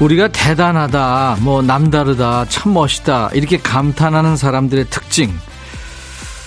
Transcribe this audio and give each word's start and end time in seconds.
우리가 0.00 0.28
대단하다, 0.28 1.38
뭐 1.40 1.60
남다르다, 1.60 2.46
참 2.48 2.72
멋있다 2.72 3.30
이렇게 3.34 3.58
감탄하는 3.58 4.36
사람들의 4.36 4.86
특징 4.90 5.36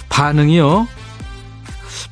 반응이요. 0.10 0.88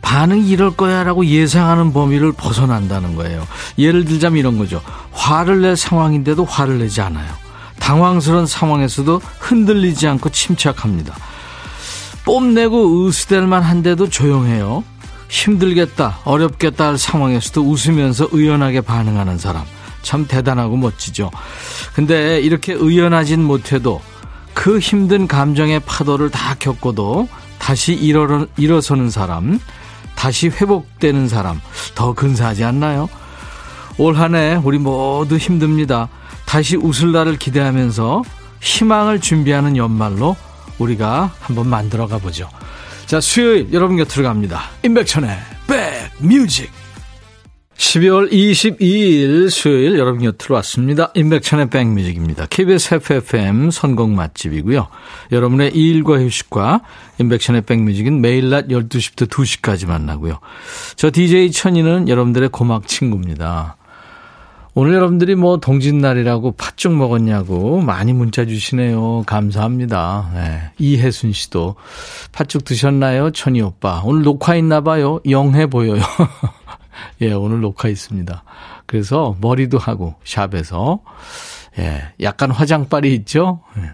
반응이 0.01 0.49
이럴 0.49 0.71
거야라고 0.71 1.25
예상하는 1.25 1.93
범위를 1.93 2.31
벗어난다는 2.33 3.15
거예요. 3.15 3.45
예를 3.77 4.05
들자면 4.05 4.39
이런 4.39 4.57
거죠. 4.57 4.81
화를 5.11 5.61
낼 5.61 5.75
상황인데도 5.75 6.45
화를 6.45 6.79
내지 6.79 7.01
않아요. 7.01 7.31
당황스러운 7.79 8.45
상황에서도 8.45 9.21
흔들리지 9.39 10.07
않고 10.07 10.29
침착합니다. 10.29 11.15
뽐내고 12.25 13.07
으스댈만 13.07 13.63
한데도 13.63 14.09
조용해요. 14.09 14.83
힘들겠다, 15.29 16.19
어렵겠다 16.25 16.87
할 16.87 16.97
상황에서도 16.97 17.61
웃으면서 17.61 18.27
의연하게 18.31 18.81
반응하는 18.81 19.37
사람. 19.37 19.63
참 20.01 20.27
대단하고 20.27 20.77
멋지죠. 20.77 21.31
근데 21.93 22.39
이렇게 22.39 22.73
의연하진 22.73 23.43
못해도 23.43 24.01
그 24.53 24.79
힘든 24.79 25.27
감정의 25.27 25.79
파도를 25.81 26.29
다 26.29 26.55
겪고도 26.59 27.27
다시 27.59 27.93
일어, 27.93 28.47
일어서는 28.57 29.09
사람, 29.09 29.59
다시 30.15 30.47
회복되는 30.47 31.27
사람, 31.29 31.61
더 31.95 32.13
근사하지 32.13 32.63
않나요? 32.63 33.09
올 33.97 34.15
한 34.17 34.35
해 34.35 34.55
우리 34.63 34.77
모두 34.77 35.37
힘듭니다. 35.37 36.07
다시 36.45 36.75
웃을 36.77 37.11
날을 37.11 37.37
기대하면서 37.37 38.23
희망을 38.61 39.19
준비하는 39.21 39.77
연말로 39.77 40.35
우리가 40.79 41.31
한번 41.41 41.67
만들어 41.67 42.07
가보죠. 42.07 42.49
자, 43.05 43.19
수요일 43.21 43.69
여러분 43.73 43.97
곁으로 43.97 44.23
갑니다. 44.23 44.63
임백천의 44.83 45.37
백뮤직. 45.67 46.69
12월 47.79 48.29
22일 48.29 49.49
수요일 49.49 49.97
여러분 49.97 50.21
곁으로 50.21 50.55
왔습니다. 50.55 51.11
임백천의 51.15 51.69
백뮤직입니다. 51.69 52.45
KBS 52.47 52.95
FFM 52.95 53.71
선곡 53.71 54.11
맛집이고요. 54.11 54.87
여러분의 55.31 55.73
일과 55.73 56.19
휴식과 56.19 56.81
임백천의 57.19 57.61
백뮤직은 57.61 58.19
매일 58.19 58.49
낮 58.49 58.67
12시부터 58.67 59.29
2시까지 59.29 59.87
만나고요. 59.87 60.39
저 60.97 61.09
DJ 61.09 61.51
천이는 61.51 62.09
여러분들의 62.09 62.49
고막 62.49 62.85
친구입니다. 62.85 63.77
오늘 64.73 64.93
여러분들이 64.93 65.35
뭐 65.35 65.57
동짓날이라고 65.57 66.51
팥죽 66.51 66.93
먹었냐고 66.93 67.79
많이 67.79 68.11
문자 68.11 68.45
주시네요. 68.45 69.23
감사합니다. 69.25 70.31
네. 70.33 70.61
이혜순 70.79 71.31
씨도 71.31 71.75
팥죽 72.33 72.65
드셨나요? 72.65 73.31
천이 73.31 73.61
오빠. 73.61 74.01
오늘 74.03 74.23
녹화 74.23 74.55
있나 74.55 74.81
봐요. 74.81 75.21
영해 75.29 75.65
보여요. 75.65 76.01
예, 77.21 77.33
오늘 77.33 77.61
녹화 77.61 77.89
있습니다. 77.89 78.43
그래서 78.85 79.35
머리도 79.41 79.77
하고 79.77 80.15
샵에서 80.23 81.01
예, 81.77 82.13
약간 82.21 82.51
화장빨이 82.51 83.13
있죠. 83.15 83.61
예. 83.77 83.93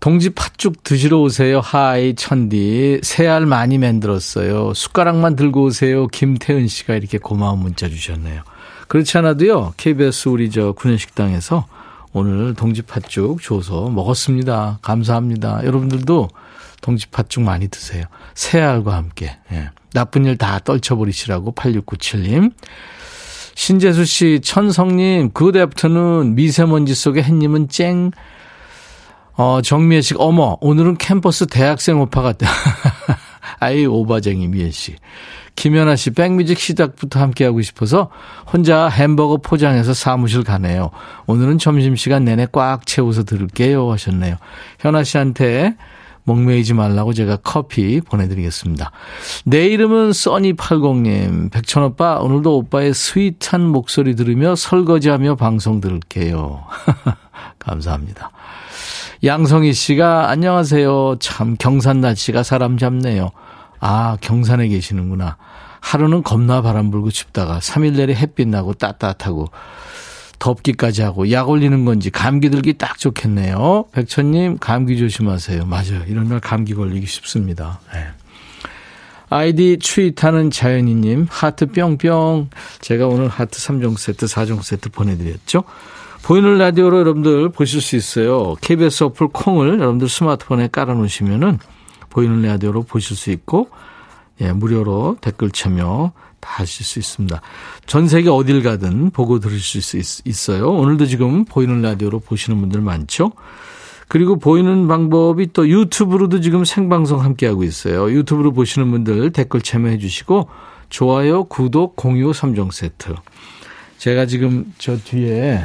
동지 0.00 0.30
팥죽 0.30 0.82
드시러 0.82 1.20
오세요. 1.20 1.60
하이 1.60 2.16
천디. 2.16 3.02
새알 3.04 3.46
많이 3.46 3.78
만들었어요. 3.78 4.74
숟가락만 4.74 5.36
들고 5.36 5.66
오세요. 5.66 6.08
김태은 6.08 6.66
씨가 6.66 6.96
이렇게 6.96 7.18
고마운 7.18 7.60
문자 7.60 7.88
주셨네요. 7.88 8.42
그렇지 8.88 9.16
않아도요. 9.18 9.74
KBS 9.76 10.28
우리 10.28 10.50
저 10.50 10.72
구내식당에서 10.72 11.66
오늘 12.12 12.54
동지 12.54 12.82
팥죽 12.82 13.42
줘서 13.42 13.88
먹었습니다. 13.90 14.80
감사합니다. 14.82 15.64
여러분들도 15.64 16.28
동지 16.82 17.06
팥죽 17.06 17.42
많이 17.42 17.68
드세요. 17.68 18.04
새알과 18.34 18.94
함께. 18.94 19.38
예. 19.52 19.70
나쁜 19.94 20.26
일 20.26 20.36
다 20.36 20.58
떨쳐버리시라고 20.58 21.54
8697님. 21.54 22.52
신재수 23.54 24.04
씨, 24.04 24.40
천성님, 24.42 25.30
good 25.32 25.56
afternoon 25.56 26.34
미세먼지 26.34 26.94
속에 26.94 27.22
햇님은 27.22 27.68
쨍. 27.68 28.10
어, 29.34 29.60
정미애 29.62 30.00
씨, 30.02 30.14
어머, 30.18 30.56
오늘은 30.60 30.98
캠퍼스 30.98 31.46
대학생 31.46 32.00
오빠 32.00 32.20
같다. 32.22 32.46
아이, 33.60 33.86
오바쟁이 33.86 34.48
미애 34.48 34.70
씨. 34.70 34.96
김연아 35.54 35.96
씨, 35.96 36.10
백뮤직 36.10 36.58
시작부터 36.58 37.20
함께하고 37.20 37.60
싶어서 37.60 38.10
혼자 38.50 38.88
햄버거 38.88 39.36
포장해서 39.36 39.92
사무실 39.94 40.44
가네요. 40.44 40.90
오늘은 41.26 41.58
점심시간 41.58 42.24
내내 42.24 42.46
꽉 42.52 42.86
채워서 42.86 43.22
들을게요. 43.24 43.92
하셨네요. 43.92 44.36
현아 44.80 45.04
씨한테 45.04 45.76
목매이지 46.24 46.74
말라고 46.74 47.12
제가 47.12 47.36
커피 47.36 48.00
보내드리겠습니다. 48.00 48.90
내 49.44 49.66
이름은 49.66 50.10
써니80님. 50.10 51.50
백천오빠, 51.50 52.18
오늘도 52.20 52.56
오빠의 52.58 52.94
스윗한 52.94 53.66
목소리 53.66 54.14
들으며 54.14 54.54
설거지하며 54.54 55.36
방송 55.36 55.80
들을게요. 55.80 56.64
감사합니다. 57.58 58.30
양성희 59.24 59.72
씨가 59.72 60.30
안녕하세요. 60.30 61.16
참 61.20 61.56
경산 61.58 62.00
날씨가 62.00 62.42
사람 62.42 62.76
잡네요. 62.76 63.30
아, 63.78 64.16
경산에 64.20 64.68
계시는구나. 64.68 65.36
하루는 65.80 66.22
겁나 66.22 66.62
바람 66.62 66.90
불고 66.90 67.10
춥다가 67.10 67.58
3일 67.58 67.96
내내 67.96 68.14
햇빛 68.14 68.48
나고 68.48 68.72
따뜻하고 68.72 69.48
덥기까지 70.42 71.02
하고 71.02 71.30
약 71.30 71.48
올리는 71.48 71.84
건지 71.84 72.10
감기 72.10 72.50
들기 72.50 72.72
딱 72.72 72.98
좋겠네요. 72.98 73.84
백천님 73.92 74.58
감기 74.58 74.98
조심하세요. 74.98 75.64
맞아요. 75.66 76.02
이런 76.08 76.28
날 76.28 76.40
감기 76.40 76.74
걸리기 76.74 77.06
쉽습니다. 77.06 77.78
네. 77.92 78.06
아이디 79.30 79.78
추위타는 79.78 80.50
자연이님 80.50 81.28
하트 81.30 81.66
뿅뿅 81.66 82.50
제가 82.80 83.06
오늘 83.06 83.28
하트 83.28 83.58
3종 83.58 83.96
세트 83.96 84.26
4종 84.26 84.62
세트 84.62 84.90
보내드렸죠. 84.90 85.62
보이는 86.24 86.58
라디오로 86.58 86.98
여러분들 86.98 87.48
보실 87.50 87.80
수 87.80 87.94
있어요. 87.94 88.56
KBS 88.60 89.04
어플 89.04 89.28
콩을 89.28 89.78
여러분들 89.78 90.08
스마트폰에 90.08 90.68
깔아놓으시면은 90.72 91.60
보이는 92.10 92.42
라디오로 92.42 92.82
보실 92.82 93.16
수 93.16 93.30
있고 93.30 93.70
예, 94.40 94.52
무료로 94.52 95.18
댓글 95.20 95.52
참여 95.52 96.12
다 96.42 96.50
하실 96.56 96.84
수 96.84 96.98
있습니다. 96.98 97.40
전 97.86 98.08
세계 98.08 98.28
어딜 98.28 98.62
가든 98.62 99.10
보고 99.10 99.38
들으실 99.38 99.80
수 99.80 99.96
있, 99.96 100.50
어요 100.50 100.68
오늘도 100.68 101.06
지금 101.06 101.46
보이는 101.46 101.80
라디오로 101.80 102.18
보시는 102.18 102.60
분들 102.60 102.82
많죠? 102.82 103.32
그리고 104.08 104.38
보이는 104.38 104.88
방법이 104.88 105.54
또 105.54 105.66
유튜브로도 105.66 106.40
지금 106.40 106.66
생방송 106.66 107.22
함께하고 107.22 107.64
있어요. 107.64 108.10
유튜브로 108.10 108.52
보시는 108.52 108.90
분들 108.90 109.30
댓글 109.30 109.62
참여해 109.62 109.96
주시고 109.98 110.50
좋아요, 110.90 111.44
구독, 111.44 111.96
공유 111.96 112.32
3종 112.32 112.72
세트. 112.72 113.14
제가 113.96 114.26
지금 114.26 114.74
저 114.76 114.98
뒤에 114.98 115.64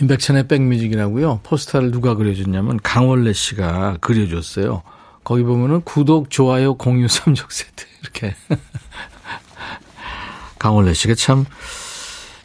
임백천의 0.00 0.46
백뮤직이라고요. 0.48 1.40
포스터를 1.42 1.90
누가 1.90 2.14
그려줬냐면 2.14 2.78
강원래 2.82 3.32
씨가 3.32 3.96
그려줬어요. 4.00 4.82
거기 5.24 5.42
보면은 5.42 5.80
구독, 5.80 6.30
좋아요, 6.30 6.74
공유 6.74 7.06
3종 7.06 7.46
세트 7.50 7.86
이렇게 8.02 8.34
강원래 10.62 10.94
씨가 10.94 11.16
참 11.16 11.44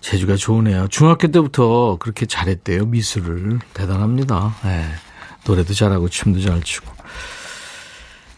재주가 0.02 0.38
좋으네요. 0.38 0.88
중학교 0.90 1.28
때부터 1.28 1.98
그렇게 2.00 2.26
잘했대요. 2.26 2.88
미술을. 2.88 3.60
대단합니다. 3.76 4.56
네. 4.64 4.86
노래도 5.46 5.76
잘하고 5.76 6.10
춤도 6.10 6.42
잘 6.42 6.64
추고. 6.64 6.92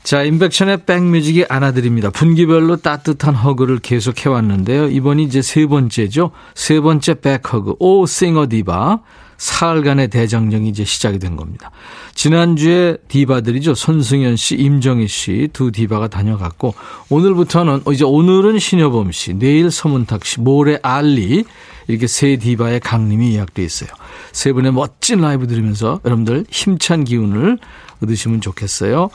자, 0.04 0.24
임백천의 0.24 0.86
백뮤직이 0.86 1.46
안아드립니다. 1.48 2.10
분기별로 2.10 2.76
따뜻한 2.76 3.36
허그를 3.36 3.80
계속 3.80 4.26
해왔는데요. 4.26 4.90
이번이 4.90 5.24
이제 5.24 5.42
세 5.42 5.66
번째죠. 5.66 6.32
세 6.56 6.82
번째 6.82 7.14
백허그. 7.22 7.76
오 7.80 8.06
싱어 8.06 8.50
디바. 8.50 9.00
사흘간의 9.40 10.10
대장정이 10.10 10.70
이제 10.70 10.84
시작이 10.84 11.18
된 11.18 11.36
겁니다. 11.36 11.72
지난주에 12.14 12.98
디바들이죠. 13.08 13.74
손승현 13.74 14.36
씨, 14.36 14.56
임정희 14.56 15.08
씨 15.08 15.48
두 15.54 15.72
디바가 15.72 16.10
다녀갔고 16.10 16.76
오늘부터는 17.10 17.84
이제 17.92 18.04
오늘은 18.04 18.60
신효범 18.60 19.12
씨, 19.12 19.34
내일 19.34 19.72
서문탁 19.72 20.26
씨, 20.26 20.42
모레 20.42 20.80
알리 20.84 21.46
이렇게 21.88 22.06
세 22.06 22.36
디바의 22.36 22.82
강림이 22.82 23.34
예약돼 23.34 23.64
있어요. 23.64 23.90
세 24.34 24.52
분의 24.52 24.74
멋진 24.74 25.22
라이브 25.22 25.48
들으면서 25.48 26.02
여러분들 26.06 26.46
힘찬 26.52 27.06
기운을 27.06 27.58
얻으시면 28.04 28.42
좋겠어요. 28.42 29.10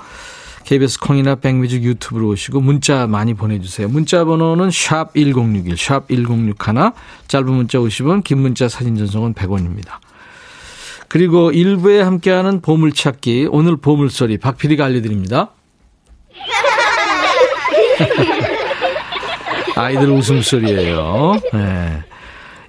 KBS 0.65 0.99
콩이나 1.01 1.35
백뮤직 1.35 1.85
유튜브로 1.85 2.29
오시고 2.29 2.63
문자 2.63 3.07
많이 3.07 3.35
보내주세요. 3.35 3.87
문자 3.89 4.25
번호는 4.25 4.71
샵 4.71 5.13
1061, 5.15 5.77
샵 5.77 6.09
1061, 6.09 6.93
짧은 7.29 7.53
문자 7.53 7.79
50원, 7.79 8.25
긴 8.25 8.39
문자 8.39 8.67
사진 8.69 8.97
전송은 8.97 9.35
100원입니다. 9.35 9.99
그리고 11.15 11.53
일부에 11.53 12.01
함께하는 12.01 12.61
보물찾기 12.61 13.47
오늘 13.53 13.77
보물소리 13.77 14.37
박PD가 14.37 14.87
알려드립니다. 14.87 15.53
아이들 19.77 20.11
웃음소리예요. 20.11 21.41
네. 21.53 22.03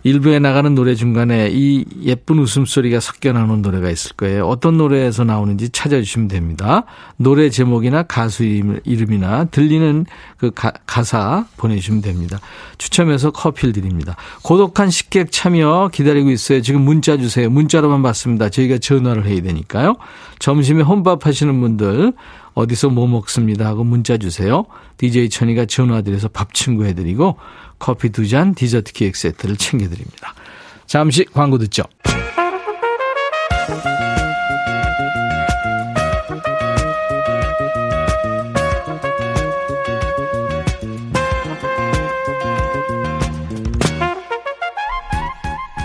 일부에 0.05 0.37
나가는 0.37 0.75
노래 0.75 0.93
중간에 0.93 1.49
이 1.51 1.83
예쁜 2.03 2.37
웃음소리가 2.37 2.99
섞여 2.99 3.33
나오는 3.33 3.63
노래가 3.63 3.89
있을 3.89 4.11
거예요. 4.15 4.47
어떤 4.47 4.77
노래에서 4.77 5.23
나오는지 5.23 5.69
찾아주시면 5.69 6.27
됩니다. 6.27 6.83
노래 7.17 7.49
제목이나 7.49 8.03
가수 8.03 8.43
이름이나 8.43 9.45
들리는 9.45 10.05
그 10.37 10.51
가, 10.51 10.73
사 11.03 11.47
보내주시면 11.57 12.03
됩니다. 12.03 12.39
추첨해서 12.77 13.31
커피를 13.31 13.73
드립니다. 13.73 14.15
고독한 14.43 14.91
식객 14.91 15.31
참여 15.31 15.89
기다리고 15.91 16.29
있어요. 16.29 16.61
지금 16.61 16.81
문자 16.81 17.17
주세요. 17.17 17.49
문자로만 17.49 18.03
받습니다. 18.03 18.49
저희가 18.49 18.77
전화를 18.77 19.25
해야 19.25 19.41
되니까요. 19.41 19.95
점심에 20.37 20.83
혼밥 20.83 21.25
하시는 21.25 21.59
분들 21.59 22.13
어디서 22.55 22.89
뭐 22.89 23.05
먹습니다 23.05 23.67
하고 23.67 23.83
문자 23.83 24.17
주세요. 24.17 24.65
DJ 24.97 25.29
천이가 25.29 25.65
전화드려서 25.65 26.29
밥 26.29 26.53
친구 26.53 26.85
해드리고 26.85 27.37
커피 27.77 28.09
두 28.09 28.27
잔, 28.27 28.55
디저트 28.55 28.93
케이크 28.93 29.19
세트를 29.19 29.57
챙겨드립니다. 29.57 30.33
잠시 30.87 31.25
광고 31.25 31.57
듣죠. 31.57 31.83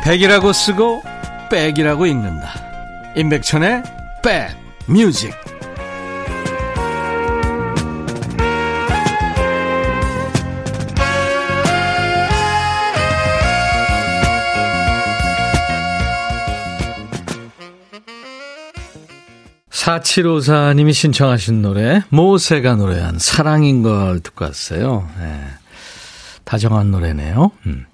백이라고 0.04 0.52
쓰고 0.52 1.02
백이라고 1.50 2.06
읽는다. 2.06 2.48
임백천의 3.16 3.82
백 4.24 4.56
뮤직. 4.86 5.32
사칠오사님이 19.90 20.92
신청하신 20.92 21.62
노래 21.62 22.02
모세가 22.10 22.76
노래한 22.76 23.18
사랑인 23.18 23.82
걸 23.82 24.20
듣고 24.20 24.44
왔어요. 24.44 25.08
네. 25.18 25.42
다정한 26.44 26.92
노래네요. 26.92 27.50
음. 27.66 27.86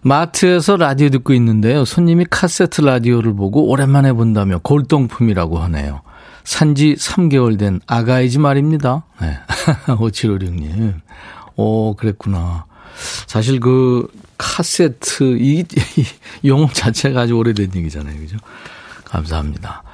마트에서 0.00 0.76
라디오 0.76 1.08
듣고 1.10 1.32
있는데요. 1.34 1.84
손님이 1.84 2.26
카세트 2.28 2.80
라디오를 2.80 3.34
보고 3.34 3.68
오랜만에 3.68 4.12
본다며 4.14 4.58
골동품이라고 4.58 5.58
하네요. 5.60 6.02
산지 6.42 6.96
3개월 6.96 7.56
된 7.56 7.80
아가이지 7.86 8.40
말입니다. 8.40 9.04
네. 9.22 9.38
5756님. 9.86 10.94
오, 11.54 11.94
그랬구나. 11.94 12.64
사실 13.28 13.60
그 13.60 14.08
카세트, 14.38 15.38
이, 15.38 15.64
이 15.96 16.48
용어 16.48 16.66
자체가 16.66 17.22
아주 17.22 17.34
오래된 17.34 17.70
얘기잖아요. 17.76 18.18
그죠? 18.18 18.38
감사합니다. 19.04 19.84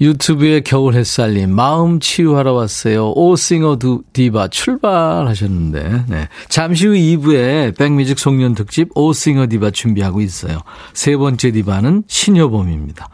유튜브에 0.00 0.60
겨울 0.60 0.94
햇살님, 0.94 1.54
마음 1.54 2.00
치유하러 2.00 2.52
왔어요. 2.52 3.12
오싱어 3.12 3.78
디바 4.12 4.48
출발하셨는데, 4.48 6.04
네. 6.08 6.28
잠시 6.48 6.86
후 6.86 6.92
2부에 6.92 7.76
백뮤직 7.76 8.18
송년 8.18 8.54
특집 8.54 8.88
오싱어 8.94 9.46
디바 9.48 9.70
준비하고 9.70 10.20
있어요. 10.20 10.58
세 10.92 11.16
번째 11.16 11.50
디바는 11.50 12.04
신효범입니다. 12.06 13.08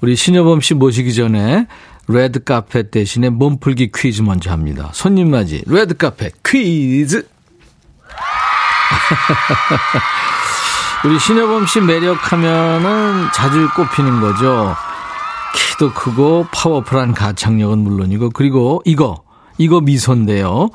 우리 0.00 0.16
신효범 0.16 0.60
씨 0.60 0.74
모시기 0.74 1.14
전에 1.14 1.66
레드 2.08 2.42
카펫 2.42 2.90
대신에 2.90 3.28
몸풀기 3.28 3.92
퀴즈 3.94 4.22
먼저 4.22 4.50
합니다. 4.50 4.90
손님 4.94 5.30
맞이 5.30 5.62
레드 5.66 5.96
카펫 5.96 6.30
퀴즈. 6.44 7.28
우리 11.04 11.18
신효범 11.18 11.66
씨 11.66 11.80
매력하면은 11.80 13.28
자주 13.34 13.68
꼽히는 13.76 14.20
거죠. 14.20 14.74
키도 15.54 15.92
크고 15.92 16.46
파워풀한 16.52 17.14
가창력은 17.14 17.78
물론이고 17.78 18.30
그리고 18.30 18.82
이거 18.84 19.22
이거 19.58 19.80
미소인데요. 19.80 20.70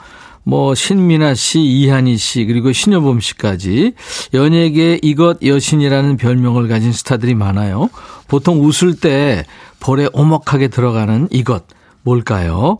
뭐 0.46 0.75
신민아 0.75 1.36
씨, 1.36 1.62
이한희 1.62 2.18
씨 2.18 2.46
그리고 2.46 2.72
신여범 2.74 3.22
씨까지 3.22 3.94
연예계 4.34 5.00
이것 5.02 5.42
여신이라는 5.42 6.18
별명을 6.18 6.68
가진 6.68 6.92
스타들이 6.92 7.34
많아요. 7.34 7.90
보통 8.28 8.64
웃을 8.64 8.96
때 9.00 9.46
볼에 9.80 10.08
오목하게 10.12 10.68
들어가는 10.68 11.30
이것 11.31 11.64
뭘까요? 12.04 12.80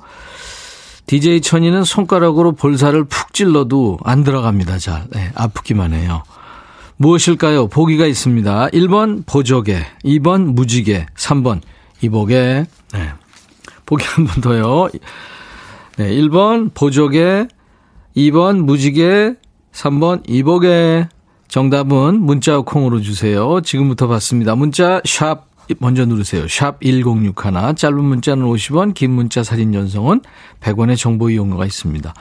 DJ 1.06 1.42
천이는 1.42 1.84
손가락으로 1.84 2.54
볼살을 2.54 3.06
푹 3.06 3.34
찔러도 3.34 4.00
안 4.04 4.24
들어갑니다. 4.24 4.78
잘. 4.78 5.06
네, 5.12 5.32
아프기만 5.36 5.94
해요. 5.94 6.24
무엇일까요? 6.98 7.68
보기가 7.68 8.06
있습니다. 8.06 8.68
1번 8.70 9.26
보조개, 9.26 9.86
2번 10.06 10.54
무지개, 10.54 11.08
3번 11.16 11.62
이복에, 12.04 12.66
네. 12.94 13.10
보기 13.86 14.06
한 14.06 14.26
번 14.26 14.42
더요. 14.42 14.90
네, 15.98 16.10
1번 16.16 16.74
보조개, 16.74 17.48
2번 18.16 18.64
무지개, 18.64 19.36
3번 19.72 20.24
이복에. 20.28 21.08
정답은 21.48 22.20
문자 22.20 22.60
콩으로 22.62 23.02
주세요. 23.02 23.62
지금부터 23.62 24.08
받습니다. 24.08 24.56
문자 24.56 25.02
샵 25.06 25.50
먼저 25.80 26.04
누르세요. 26.06 26.48
샵 26.48 26.82
1061. 26.82 27.76
짧은 27.76 28.04
문자는 28.04 28.44
50원, 28.46 28.94
긴 28.96 29.12
문자 29.12 29.44
사진 29.44 29.72
전송은 29.72 30.22
100원의 30.62 30.98
정보 30.98 31.30
이용료가 31.30 31.66
있습니다. 31.66 32.12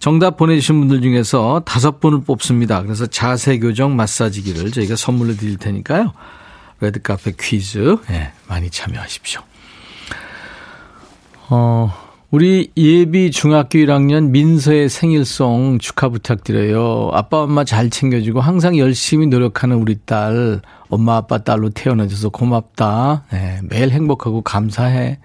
정답 0.00 0.36
보내주신 0.36 0.80
분들 0.80 1.02
중에서 1.02 1.62
다섯 1.64 2.00
분을 2.00 2.22
뽑습니다. 2.22 2.82
그래서 2.82 3.06
자세 3.06 3.58
교정 3.60 3.94
마사지기를 3.94 4.72
저희가 4.72 4.96
선물로 4.96 5.36
드릴 5.36 5.56
테니까요. 5.56 6.12
레드카페 6.84 7.32
퀴즈 7.38 7.96
네, 8.08 8.32
많이 8.46 8.70
참여하십시오. 8.70 9.40
어, 11.48 11.92
우리 12.30 12.72
예비 12.76 13.30
중학교 13.30 13.78
1학년 13.78 14.30
민서의 14.30 14.88
생일송 14.88 15.78
축하 15.78 16.08
부탁드려요. 16.08 17.10
아빠 17.12 17.42
엄마 17.42 17.64
잘 17.64 17.90
챙겨주고 17.90 18.40
항상 18.40 18.76
열심히 18.76 19.26
노력하는 19.26 19.76
우리 19.76 19.96
딸 20.04 20.60
엄마 20.88 21.16
아빠 21.16 21.38
딸로 21.38 21.70
태어나줘서 21.70 22.30
고맙다. 22.30 23.24
네, 23.32 23.60
매일 23.62 23.90
행복하고 23.90 24.42
감사해. 24.42 25.18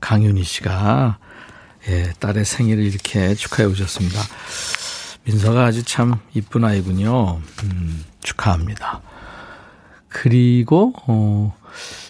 강윤희 0.00 0.44
씨가 0.44 1.18
예, 1.88 2.12
딸의 2.20 2.44
생일을 2.44 2.84
이렇게 2.84 3.34
축하해 3.34 3.68
오셨습니다. 3.68 4.20
민서가 5.24 5.64
아주 5.64 5.82
참 5.82 6.18
이쁜 6.34 6.64
아이군요. 6.64 7.40
음, 7.64 8.04
축하합니다. 8.22 9.00
그리고, 10.08 10.92
어, 11.06 11.54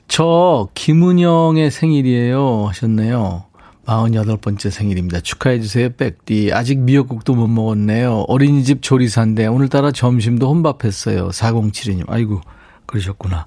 저 0.06 0.68
김은영의 0.74 1.70
생일이에요 1.70 2.66
하셨네요. 2.68 3.44
48번째 3.86 4.70
생일입니다. 4.70 5.20
축하해주세요, 5.20 5.90
백디. 5.96 6.52
아직 6.52 6.78
미역국도 6.78 7.34
못 7.34 7.46
먹었네요. 7.48 8.24
어린이집 8.28 8.82
조리사인데 8.82 9.46
오늘따라 9.46 9.92
점심도 9.92 10.48
혼밥했어요. 10.48 11.28
4072님. 11.28 12.04
아이고, 12.08 12.40
그러셨구나. 12.86 13.46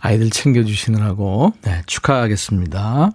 아이들 0.00 0.30
챙겨주시느라고. 0.30 1.52
네, 1.62 1.82
축하하겠습니다. 1.86 3.10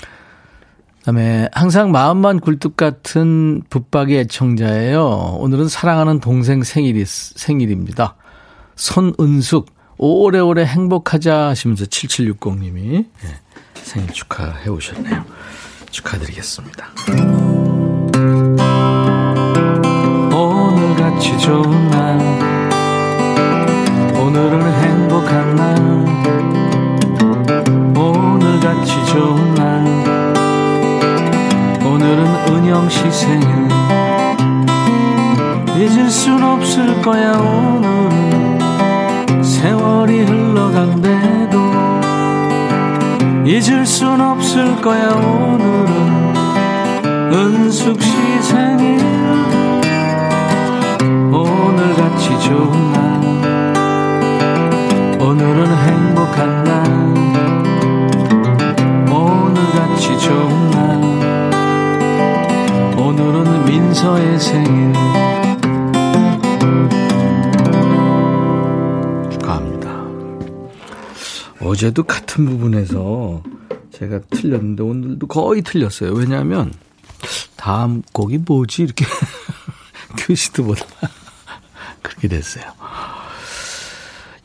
그 0.00 1.04
다음에 1.04 1.48
항상 1.52 1.92
마음만 1.92 2.40
굴뚝 2.40 2.76
같은 2.76 3.62
붙박이 3.70 4.16
애청자예요. 4.16 5.38
오늘은 5.40 5.68
사랑하는 5.68 6.20
동생 6.20 6.62
생일이 6.62 7.04
생일입니다. 7.06 8.16
손은숙 8.76 9.74
오래오래 9.98 10.64
행복하자 10.64 11.48
하시면서 11.48 11.86
7760님이 11.86 13.06
네, 13.22 13.40
생일 13.74 14.10
축하해 14.12 14.68
오셨네요. 14.68 15.24
축하드리겠습니다. 15.90 16.90
오늘같이 20.34 21.38
좋은 21.38 21.90
날 21.90 22.18
오늘은 24.20 24.72
행복한 24.72 25.56
날 25.56 25.78
오늘같이 27.96 29.06
좋은 29.06 29.54
날 29.54 29.86
오늘은 31.86 32.26
은영 32.48 32.88
씨 32.90 33.10
생일 33.10 33.48
잊을 35.78 36.10
순 36.10 36.42
없을 36.42 37.00
거야 37.00 37.32
오늘은 37.32 38.35
세월이 39.66 40.20
흘러간대도 40.20 41.58
잊을 43.44 43.84
순 43.84 44.20
없을 44.20 44.80
거야 44.80 45.08
오늘은. 45.08 46.36
은숙 47.32 48.00
씨 48.00 48.12
생일. 48.42 49.00
오늘같이 51.32 52.38
좋은 52.42 52.92
날. 52.92 53.00
오늘은 55.20 55.66
행복한 55.66 56.62
날. 56.62 56.86
오늘같이 59.10 60.16
좋은 60.16 60.70
날. 60.70 60.78
오늘은 62.96 63.64
민서의 63.64 64.38
생일. 64.38 65.35
어제도 71.66 72.02
같은 72.02 72.46
부분에서 72.46 73.42
제가 73.92 74.20
틀렸는데 74.30 74.82
오늘도 74.82 75.26
거의 75.26 75.62
틀렸어요. 75.62 76.12
왜냐하면 76.12 76.72
다음 77.56 78.02
곡이 78.12 78.38
뭐지 78.38 78.82
이렇게 78.82 79.04
큐시트보다 80.18 80.84
그렇게 82.02 82.28
됐어요. 82.28 82.64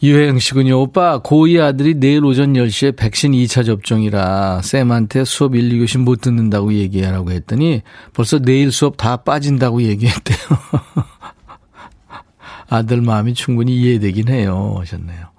유혜영 0.03 0.39
씨군요. 0.39 0.81
오빠, 0.81 1.21
고2 1.21 1.61
아들이 1.61 1.93
내일 1.93 2.25
오전 2.25 2.53
10시에 2.53 2.97
백신 2.97 3.33
2차 3.33 3.63
접종이라 3.63 4.61
쌤한테 4.63 5.25
수업 5.25 5.55
1, 5.55 5.69
2교시 5.69 5.99
못 5.99 6.21
듣는다고 6.21 6.73
얘기하라고 6.73 7.31
했더니 7.31 7.83
벌써 8.13 8.39
내일 8.39 8.71
수업 8.71 8.97
다 8.97 9.17
빠진다고 9.17 9.83
얘기했대요. 9.83 10.37
아들 12.67 13.01
마음이 13.01 13.35
충분히 13.35 13.75
이해되긴 13.75 14.29
해요. 14.29 14.77
하셨네요. 14.79 15.30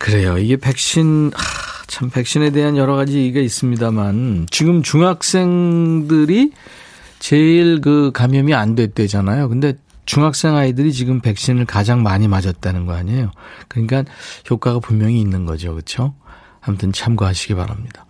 그래요. 0.00 0.38
이게 0.38 0.56
백신, 0.56 1.30
하, 1.34 1.84
참 1.86 2.08
백신에 2.08 2.50
대한 2.50 2.78
여러 2.78 2.96
가지 2.96 3.18
얘기가 3.18 3.40
있습니다만 3.40 4.46
지금 4.50 4.82
중학생들이 4.82 6.52
제일 7.18 7.82
그 7.82 8.10
감염이 8.14 8.54
안 8.54 8.74
됐대잖아요. 8.74 9.50
근데 9.50 9.74
중학생 10.06 10.56
아이들이 10.56 10.94
지금 10.94 11.20
백신을 11.20 11.66
가장 11.66 12.02
많이 12.02 12.28
맞았다는 12.28 12.86
거 12.86 12.94
아니에요. 12.94 13.30
그러니까 13.68 14.04
효과가 14.50 14.78
분명히 14.80 15.20
있는 15.20 15.44
거죠. 15.44 15.72
그렇죠? 15.72 16.14
아무튼 16.62 16.92
참고하시기 16.92 17.54
바랍니다. 17.54 18.06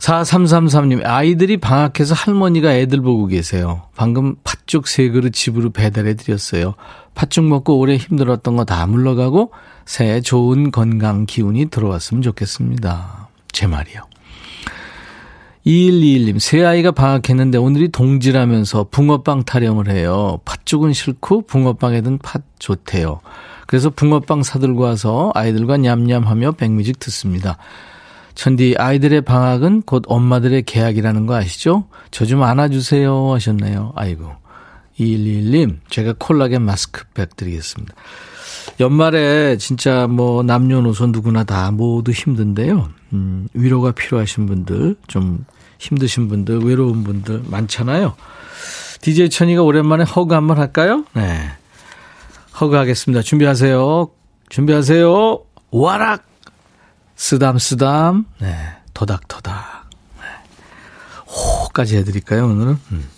4333님, 0.00 1.00
아이들이 1.06 1.56
방학해서 1.56 2.14
할머니가 2.14 2.74
애들 2.74 3.00
보고 3.00 3.26
계세요. 3.26 3.84
방금 3.96 4.36
팥죽 4.44 4.86
세 4.86 5.08
그릇 5.08 5.30
집으로 5.32 5.70
배달해 5.70 6.12
드렸어요. 6.12 6.74
팥죽 7.14 7.46
먹고 7.46 7.78
오래 7.78 7.96
힘들었던 7.96 8.54
거 8.54 8.66
다 8.66 8.86
물러가고 8.86 9.50
새해 9.86 10.20
좋은 10.20 10.70
건강 10.70 11.26
기운이 11.26 11.66
들어왔으면 11.66 12.22
좋겠습니다. 12.22 13.28
제 13.52 13.66
말이요. 13.66 14.02
2121님, 15.66 16.38
새 16.38 16.62
아이가 16.62 16.90
방학했는데 16.90 17.56
오늘이 17.56 17.88
동지라면서 17.88 18.88
붕어빵 18.90 19.44
타령을 19.44 19.88
해요. 19.88 20.40
팥죽은 20.44 20.92
싫고 20.92 21.46
붕어빵에든 21.46 22.18
팥 22.18 22.42
좋대요. 22.58 23.20
그래서 23.66 23.88
붕어빵 23.88 24.42
사들고 24.42 24.82
와서 24.82 25.30
아이들과 25.34 25.78
냠냠하며 25.78 26.52
백뮤직 26.52 26.98
듣습니다. 26.98 27.56
천디, 28.34 28.74
아이들의 28.78 29.22
방학은 29.22 29.82
곧 29.82 30.02
엄마들의 30.06 30.64
계약이라는 30.64 31.24
거 31.26 31.34
아시죠? 31.36 31.86
저 32.10 32.26
좀 32.26 32.42
안아주세요 32.42 33.32
하셨네요. 33.32 33.92
아이고. 33.96 34.32
2121님, 34.98 35.78
제가 35.88 36.14
콜라겐 36.18 36.62
마스크팩 36.62 37.36
드리겠습니다. 37.36 37.94
연말에 38.80 39.56
진짜 39.56 40.06
뭐 40.06 40.42
남녀노소 40.42 41.06
누구나 41.08 41.44
다 41.44 41.70
모두 41.70 42.10
힘든데요. 42.10 42.88
음, 43.12 43.48
위로가 43.54 43.92
필요하신 43.92 44.46
분들, 44.46 44.96
좀 45.06 45.44
힘드신 45.78 46.28
분들, 46.28 46.60
외로운 46.64 47.04
분들 47.04 47.44
많잖아요. 47.46 48.14
DJ 49.00 49.30
천이가 49.30 49.62
오랜만에 49.62 50.04
허그 50.04 50.34
한번 50.34 50.58
할까요? 50.58 51.04
네. 51.12 51.50
허그 52.60 52.74
하겠습니다. 52.74 53.22
준비하세요. 53.22 54.08
준비하세요. 54.48 55.40
와락! 55.70 56.24
쓰담쓰담. 57.16 58.24
네. 58.40 58.56
토닥토닥. 58.92 59.88
네. 60.18 60.24
호까지 61.26 61.96
해드릴까요, 61.98 62.46
오늘은? 62.46 62.78
음. 62.92 63.13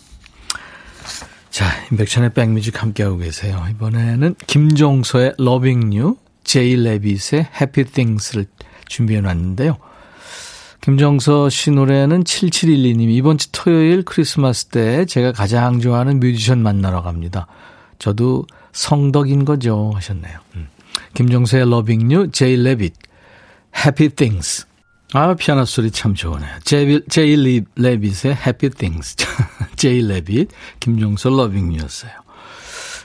자, 1.57 1.65
인백션의 1.91 2.35
백뮤직 2.35 2.83
함께하고 2.83 3.17
계세요. 3.17 3.65
이번에는 3.71 4.35
김종서의 4.47 5.37
Loving 5.41 5.97
You, 5.97 6.19
제이 6.45 6.77
레빗의 6.77 7.49
Happy 7.59 7.87
Things를 7.91 8.45
준비해 8.89 9.23
놨는데요. 9.23 9.79
김정서 10.83 11.49
씨 11.49 11.71
노래는 11.71 12.25
7712님, 12.25 13.09
이번 13.09 13.39
주 13.39 13.51
토요일 13.53 14.03
크리스마스 14.03 14.67
때 14.67 15.07
제가 15.07 15.33
가장 15.33 15.81
좋아하는 15.81 16.21
뮤지션 16.21 16.63
만나러 16.63 17.01
갑니다. 17.01 17.47
저도 17.99 18.45
성덕인 18.73 19.47
거죠. 19.47 19.93
하셨네요. 19.95 20.39
음. 20.57 20.69
김정서의 21.15 21.63
Loving 21.63 22.15
You, 22.15 22.31
제이 22.33 22.57
레빗, 22.57 22.93
Happy 23.75 24.11
Things. 24.11 24.67
아, 25.13 25.35
피아노 25.35 25.65
소리 25.65 25.91
참 25.91 26.15
좋으네요. 26.15 26.59
제이, 26.65 27.01
제이 27.09 27.63
레빗의 27.77 28.33
Happy 28.33 28.71
Things. 28.71 29.17
제이 29.77 30.07
레빗, 30.07 30.49
김종서 30.81 31.31
You였어요. 31.31 32.11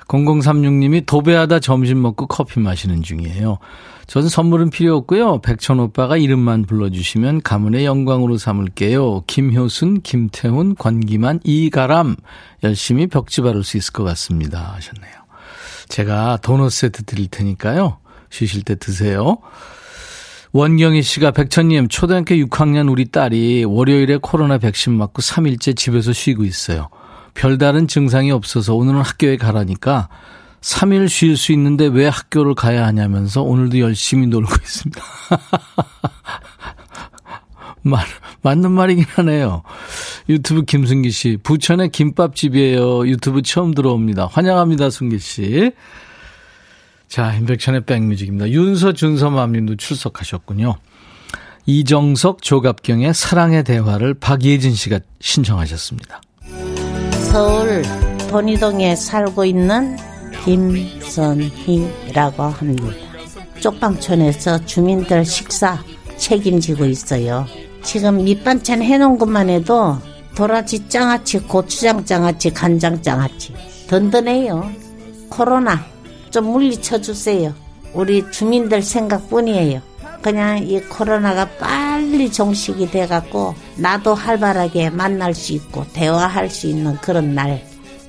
0036님이 0.08 1.06
도배하다 1.06 1.60
점심 1.60 2.02
먹고 2.02 2.28
커피 2.28 2.60
마시는 2.60 3.02
중이에요. 3.02 3.60
저는 4.08 4.28
선물은 4.28 4.72
필요 4.72 4.98
없고요. 4.98 5.40
백천 5.40 5.80
오빠가 5.80 6.18
이름만 6.18 6.66
불러주시면 6.66 7.44
가문의 7.44 7.86
영광으로 7.86 8.38
삼을게요. 8.38 9.24
김효순, 9.28 10.02
김태훈, 10.02 10.76
권기만, 10.76 11.40
이가람 11.46 12.18
열심히 12.64 13.08
벽지 13.08 13.40
바를 13.42 13.64
수 13.64 13.78
있을 13.78 13.94
것 13.94 14.04
같습니다. 14.04 14.74
하셨네요. 14.76 15.14
제가 15.88 16.40
도넛 16.42 16.72
세트 16.72 17.04
드릴 17.04 17.30
테니까요. 17.30 18.00
쉬실 18.30 18.64
때 18.64 18.76
드세요. 18.76 19.38
원경희 20.54 21.02
씨가 21.02 21.32
백천님 21.32 21.88
초등학교 21.88 22.36
6학년 22.36 22.92
우리 22.92 23.06
딸이 23.06 23.64
월요일에 23.64 24.20
코로나 24.22 24.58
백신 24.58 24.92
맞고 24.94 25.22
3일째 25.22 25.78
집에서 25.78 26.12
쉬고 26.12 26.44
있어요. 26.44 26.90
별다른 27.34 27.88
증상이 27.88 28.32
없어서 28.32 28.76
오늘은 28.76 29.00
학교에 29.00 29.38
가라니까 29.38 30.10
3일 30.60 31.08
쉴 31.08 31.38
수 31.38 31.54
있는데 31.54 31.88
왜 31.88 32.08
학교를 32.08 32.54
가야 32.54 32.86
하냐면서 32.86 33.42
오늘도 33.42 33.80
열심히 33.80 34.28
놀고 34.28 34.54
있습니다. 34.54 35.02
말, 37.84 38.06
맞는 38.42 38.72
말이긴 38.72 39.06
하네요. 39.16 39.64
유튜브 40.30 40.66
김승기 40.66 41.12
씨, 41.12 41.38
부천의 41.42 41.90
김밥집이에요. 41.90 43.08
유튜브 43.08 43.42
처음 43.42 43.74
들어옵니다. 43.74 44.28
환영합니다, 44.28 44.90
승기 44.90 45.18
씨. 45.18 45.72
자, 47.12 47.34
인백션의 47.34 47.82
백뮤직입니다. 47.82 48.50
윤서, 48.50 48.94
준서 48.94 49.30
맘님도 49.32 49.76
출석하셨군요. 49.76 50.78
이정석, 51.66 52.42
조갑경의 52.42 53.14
사랑의 53.14 53.66
대화를 53.66 54.14
박예진 54.14 54.74
씨가 54.74 55.02
신청하셨습니다. 55.20 56.22
서울 57.30 57.82
돈이동에 58.30 58.96
살고 58.96 59.44
있는 59.44 59.98
김선희라고 60.46 62.44
합니다. 62.44 62.86
쪽방촌에서 63.60 64.66
주민들 64.66 65.26
식사 65.26 65.84
책임지고 66.16 66.86
있어요. 66.86 67.46
지금 67.84 68.24
밑반찬 68.24 68.82
해놓은 68.82 69.18
것만 69.18 69.50
해도 69.50 69.98
도라지 70.34 70.88
장아찌, 70.88 71.40
고추장 71.40 72.06
장아찌, 72.06 72.52
간장 72.52 73.02
장아찌 73.02 73.54
든든해요. 73.88 74.72
코로나 75.30 75.91
좀 76.32 76.46
물리쳐 76.52 77.02
주세요. 77.02 77.54
우리 77.94 78.24
주민들 78.32 78.82
생각뿐이에요. 78.82 79.82
그냥 80.22 80.60
이 80.64 80.80
코로나가 80.82 81.48
빨리 81.60 82.32
종식이 82.32 82.90
돼갖고 82.92 83.56
나도 83.76 84.14
활발하게 84.16 84.92
만날 84.92 85.34
수 85.34 85.54
있고 85.54 85.86
대화할 85.94 86.50
수 86.50 86.68
있는 86.68 86.96
그런 86.98 87.34
날 87.36 87.64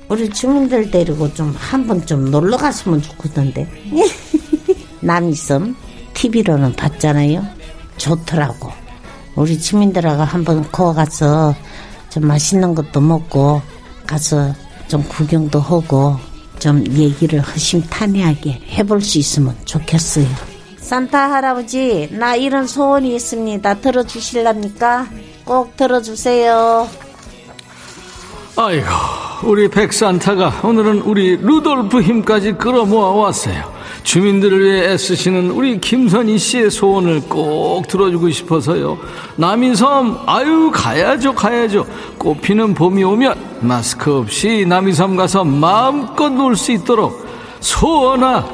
우리 0.09 0.29
주민들 0.29 0.91
데리고 0.91 1.33
좀 1.33 1.53
한 1.57 1.87
번 1.87 2.05
좀 2.05 2.29
놀러 2.31 2.55
갔으면 2.57 3.01
좋겠던데. 3.01 3.67
남이섬 5.01 5.75
TV로는 6.13 6.73
봤잖아요. 6.73 7.43
좋더라고. 7.97 8.71
우리 9.35 9.59
주민들하고 9.59 10.23
한번 10.23 10.61
거 10.71 10.93
가서 10.93 11.55
좀 12.09 12.27
맛있는 12.27 12.75
것도 12.75 13.01
먹고 13.01 13.61
가서 14.05 14.53
좀 14.87 15.03
구경도 15.03 15.59
하고 15.59 16.17
좀 16.63 16.81
얘기를 16.93 17.41
허심탄회하게 17.41 18.61
해볼 18.77 19.01
수 19.01 19.17
있으면 19.17 19.53
좋겠어요. 19.65 20.25
산타 20.77 21.29
할아버지, 21.29 22.07
나 22.09 22.35
이런 22.35 22.67
소원이 22.67 23.13
있습니다. 23.15 23.81
들어주실랍니까? 23.81 25.07
꼭 25.43 25.75
들어주세요. 25.75 26.87
아이고, 28.55 28.87
우리 29.43 29.67
백산타가 29.67 30.61
오늘은 30.63 31.01
우리 31.01 31.35
루돌프 31.35 32.01
힘까지 32.01 32.53
끌어모아 32.53 33.09
왔어요. 33.09 33.72
주민들을 34.03 34.63
위해 34.63 34.91
애쓰시는 34.91 35.51
우리 35.51 35.79
김선희 35.79 36.37
씨의 36.37 36.69
소원을 36.71 37.21
꼭 37.21 37.87
들어주고 37.87 38.29
싶어서요. 38.29 38.97
남이섬, 39.37 40.19
아유, 40.25 40.69
가야죠, 40.73 41.33
가야죠. 41.33 41.85
꽃피는 42.17 42.73
봄이 42.73 43.03
오면 43.03 43.35
마스크 43.61 44.15
없이 44.15 44.65
남이섬 44.67 45.15
가서 45.15 45.43
마음껏 45.43 46.29
놀 46.29 46.55
수 46.55 46.71
있도록 46.73 47.25
소원아, 47.61 48.45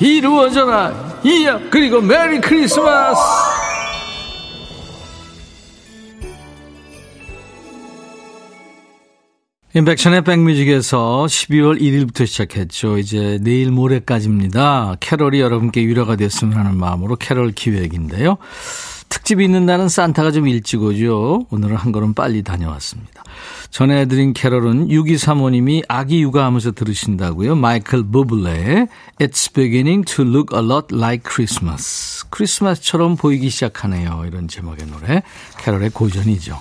이루어져라. 0.00 0.92
이야, 1.24 1.58
그리고 1.70 2.00
Merry 2.00 2.40
Christmas! 2.40 3.47
임백천의 9.78 10.22
백뮤직에서 10.24 11.26
12월 11.28 11.80
1일부터 11.80 12.26
시작했죠. 12.26 12.98
이제 12.98 13.38
내일 13.42 13.70
모레까지입니다. 13.70 14.96
캐럴이 14.98 15.40
여러분께 15.40 15.86
위로가 15.86 16.16
됐으면 16.16 16.58
하는 16.58 16.76
마음으로 16.76 17.14
캐럴 17.14 17.52
기획인데요. 17.52 18.38
특집이 19.08 19.44
있는 19.44 19.66
날은 19.66 19.88
산타가 19.88 20.32
좀 20.32 20.48
일찍 20.48 20.82
오죠. 20.82 21.46
오늘은 21.50 21.76
한 21.76 21.92
걸음 21.92 22.12
빨리 22.12 22.42
다녀왔습니다. 22.42 23.22
전해드린 23.70 24.32
캐럴은 24.32 24.88
6235님이 24.88 25.84
아기 25.86 26.22
육아하면서 26.22 26.72
들으신다고요. 26.72 27.54
마이클 27.54 28.02
부블레의 28.02 28.88
It's 29.20 29.54
beginning 29.54 30.04
to 30.12 30.24
look 30.24 30.58
a 30.58 30.64
lot 30.64 30.88
like 30.92 31.22
Christmas. 31.30 32.26
크리스마스처럼 32.30 33.14
보이기 33.14 33.48
시작하네요. 33.48 34.24
이런 34.26 34.48
제목의 34.48 34.88
노래. 34.88 35.22
캐럴의 35.58 35.90
고전이죠. 35.90 36.60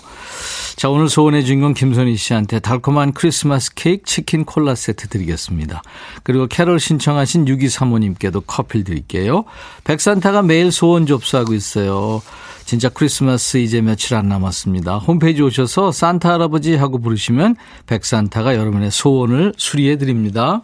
자, 0.75 0.89
오늘 0.89 1.09
소원해 1.09 1.41
주신 1.41 1.61
건 1.61 1.73
김선희 1.73 2.15
씨한테 2.15 2.59
달콤한 2.59 3.13
크리스마스 3.13 3.73
케이크 3.73 4.03
치킨 4.05 4.45
콜라 4.45 4.75
세트 4.75 5.07
드리겠습니다. 5.07 5.81
그리고 6.23 6.47
캐롤 6.47 6.79
신청하신 6.79 7.45
6235님께도 7.45 8.43
커피를 8.45 8.83
드릴게요. 8.83 9.45
백산타가 9.83 10.43
매일 10.43 10.71
소원 10.71 11.05
접수하고 11.05 11.53
있어요. 11.53 12.21
진짜 12.65 12.89
크리스마스 12.89 13.57
이제 13.57 13.79
며칠 13.81 14.15
안 14.15 14.27
남았습니다. 14.27 14.97
홈페이지 14.97 15.41
오셔서 15.41 15.91
산타 15.93 16.33
할아버지 16.33 16.75
하고 16.75 16.99
부르시면 16.99 17.55
백산타가 17.85 18.55
여러분의 18.55 18.91
소원을 18.91 19.53
수리해 19.57 19.97
드립니다. 19.97 20.63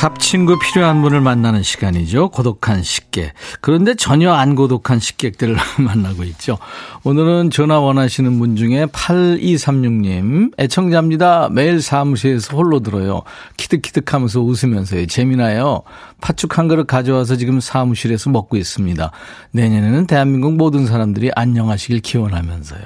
밥 0.00 0.18
친구 0.18 0.58
필요한 0.58 1.02
분을 1.02 1.20
만나는 1.20 1.62
시간이죠. 1.62 2.30
고독한 2.30 2.82
식객. 2.82 3.34
그런데 3.60 3.94
전혀 3.94 4.32
안 4.32 4.54
고독한 4.54 4.98
식객들을 4.98 5.54
만나고 5.78 6.24
있죠. 6.24 6.56
오늘은 7.04 7.50
전화 7.50 7.78
원하시는 7.80 8.38
분 8.38 8.56
중에 8.56 8.86
8236님. 8.86 10.58
애청자입니다. 10.58 11.50
매일 11.50 11.82
사무실에서 11.82 12.56
홀로 12.56 12.80
들어요. 12.80 13.24
키득키득 13.58 14.14
하면서 14.14 14.40
웃으면서요. 14.40 15.04
재미나요. 15.04 15.82
팥죽 16.22 16.56
한 16.56 16.66
그릇 16.66 16.86
가져와서 16.86 17.36
지금 17.36 17.60
사무실에서 17.60 18.30
먹고 18.30 18.56
있습니다. 18.56 19.10
내년에는 19.50 20.06
대한민국 20.06 20.54
모든 20.54 20.86
사람들이 20.86 21.30
안녕하시길 21.36 22.00
기원하면서요. 22.00 22.84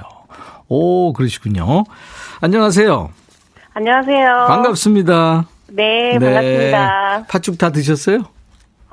오, 0.67 1.13
그러시군요. 1.13 1.85
안녕하세요. 2.41 3.11
안녕하세요. 3.75 4.47
반갑습니다. 4.49 5.54
네, 5.77 6.19
반갑습니다. 6.19 7.19
네. 7.19 7.25
팥죽 7.29 7.59
다 7.59 7.71
드셨어요? 7.71 8.23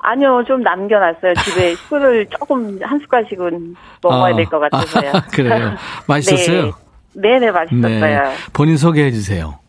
아니요, 0.04 0.44
좀 0.48 0.62
남겨놨어요. 0.64 1.34
집에 1.46 1.76
술을 1.90 2.28
조금 2.28 2.80
한 2.82 3.00
숟갈씩은 3.00 3.76
먹어야 4.02 4.34
아, 4.34 4.36
될 4.36 4.46
것 4.46 4.60
같아서요. 4.60 5.12
아, 5.14 5.22
그래요. 5.32 5.74
맛있었어요? 6.08 6.72
네, 7.14 7.40
네, 7.40 7.52
맛있었어요. 7.52 8.00
네. 8.24 8.34
본인 8.54 8.78
소개해 8.78 9.12
주세요. 9.12 9.60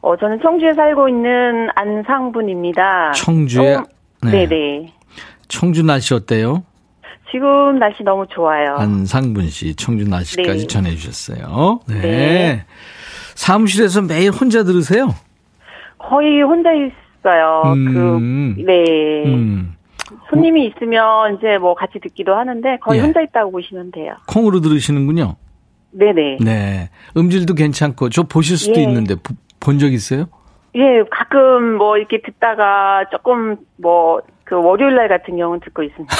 어, 0.00 0.16
저는 0.16 0.40
청주에 0.42 0.74
살고 0.74 1.08
있는 1.08 1.68
안상분입니다. 1.74 3.12
청주에? 3.12 3.74
어, 3.76 3.84
네, 4.22 4.46
네. 4.46 4.92
청주 5.48 5.82
날씨 5.82 6.12
어때요? 6.14 6.62
지금 7.30 7.78
날씨 7.78 8.02
너무 8.02 8.26
좋아요. 8.28 8.76
안상분 8.78 9.48
씨, 9.50 9.74
청주 9.74 10.08
날씨까지 10.08 10.58
네. 10.60 10.66
전해 10.66 10.90
주셨어요. 10.94 11.80
네. 11.88 12.00
네. 12.00 12.64
사무실에서 13.34 14.02
매일 14.02 14.30
혼자 14.30 14.64
들으세요? 14.64 15.14
거의 15.98 16.42
혼자 16.42 16.70
있어요. 16.72 17.62
음. 17.66 18.54
그, 18.56 18.62
네. 18.62 19.24
음. 19.26 19.74
손님이 20.30 20.66
있으면 20.66 21.36
이제 21.36 21.58
뭐 21.58 21.74
같이 21.74 21.98
듣기도 22.00 22.34
하는데 22.34 22.78
거의 22.78 22.98
예. 22.98 23.02
혼자 23.04 23.20
있다고 23.20 23.50
보시면 23.50 23.90
돼요. 23.92 24.14
콩으로 24.26 24.60
들으시는군요. 24.60 25.36
네네. 25.90 26.38
네. 26.40 26.90
음질도 27.16 27.54
괜찮고 27.54 28.08
저 28.10 28.22
보실 28.22 28.56
수도 28.56 28.78
예. 28.80 28.84
있는데 28.84 29.16
본 29.60 29.78
적 29.78 29.92
있어요? 29.92 30.26
예, 30.76 31.02
가끔 31.10 31.76
뭐 31.76 31.96
이렇게 31.96 32.20
듣다가 32.22 33.04
조금 33.10 33.56
뭐 33.76 34.20
그 34.48 34.54
월요일 34.56 34.94
날 34.96 35.08
같은 35.08 35.36
경우는 35.36 35.60
듣고 35.60 35.82
있습니다. 35.82 36.14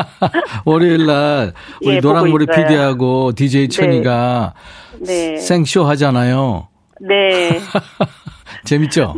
월요일 0.64 1.04
날 1.04 1.52
우리 1.84 1.96
예, 1.96 2.00
노랑머리 2.00 2.46
PD하고 2.46 3.32
DJ 3.32 3.68
천이가 3.68 4.54
네. 5.00 5.32
네. 5.32 5.36
생쇼 5.36 5.84
하잖아요. 5.84 6.68
네. 7.02 7.60
재밌죠? 8.66 9.14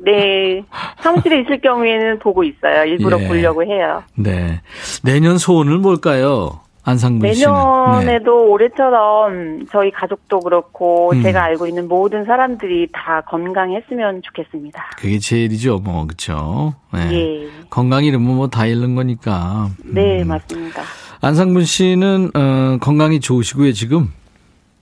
네. 0.00 0.62
사무실에 0.98 1.40
있을 1.42 1.60
경우에는 1.60 2.18
보고 2.18 2.42
있어요. 2.42 2.84
일부러 2.86 3.20
예. 3.22 3.28
보려고 3.28 3.62
해요. 3.62 4.02
네. 4.16 4.60
내년 5.04 5.38
소원을 5.38 5.78
뭘까요? 5.78 6.60
안상문 6.88 7.32
씨는. 7.34 7.52
내년에도 7.52 8.44
네. 8.44 8.50
올해처럼 8.52 9.66
저희 9.72 9.90
가족도 9.90 10.38
그렇고 10.40 11.10
음. 11.12 11.22
제가 11.22 11.42
알고 11.44 11.66
있는 11.66 11.88
모든 11.88 12.24
사람들이 12.24 12.88
다 12.92 13.20
건강했으면 13.22 14.22
좋겠습니다. 14.22 14.90
그게 14.96 15.18
제일이죠, 15.18 15.78
뭐 15.78 16.04
그렇죠. 16.06 16.74
네. 16.92 17.12
예. 17.12 17.48
건강 17.70 18.04
이름은 18.04 18.36
뭐 18.36 18.46
다 18.48 18.66
잃는 18.66 18.94
거니까. 18.94 19.68
네, 19.84 20.22
음. 20.22 20.28
맞습니다. 20.28 20.82
안상문 21.22 21.64
씨는 21.64 22.30
어, 22.34 22.78
건강이 22.80 23.18
좋으시고요, 23.20 23.72
지금. 23.72 24.12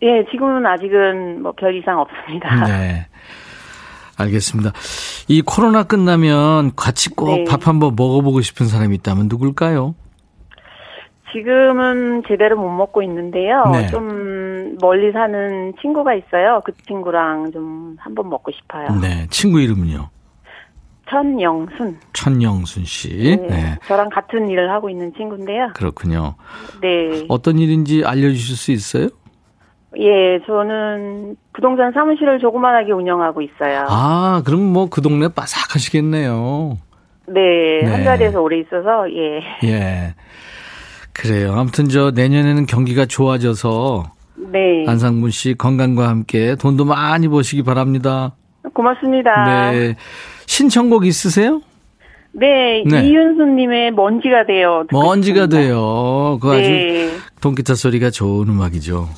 예, 0.02 0.24
지금은 0.30 0.66
아직은 0.66 1.42
뭐 1.42 1.52
별 1.52 1.74
이상 1.74 1.98
없습니다. 2.00 2.66
네. 2.66 3.06
알겠습니다. 4.18 4.72
이 5.28 5.42
코로나 5.42 5.82
끝나면 5.82 6.74
같이 6.76 7.10
꼭밥 7.10 7.60
네. 7.60 7.64
한번 7.64 7.94
먹어보고 7.96 8.40
싶은 8.40 8.66
사람이 8.66 8.94
있다면 8.96 9.28
누굴까요? 9.28 9.94
지금은 11.32 12.22
제대로 12.28 12.56
못 12.56 12.68
먹고 12.70 13.02
있는데요. 13.02 13.64
네. 13.72 13.88
좀 13.88 14.76
멀리 14.80 15.10
사는 15.12 15.72
친구가 15.80 16.14
있어요. 16.14 16.60
그 16.64 16.72
친구랑 16.86 17.50
좀 17.50 17.96
한번 17.98 18.28
먹고 18.28 18.52
싶어요. 18.52 19.00
네. 19.00 19.26
친구 19.30 19.60
이름은요? 19.60 20.10
천영순. 21.10 21.98
천영순 22.12 22.84
씨. 22.84 23.36
네. 23.40 23.46
네. 23.48 23.78
저랑 23.86 24.10
같은 24.10 24.48
일을 24.48 24.70
하고 24.70 24.88
있는 24.88 25.12
친구인데요. 25.14 25.70
그렇군요. 25.74 26.36
네. 26.80 27.24
어떤 27.28 27.58
일인지 27.58 28.04
알려주실 28.04 28.56
수 28.56 28.72
있어요? 28.72 29.08
예, 29.98 30.40
저는 30.46 31.36
부동산 31.52 31.92
사무실을 31.92 32.38
조그만하게 32.40 32.92
운영하고 32.92 33.42
있어요. 33.42 33.86
아, 33.88 34.42
그럼 34.44 34.60
뭐 34.72 34.86
그 34.86 35.00
동네 35.00 35.28
빠삭하시겠네요. 35.28 36.78
네, 37.28 37.80
네, 37.82 37.90
한 37.90 38.04
자리에서 38.04 38.40
오래 38.40 38.58
있어서, 38.60 39.06
예. 39.10 39.40
예. 39.68 40.14
그래요. 41.12 41.52
아무튼 41.56 41.88
저 41.88 42.10
내년에는 42.10 42.66
경기가 42.66 43.06
좋아져서. 43.06 44.04
네. 44.52 44.84
안상문 44.86 45.30
씨 45.30 45.54
건강과 45.54 46.08
함께 46.08 46.56
돈도 46.56 46.84
많이 46.84 47.28
버시기 47.28 47.62
바랍니다. 47.62 48.32
고맙습니다. 48.74 49.70
네. 49.70 49.94
신청곡 50.46 51.06
있으세요? 51.06 51.60
네, 52.32 52.82
네. 52.84 53.06
이윤수님의 53.06 53.92
먼지가 53.92 54.44
돼요. 54.44 54.84
먼지가 54.90 55.46
돼요. 55.46 56.38
그 56.42 56.48
네. 56.52 56.58
아주 56.58 57.20
동기타 57.40 57.74
소리가 57.76 58.10
좋은 58.10 58.48
음악이죠. 58.48 59.08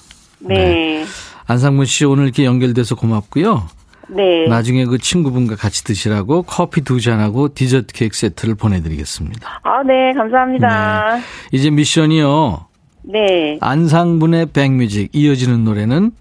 네. 0.49 0.55
네. 0.55 1.05
안상문 1.47 1.87
씨 1.87 2.05
오늘 2.05 2.25
이렇게 2.25 2.45
연결돼서 2.45 2.95
고맙고요. 2.97 3.69
네. 4.09 4.47
나중에 4.49 4.85
그 4.85 4.99
친구분과 4.99 5.57
같이 5.57 5.85
드시라고 5.85 6.43
커피 6.43 6.83
두 6.83 7.01
잔하고 7.01 7.55
디저트 7.55 7.93
케이크 7.93 8.17
세트를 8.17 8.55
보내드리겠습니다. 8.55 9.61
아, 9.63 9.83
네, 9.83 10.13
감사합니다. 10.13 11.17
네. 11.17 11.23
이제 11.53 11.71
미션이요. 11.71 12.67
네. 13.03 13.59
안상분의 13.61 14.47
백뮤직 14.53 15.11
이어지는 15.13 15.65
노래는 15.65 16.13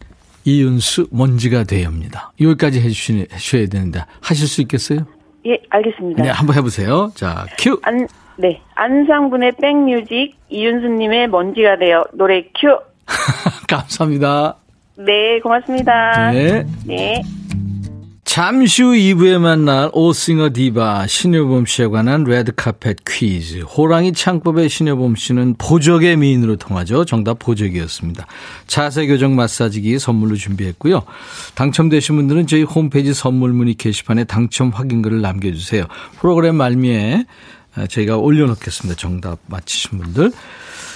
이윤수 0.45 1.07
먼지가 1.11 1.63
되옵니다. 1.63 2.31
여기까지 2.39 2.79
해주셔야 2.79 3.67
되는데 3.67 4.03
하실 4.21 4.47
수 4.47 4.61
있겠어요? 4.61 5.05
예, 5.47 5.59
알겠습니다. 5.69 6.23
네, 6.23 6.29
한번 6.29 6.55
해보세요. 6.55 7.11
자, 7.15 7.45
큐. 7.57 7.79
안, 7.83 8.07
네. 8.37 8.61
안상분의 8.75 9.53
백뮤직 9.61 10.35
이윤수님의 10.49 11.29
먼지가 11.29 11.77
되어 11.77 12.05
노래 12.13 12.43
큐. 12.59 12.77
감사합니다. 13.67 14.55
네, 14.97 15.39
고맙습니다. 15.41 16.31
네. 16.31 16.65
네. 16.85 17.21
잠시 18.23 18.83
후 18.83 18.91
2부에 18.93 19.37
만날 19.39 19.89
오싱어 19.93 20.49
디바 20.51 21.07
신효범 21.07 21.65
씨에 21.65 21.87
관한 21.87 22.25
레드카펫 22.25 22.97
퀴즈. 23.07 23.59
호랑이 23.59 24.11
창법의 24.11 24.67
신효범 24.67 25.15
씨는 25.15 25.55
보조개 25.57 26.17
미인으로 26.17 26.57
통하죠. 26.57 27.05
정답 27.05 27.39
보조개였습니다. 27.39 28.25
자세 28.67 29.07
교정 29.07 29.37
마사지기 29.37 29.99
선물로 29.99 30.35
준비했고요. 30.35 31.03
당첨되신 31.53 32.15
분들은 32.17 32.47
저희 32.47 32.63
홈페이지 32.63 33.13
선물 33.13 33.53
문의 33.53 33.75
게시판에 33.75 34.25
당첨 34.25 34.69
확인글을 34.69 35.21
남겨주세요. 35.21 35.85
프로그램 36.19 36.55
말미에 36.55 37.23
저희가 37.89 38.17
올려놓겠습니다. 38.17 38.99
정답 38.99 39.39
맞히신 39.47 39.99
분들. 39.99 40.31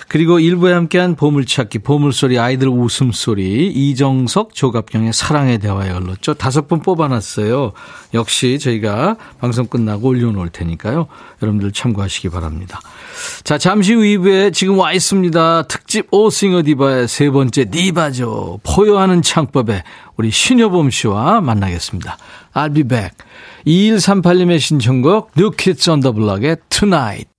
그리고 0.09 0.39
일부에 0.39 0.73
함께한 0.73 1.15
보물찾기, 1.15 1.79
보물소리, 1.79 2.39
아이들 2.39 2.67
웃음소리, 2.67 3.67
이정석, 3.67 4.55
조갑경의 4.55 5.13
사랑의 5.13 5.59
대화에 5.59 5.91
흘렀죠. 5.91 6.33
다섯 6.33 6.67
분 6.67 6.81
뽑아놨어요. 6.81 7.73
역시 8.15 8.57
저희가 8.57 9.17
방송 9.39 9.67
끝나고 9.67 10.07
올려놓을 10.07 10.49
테니까요. 10.49 11.05
여러분들 11.43 11.71
참고하시기 11.71 12.29
바랍니다. 12.29 12.81
자, 13.43 13.59
잠시 13.59 13.93
후 13.93 14.01
2부에 14.01 14.51
지금 14.51 14.79
와 14.79 14.93
있습니다. 14.93 15.63
특집 15.67 16.07
오싱어 16.11 16.63
디바의 16.63 17.07
세 17.07 17.29
번째 17.29 17.65
디바죠. 17.65 18.61
포효하는 18.63 19.21
창법에 19.21 19.83
우리 20.17 20.31
신여범 20.31 20.89
씨와 20.89 21.39
만나겠습니다. 21.41 22.17
I'll 22.55 22.73
be 22.73 22.83
back. 22.83 23.15
2138님의 23.67 24.59
신청곡 24.59 25.31
New 25.37 25.51
Kids 25.55 25.87
on 25.87 25.99
the 25.99 26.13
Block의 26.13 26.57
Tonight. 26.69 27.38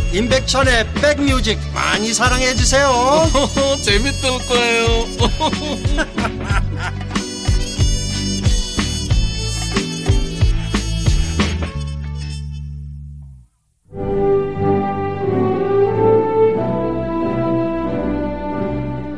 임백천의 0.13 0.85
백뮤직 1.01 1.57
많이 1.73 2.13
사랑해 2.13 2.53
주세요. 2.53 2.89
재밌을 3.81 4.29
거예요. 4.47 5.05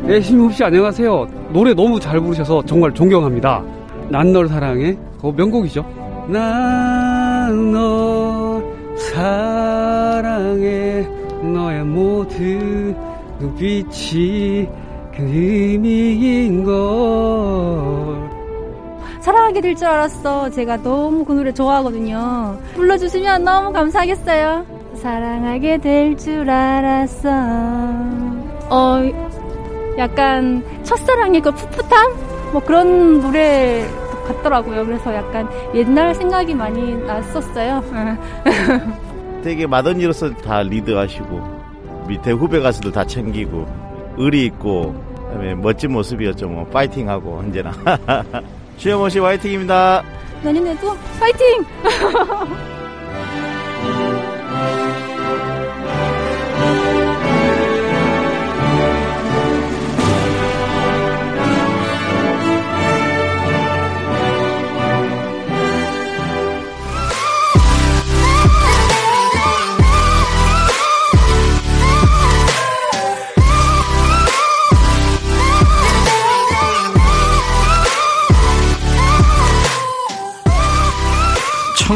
네, 0.06 0.20
심호흡 0.22 0.54
씨 0.54 0.64
안녕하세요. 0.64 1.28
노래 1.54 1.74
너무 1.74 2.00
잘 2.00 2.20
부르셔서 2.20 2.64
정말 2.66 2.94
존경합니다. 2.94 3.64
난 4.10 4.34
널 4.34 4.48
사랑해. 4.48 4.96
그거 5.16 5.32
명곡이죠. 5.32 5.84
난 6.28 7.72
널 7.72 8.64
사랑해 8.98 9.93
너의 10.24 11.84
모든 11.84 12.96
눈빛이 13.40 14.68
그 15.16 15.22
의미인 15.22 16.64
걸. 16.64 16.74
사랑하게 19.20 19.62
될 19.62 19.76
줄 19.76 19.88
알았어. 19.88 20.50
제가 20.50 20.78
너무 20.82 21.24
그 21.26 21.34
노래 21.34 21.54
좋아하거든요. 21.54 22.58
불러주시면 22.76 23.44
너무 23.44 23.72
감사하겠어요. 23.74 24.66
사랑하게 24.96 25.78
될 25.80 26.16
줄 26.18 26.50
알았어. 26.50 27.30
어 28.70 29.00
약간 29.98 30.64
첫사랑의 30.84 31.42
그 31.42 31.52
풋풋함? 31.52 32.14
뭐 32.54 32.62
그런 32.64 33.20
노래 33.22 33.86
같더라고요. 34.28 34.86
그래서 34.86 35.14
약간 35.14 35.48
옛날 35.76 36.16
생각이 36.16 36.54
많이 36.56 36.96
났었어요. 37.06 37.84
되게 39.44 39.68
맏언니로서 39.68 40.34
다 40.36 40.64
리드하시고 40.64 41.64
밑에 42.08 42.32
후배 42.32 42.60
가수들 42.60 42.92
다 42.92 43.06
챙기고 43.06 43.68
의리 44.18 44.46
있고 44.46 44.94
그다음에 45.16 45.56
멋진 45.56 45.92
모습이었죠. 45.92 46.48
뭐 46.48 46.66
파이팅하고 46.66 47.38
언제나 47.40 47.72
주영호 48.78 49.10
씨 49.10 49.20
화이팅입니다. 49.20 50.04
내년에도 50.44 50.96
파이팅! 51.20 51.64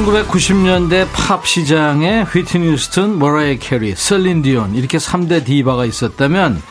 (1990년대) 0.07 1.05
팝 1.11 1.45
시장에 1.45 2.21
휘트니 2.21 2.71
휴스턴, 2.71 3.19
머라이어 3.19 3.60
캐리, 3.59 3.93
셀린 3.93 4.41
디온 4.41 4.73
이렇게 4.75 4.97
3대 4.97 5.43
디바가 5.43 5.83
있었다면 5.83 6.61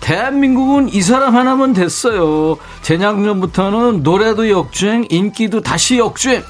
대한민국은 0.00 0.92
이 0.92 1.00
사람 1.00 1.34
하나면 1.34 1.72
됐어요. 1.72 2.58
재작년부터는 2.82 4.02
노래도 4.02 4.50
역주행, 4.50 5.06
인기도 5.08 5.62
다시 5.62 5.98
역주행. 5.98 6.42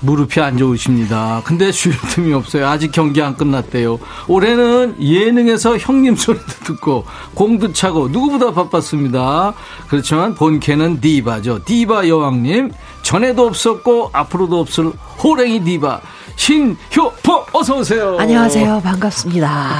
무릎이 0.00 0.40
안 0.40 0.58
좋으십니다. 0.58 1.42
근데 1.44 1.70
쉴 1.70 1.96
틈이 1.96 2.32
없어요. 2.34 2.66
아직 2.66 2.90
경기 2.92 3.22
안 3.22 3.36
끝났대요. 3.36 3.98
올해는 4.26 4.96
예능에서 5.00 5.78
형님 5.78 6.16
소리도 6.16 6.46
듣고 6.64 7.06
공도 7.34 7.72
차고 7.72 8.08
누구보다 8.08 8.52
바빴습니다. 8.52 9.54
그렇지만 9.88 10.34
본캐는 10.34 11.00
디바죠. 11.00 11.64
디바 11.64 12.08
여왕님. 12.08 12.72
전에도 13.02 13.46
없었고 13.46 14.10
앞으로도 14.12 14.60
없을 14.60 14.86
호랭이 15.22 15.64
디바 15.64 16.00
신효포 16.36 17.46
어서 17.52 17.76
오세요. 17.78 18.16
안녕하세요. 18.18 18.80
반갑습니다. 18.82 19.70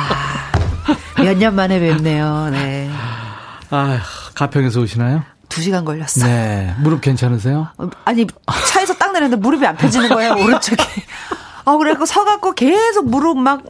몇 1.19 1.37
년 1.39 1.55
만에 1.55 1.79
뵙네요. 1.79 2.49
네. 2.51 2.91
아, 3.71 3.99
가평에서 4.35 4.81
오시나요? 4.81 5.23
두 5.49 5.61
시간 5.63 5.85
걸렸어요. 5.85 6.25
네. 6.27 6.75
무릎 6.81 7.01
괜찮으세요? 7.01 7.69
어, 7.79 7.89
아니, 8.05 8.27
차에서 8.69 8.95
딱 8.95 9.13
내렸는데 9.13 9.41
무릎이 9.41 9.65
안 9.67 9.77
펴지는 9.77 10.09
거예요, 10.09 10.33
오른쪽에. 10.35 10.83
아, 11.65 11.77
그래갖고 11.77 12.07
서갖고 12.07 12.53
계속 12.55 13.09
무릎 13.09 13.39
막, 13.39 13.61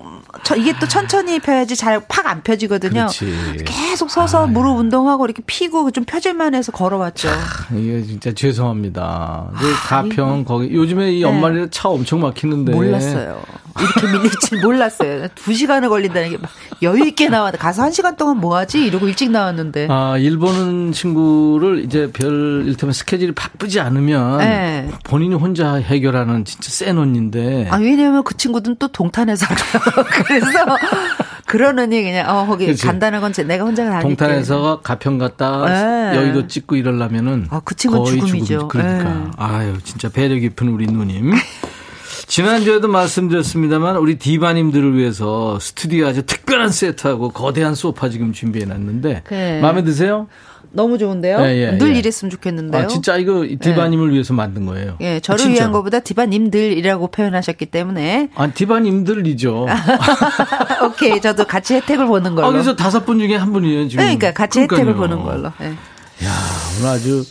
저, 0.44 0.56
이게 0.56 0.72
또 0.80 0.88
천천히 0.88 1.38
펴야지 1.40 1.76
잘 1.76 2.00
팍 2.08 2.26
안 2.26 2.42
펴지거든요. 2.42 2.92
그렇지. 2.92 3.64
계속 3.64 4.10
서서 4.10 4.44
아유. 4.46 4.52
무릎 4.52 4.78
운동하고 4.78 5.24
이렇게 5.26 5.42
피고 5.46 5.90
좀 5.90 6.04
펴질만 6.04 6.54
해서 6.54 6.72
걸어왔죠. 6.72 7.28
이게 7.76 8.02
진짜 8.02 8.32
죄송합니다. 8.32 9.50
그 9.56 9.66
아, 9.66 10.02
가평, 10.02 10.44
거기, 10.44 10.72
요즘에 10.72 11.12
이 11.12 11.22
연말에 11.22 11.60
네. 11.62 11.66
차 11.70 11.88
엄청 11.88 12.20
막히는데. 12.20 12.72
몰랐어요. 12.72 13.40
이렇게 13.80 14.06
밀릴 14.18 14.30
줄 14.40 14.60
몰랐어요. 14.60 15.28
두 15.34 15.52
시간을 15.54 15.88
걸린다는 15.88 16.30
게 16.30 16.36
막 16.38 16.50
여유 16.82 17.06
있게 17.06 17.28
나와. 17.28 17.50
가서 17.52 17.82
한 17.82 17.92
시간 17.92 18.16
동안 18.16 18.38
뭐 18.38 18.56
하지? 18.56 18.84
이러고 18.84 19.06
일찍 19.08 19.30
나왔는데. 19.30 19.86
아, 19.90 20.16
일본은 20.18 20.90
친구를 20.92 21.84
이제 21.84 22.10
별, 22.12 22.64
일테면 22.66 22.92
스케줄이 22.92 23.32
바쁘지 23.32 23.78
않으면. 23.80 24.38
네. 24.38 24.90
본인이 25.04 25.34
혼자 25.34 25.74
해결하는 25.76 26.44
진짜 26.44 26.70
센 26.70 26.98
언니인데. 26.98 27.68
아, 27.70 27.76
왜냐면 27.76 28.24
그 28.24 28.36
친구들은 28.36 28.76
또 28.78 28.88
동탄에 28.88 29.36
살아요. 29.36 29.56
그래서 30.26 30.48
그러느니 31.46 32.02
그냥 32.02 32.28
어 32.30 32.46
거기 32.46 32.66
그치. 32.66 32.86
간단한 32.86 33.20
건 33.20 33.32
내가 33.32 33.64
혼자 33.64 33.84
다닐게. 33.84 34.02
동탄에서 34.08 34.80
가평 34.82 35.18
갔다 35.18 35.64
네. 35.66 36.16
여의도 36.16 36.46
찍고 36.48 36.76
이러려면은 36.76 37.46
아, 37.50 37.60
그 37.64 37.74
친구 37.76 38.04
죽음이죠. 38.04 38.44
죽음. 38.60 38.68
그러니까 38.68 39.04
네. 39.14 39.30
아유 39.36 39.74
진짜 39.84 40.08
배려 40.08 40.34
깊은 40.36 40.68
우리 40.68 40.86
누님. 40.86 41.32
지난주에도 42.32 42.88
말씀드렸습니다만 42.88 43.98
우리 43.98 44.16
디바님들을 44.16 44.96
위해서 44.96 45.58
스튜디오 45.60 46.06
아주 46.06 46.22
특별한 46.22 46.70
세트하고 46.70 47.28
거대한 47.28 47.74
소파 47.74 48.08
지금 48.08 48.32
준비해 48.32 48.64
놨는데 48.64 49.24
네. 49.28 49.60
마음에 49.60 49.84
드세요? 49.84 50.28
너무 50.70 50.96
좋은데요. 50.96 51.42
예, 51.42 51.56
예, 51.58 51.76
늘 51.76 51.94
예. 51.94 51.98
이랬으면 51.98 52.30
좋겠는데요. 52.30 52.84
아, 52.84 52.86
진짜 52.86 53.18
이거 53.18 53.46
디바님을 53.60 54.08
예. 54.08 54.14
위해서 54.14 54.32
만든 54.32 54.64
거예요. 54.64 54.96
예, 55.02 55.20
저를 55.20 55.44
아, 55.44 55.48
위한 55.50 55.72
것보다 55.72 56.00
디바님들이라고 56.00 57.08
표현하셨기 57.08 57.66
때문에. 57.66 58.30
아, 58.34 58.46
디바님들이죠. 58.46 59.66
오케이, 60.88 61.20
저도 61.20 61.44
같이 61.44 61.74
혜택을 61.74 62.06
보는 62.06 62.34
걸로. 62.34 62.46
아, 62.46 62.50
그래서 62.50 62.74
다섯 62.74 63.04
분 63.04 63.18
중에 63.18 63.36
한 63.36 63.52
분이에요 63.52 63.88
지금. 63.88 64.02
네, 64.02 64.16
그러니까 64.16 64.32
같이 64.32 64.66
그러니까요. 64.66 64.80
혜택을 64.80 64.94
보는 64.94 65.22
걸로. 65.22 65.52
예. 65.60 65.66
야, 65.66 66.32
오늘 66.80 66.88
아주 66.88 67.26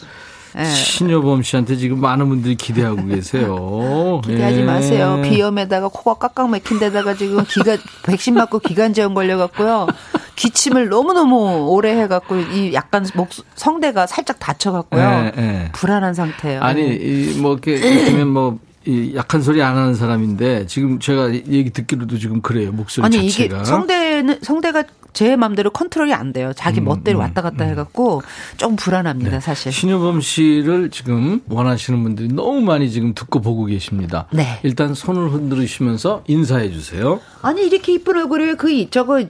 예. 0.58 0.66
신여범 0.66 1.44
씨한테 1.44 1.78
지금 1.78 2.00
많은 2.02 2.28
분들이 2.30 2.56
기대하고 2.56 3.06
계세요. 3.08 4.22
기대하지 4.26 4.60
예. 4.60 4.64
마세요. 4.64 5.22
비염에다가 5.24 5.88
코가 5.88 6.16
깍깍 6.16 6.50
막힌 6.50 6.80
데다가 6.80 7.16
지금 7.16 7.44
기가 7.46 7.78
백신 8.04 8.34
맞고 8.34 8.60
기관지염 8.60 9.14
걸려갖고요. 9.14 9.88
기침을 10.36 10.90
너무너무 10.90 11.68
오래 11.70 11.96
해갖고 12.02 12.36
이 12.36 12.74
약간 12.74 13.06
목 13.16 13.30
성대가 13.56 14.08
살짝 14.08 14.40
다쳐갖고요. 14.40 15.02
예, 15.02 15.34
예. 15.38 15.70
불안한 15.74 16.14
상태예요. 16.14 16.62
아니 16.62 16.96
이뭐 16.96 17.54
이렇게 17.54 17.80
그러면 17.80 18.28
뭐. 18.30 18.60
이 18.86 19.14
약한 19.16 19.42
소리 19.42 19.62
안 19.62 19.78
하는 19.78 19.94
사람인데 19.94 20.66
지금 20.66 21.00
제가 21.00 21.34
얘기 21.34 21.70
듣기로도 21.70 22.18
지금 22.18 22.42
그래요 22.42 22.72
목소리 22.72 23.06
아니 23.06 23.30
자체가. 23.30 23.58
이게 23.58 23.66
성대는 23.66 24.40
성대가 24.42 24.84
제 25.14 25.36
마음대로 25.36 25.70
컨트롤이 25.72 26.14
안 26.14 26.32
돼요. 26.34 26.54
자기 26.56 26.80
음, 26.80 26.86
멋대로 26.86 27.20
음, 27.20 27.22
왔다 27.22 27.42
갔다 27.42 27.66
음. 27.66 27.70
해갖고 27.72 28.22
좀 28.58 28.76
불안합니다, 28.78 29.32
네. 29.32 29.40
사실. 29.40 29.72
신효범 29.72 30.22
씨를 30.22 30.90
지금 30.90 31.42
원하시는 31.50 32.02
분들이 32.02 32.30
너무 32.30 32.62
많이 32.62 32.90
지금 32.90 33.14
듣고 33.14 33.42
보고 33.42 33.66
계십니다. 33.66 34.28
네. 34.32 34.60
일단 34.64 34.94
손을 34.94 35.32
흔들으시면서 35.32 36.24
인사해 36.28 36.72
주세요. 36.72 37.20
아니 37.42 37.66
이렇게 37.68 37.94
이쁜 37.94 38.18
얼굴을 38.18 38.56
그 38.58 38.90
저거 38.90 39.24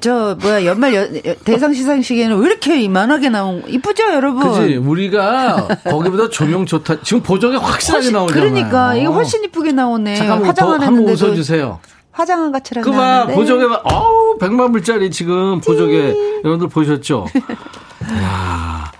저 0.00 0.36
뭐야 0.40 0.64
연말 0.64 0.94
여, 0.94 1.06
대상 1.44 1.72
시상식에는 1.72 2.38
왜 2.38 2.46
이렇게 2.46 2.80
이만하게 2.80 3.28
나온 3.28 3.62
이쁘죠 3.68 4.04
여러분? 4.12 4.42
그지 4.50 4.76
우리가 4.76 5.68
거기보다 5.84 6.28
조명 6.30 6.66
좋다. 6.66 7.02
지금 7.02 7.22
보정에 7.22 7.56
확실하게 7.56 8.10
나오잖아요. 8.10 8.50
그러니까 8.50 8.94
이게 8.94 9.06
훨씬 9.06 9.44
이쁘게 9.44 9.72
나오네. 9.72 10.16
잠깐만 10.16 10.46
화장 10.48 10.70
한번 10.72 10.98
웃어주세요. 11.08 11.80
화장한 12.12 12.52
것처럼 12.52 12.84
그봐 12.84 13.26
보조개 13.28 13.64
어우 13.64 14.38
백만 14.38 14.72
불짜리 14.72 15.10
지금 15.10 15.60
보조개 15.60 16.14
여러분들 16.44 16.68
보셨죠? 16.68 17.26
야 18.22 18.90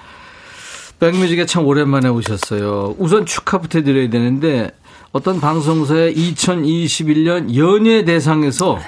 백뮤직에 1.00 1.46
참 1.46 1.66
오랜만에 1.66 2.08
오셨어요. 2.08 2.94
우선 2.98 3.26
축하부터 3.26 3.82
드려야 3.82 4.10
되는데 4.10 4.70
어떤 5.12 5.40
방송사의 5.40 6.14
2021년 6.14 7.56
연예 7.56 8.04
대상에서 8.04 8.78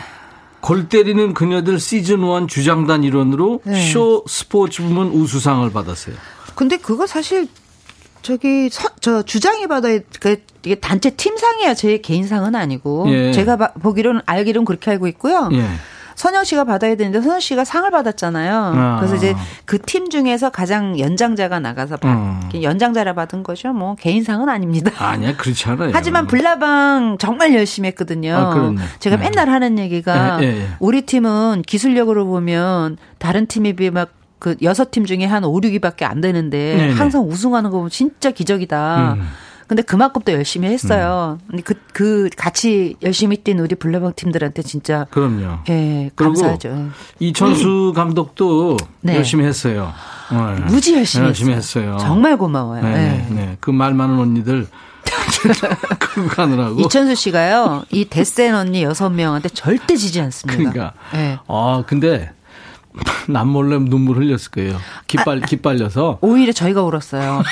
골 0.62 0.88
때리는 0.88 1.34
그녀들 1.34 1.78
시즌 1.78 2.22
1 2.22 2.46
주장단 2.46 3.02
일원으로 3.04 3.60
네. 3.64 3.90
쇼 3.90 4.24
스포츠 4.28 4.82
부문 4.82 5.08
우수상을 5.08 5.68
받았어요. 5.70 6.14
근데 6.54 6.76
그거 6.76 7.06
사실 7.06 7.48
저기 8.22 8.70
서, 8.70 8.88
저 9.00 9.22
주장이 9.22 9.66
받아야 9.66 9.98
그 10.20 10.36
이게 10.64 10.76
단체 10.76 11.10
팀상이야 11.10 11.74
제 11.74 11.98
개인상은 11.98 12.54
아니고 12.54 13.06
예. 13.08 13.32
제가 13.32 13.56
바, 13.56 13.72
보기로는 13.72 14.22
알기로는 14.24 14.64
그렇게 14.64 14.92
알고 14.92 15.08
있고요. 15.08 15.48
예. 15.52 15.64
선영 16.16 16.44
씨가 16.44 16.64
받아야 16.64 16.94
되는데 16.96 17.20
선영 17.20 17.40
씨가 17.40 17.64
상을 17.64 17.88
받았잖아요. 17.90 18.72
아. 18.74 18.96
그래서 18.98 19.16
이제 19.16 19.34
그 19.64 19.78
팀 19.84 20.08
중에서 20.10 20.50
가장 20.50 20.98
연장자가 20.98 21.58
나가서 21.60 21.98
음. 22.04 22.40
연장자라 22.62 23.14
받은 23.14 23.42
거죠. 23.42 23.72
뭐 23.72 23.94
개인상은 23.96 24.48
아닙니다. 24.48 24.90
아니야 24.96 25.36
그렇지 25.36 25.68
않아요. 25.68 25.90
하지만 25.92 26.26
블라방 26.26 27.18
정말 27.18 27.54
열심히 27.54 27.88
했거든요. 27.88 28.34
아, 28.34 28.74
제가 29.00 29.16
네. 29.16 29.24
맨날 29.24 29.48
하는 29.50 29.78
얘기가 29.78 30.38
네, 30.38 30.52
네, 30.52 30.68
우리 30.78 31.02
팀은 31.02 31.62
기술력으로 31.66 32.26
보면 32.26 32.96
다른 33.18 33.46
팀에 33.46 33.72
비해 33.72 33.90
막그 33.90 34.56
여섯 34.62 34.90
팀 34.90 35.04
중에 35.04 35.24
한 35.24 35.44
5, 35.44 35.60
6위밖에 35.60 36.04
안 36.04 36.20
되는데 36.20 36.76
네네. 36.76 36.92
항상 36.94 37.22
우승하는 37.28 37.70
거 37.70 37.76
보면 37.78 37.90
진짜 37.90 38.30
기적이다. 38.30 39.14
음. 39.14 39.28
근데 39.72 39.80
그만큼 39.80 40.20
또 40.22 40.32
열심히 40.32 40.68
했어요. 40.68 41.38
음. 41.54 41.60
그, 41.64 41.72
그 41.94 42.28
같이 42.36 42.94
열심히 43.02 43.38
뛴 43.38 43.58
우리 43.58 43.74
블레방 43.74 44.12
팀들한테 44.14 44.60
진짜. 44.60 45.06
그럼요. 45.10 45.60
예, 45.70 46.10
감사하죠. 46.14 46.90
이천수 47.18 47.94
감독도 47.96 48.76
네. 49.00 49.16
열심히 49.16 49.46
했어요. 49.46 49.90
네. 50.30 50.60
무지 50.66 50.94
열심히, 50.94 51.24
열심히 51.28 51.54
했어요. 51.54 51.96
정말 51.98 52.36
고마워요. 52.36 52.82
네, 52.82 52.90
네. 52.92 53.26
네. 53.30 53.56
그 53.60 53.70
말 53.70 53.94
많은 53.94 54.18
언니들 54.18 54.66
가느라고. 56.36 56.78
이천수 56.80 57.14
씨가요, 57.14 57.84
이 57.90 58.04
데센 58.04 58.54
언니 58.54 58.82
여섯 58.82 59.08
명한테 59.08 59.48
절대 59.48 59.96
지지 59.96 60.20
않습니다. 60.20 60.70
그러니까. 60.70 60.92
네. 61.14 61.38
아, 61.48 61.82
근데 61.86 62.30
남몰래 63.28 63.78
눈물 63.78 64.18
흘렸을 64.18 64.50
거예요. 64.50 64.76
기빨, 65.06 65.42
아, 65.42 65.46
기빨려서. 65.46 66.18
오히려 66.20 66.52
저희가 66.52 66.82
울었어요. 66.82 67.42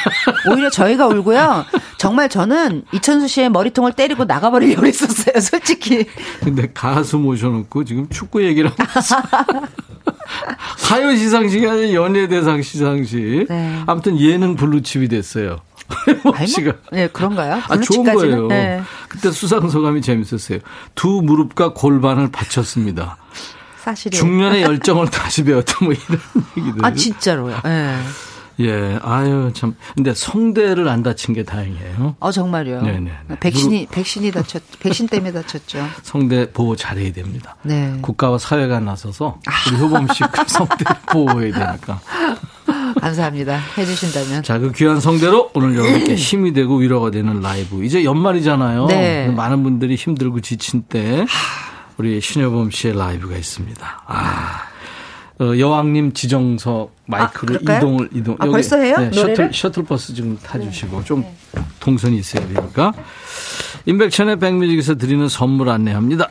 오히려 0.50 0.70
저희가 0.70 1.06
울고요. 1.06 1.64
정말 1.96 2.28
저는 2.28 2.84
이천수 2.92 3.28
씨의 3.28 3.50
머리통을 3.50 3.92
때리고 3.92 4.24
나가버리려고 4.24 4.86
했었어요, 4.86 5.40
솔직히. 5.40 6.06
근데 6.40 6.70
가수 6.72 7.18
모셔놓고 7.18 7.84
지금 7.84 8.08
축구 8.08 8.44
얘기를 8.44 8.70
하고 8.70 8.82
있어요. 8.98 9.22
가요 10.88 11.14
시상식이 11.16 11.66
아니라 11.66 11.92
연예대상 11.92 12.62
시상식. 12.62 13.46
네. 13.48 13.82
아무튼 13.86 14.18
예능 14.18 14.56
블루칩이 14.56 15.08
됐어요. 15.08 15.60
씨가. 16.46 16.72
네, 16.92 17.08
그런가요? 17.08 17.60
아, 17.68 17.76
좋은 17.76 18.14
거예요. 18.14 18.46
네. 18.46 18.82
그때 19.08 19.30
수상 19.30 19.68
소감이 19.68 20.02
재밌었어요. 20.02 20.60
두 20.94 21.20
무릎과 21.22 21.74
골반을 21.74 22.30
받쳤습니다. 22.30 23.16
사실은. 23.82 24.18
중년의 24.18 24.62
열정을 24.62 25.08
다시 25.10 25.42
배웠다 25.44 25.84
뭐 25.84 25.92
이런 25.92 26.20
얘기들. 26.56 26.84
아 26.84 26.92
진짜로요. 26.92 27.60
예. 27.66 27.96
예, 28.60 28.98
아유 29.02 29.50
참. 29.54 29.74
근데 29.94 30.12
성대를 30.12 30.86
안 30.88 31.02
다친 31.02 31.32
게 31.34 31.44
다행이에요. 31.44 32.16
어 32.20 32.30
정말요. 32.30 32.82
네네. 32.82 33.10
백신이 33.40 33.86
백신이 33.90 34.30
다쳤 34.32 34.62
백신 34.80 35.08
때문에 35.08 35.32
다쳤죠. 35.32 35.78
성대 36.02 36.50
보호 36.52 36.76
잘해야 36.76 37.10
됩니다. 37.12 37.56
네. 37.62 37.96
국가와 38.02 38.36
사회가 38.36 38.80
나서서 38.80 39.40
우리 39.70 39.80
효범 39.80 40.08
씨그 40.12 40.44
성대 40.46 40.84
보호해야 41.10 41.52
되니까. 41.54 42.00
감사합니다. 43.00 43.58
해주신다면. 43.78 44.42
자, 44.42 44.58
그 44.58 44.72
귀한 44.72 45.00
성대로 45.00 45.50
오늘 45.54 45.74
여러분께 45.76 46.14
힘이 46.16 46.52
되고 46.52 46.76
위로가 46.76 47.10
되는 47.10 47.40
라이브. 47.40 47.82
이제 47.84 48.04
연말이잖아요. 48.04 48.86
네. 48.86 49.28
많은 49.28 49.62
분들이 49.62 49.94
힘들고 49.94 50.40
지친 50.40 50.82
때. 50.82 51.24
우리 52.00 52.18
신효범 52.18 52.70
씨의 52.70 52.96
라이브가 52.96 53.36
있습니다. 53.36 54.02
아. 54.06 54.62
어, 55.38 55.58
여왕님 55.58 56.14
지정석 56.14 56.96
마이크로 57.04 57.58
아, 57.66 57.76
이동을 57.76 58.08
이동. 58.14 58.36
아, 58.38 58.46
여기, 58.46 58.52
벌써 58.52 58.78
해요? 58.78 58.96
네, 58.98 59.12
셔틀 59.12 59.50
셔틀버스 59.52 60.14
지금 60.14 60.38
타주시고 60.38 60.98
네. 60.98 61.04
좀 61.04 61.24
동선이 61.78 62.16
있어야 62.16 62.46
되니까. 62.48 62.94
임백천의 63.84 64.38
백뮤직에서 64.38 64.94
드리는 64.94 65.28
선물 65.28 65.68
안내합니다. 65.68 66.30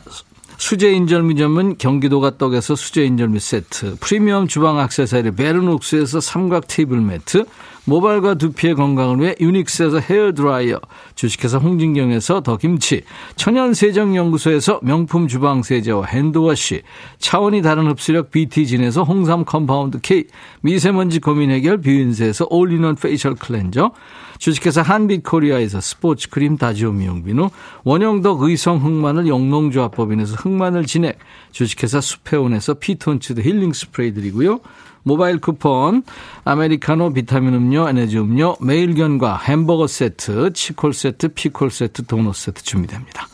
수제 0.57 0.91
인절미점은 0.91 1.77
경기도가 1.77 2.39
떡에서 2.39 2.75
수제 2.75 3.05
인절미 3.05 3.39
세트, 3.39 3.97
프리미엄 3.99 4.47
주방 4.47 4.79
악세사리 4.79 5.35
베르녹스에서 5.35 6.19
삼각 6.19 6.67
테이블 6.67 6.99
매트, 6.99 7.45
모발과 7.85 8.35
두피의 8.35 8.75
건강을 8.75 9.19
위해 9.19 9.35
유닉스에서 9.39 9.99
헤어드라이어, 9.99 10.79
주식회사 11.15 11.57
홍진경에서 11.57 12.41
더김치, 12.41 13.03
천연세정연구소에서 13.35 14.79
명품 14.83 15.27
주방세제와 15.27 16.05
핸드워시, 16.05 16.81
차원이 17.17 17.61
다른 17.61 17.87
흡수력 17.87 18.31
BT진에서 18.31 19.03
홍삼 19.03 19.45
컴파운드 19.45 19.99
K, 20.01 20.25
미세먼지 20.61 21.19
고민 21.19 21.51
해결 21.51 21.79
뷰인세에서 21.81 22.47
올리원 22.49 22.95
페이셜 22.95 23.35
클렌저, 23.35 23.91
주식회사 24.37 24.81
한빛코리아에서 24.81 25.81
스포츠 25.81 26.29
크림 26.29 26.57
다지오 26.57 26.93
미용비누, 26.93 27.49
원형덕 27.83 28.41
의성 28.41 28.83
흑마늘 28.83 29.27
영농조합법인에서 29.27 30.35
흑마늘 30.35 30.85
진액, 30.85 31.19
주식회사 31.51 31.99
수페온에서 31.99 32.75
피톤치드 32.75 33.41
힐링 33.41 33.73
스프레이 33.73 34.13
드리고요. 34.13 34.59
모바일 35.03 35.39
쿠폰, 35.39 36.03
아메리카노 36.45 37.13
비타민 37.13 37.53
음료, 37.53 37.87
에너지 37.87 38.17
음료, 38.17 38.55
매일견과 38.61 39.37
햄버거 39.37 39.87
세트, 39.87 40.53
치콜 40.53 40.93
세트, 40.93 41.29
피콜 41.29 41.71
세트, 41.71 42.05
도넛 42.05 42.35
세트 42.35 42.63
준비됩니다. 42.63 43.27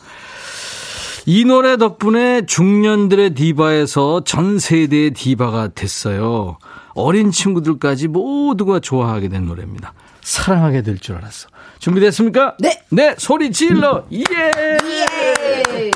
이 1.26 1.44
노래 1.44 1.76
덕분에 1.76 2.46
중년들의 2.46 3.34
디바에서 3.34 4.22
전 4.24 4.58
세대의 4.60 5.10
디바가 5.10 5.68
됐어요. 5.74 6.58
어린 6.94 7.30
친구들까지 7.32 8.08
모두가 8.08 8.78
좋아하게 8.80 9.28
된 9.28 9.44
노래입니다. 9.46 9.92
사랑하게 10.22 10.82
될 10.82 10.98
줄 10.98 11.16
알았어. 11.16 11.48
준비됐습니까? 11.80 12.56
네. 12.60 12.80
네, 12.90 13.14
소리 13.18 13.50
질러. 13.52 14.04
예. 14.12 14.18
예. 14.20 15.90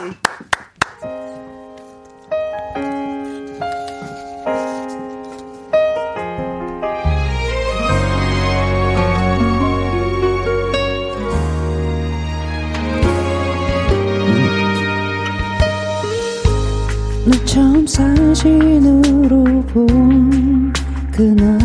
너 17.26 17.44
처음 17.44 17.86
사진으로 17.86 19.44
본 19.66 20.72
그날 21.12 21.58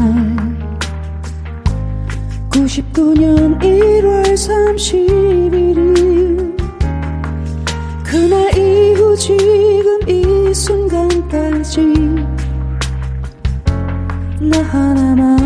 99년 2.49 3.59
1월 3.59 4.33
31일 4.33 5.75
그날 8.03 8.57
이후 8.57 9.15
지금 9.15 9.99
이 10.07 10.53
순간까지 10.53 11.81
나 14.39 14.61
하나만 14.61 15.37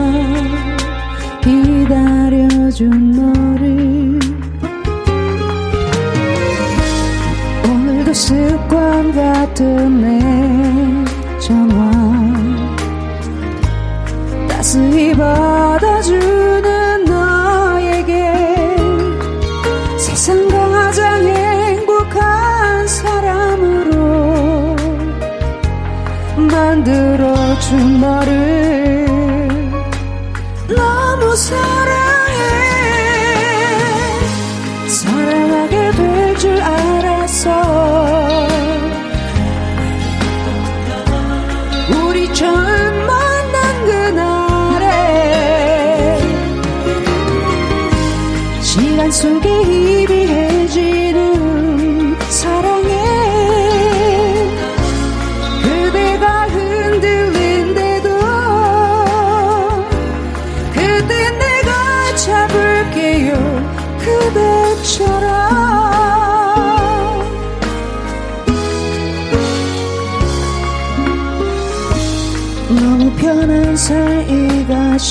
기다려 1.41 2.50
지켜준 2.69 3.12
너를 3.12 3.99
오늘도 8.10 8.13
습관 8.13 9.12
같은 9.13 10.02
내 10.02 10.19
전화 11.39 11.91
따스히 14.48 15.13
받아주는 15.13 17.06
너에게 17.06 18.32
세상 19.98 20.48
가장 20.48 21.24
행복한 21.24 22.88
사람으로 22.88 24.76
만들어준 26.36 28.02
너를 28.02 28.69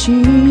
사 0.09 0.48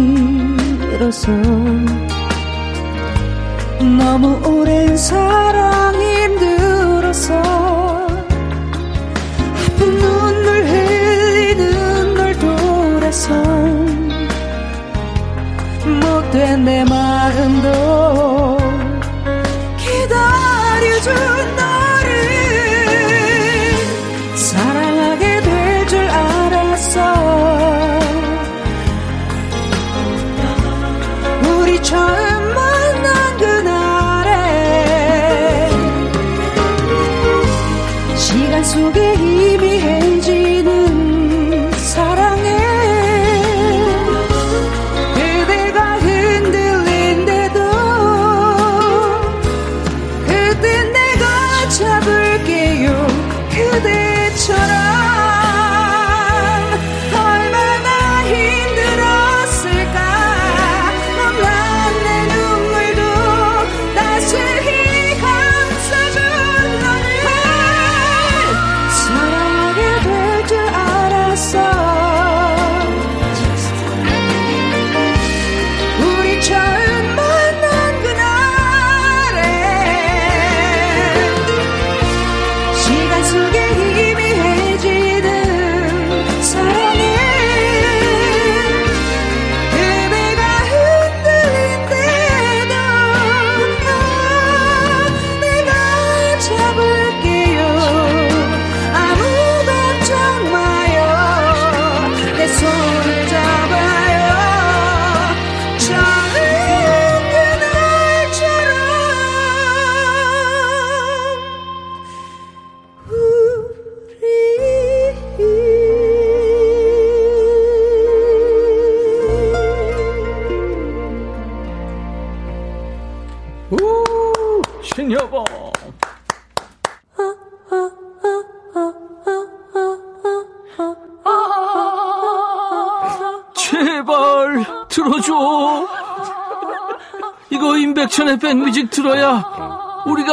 우 31.79 32.36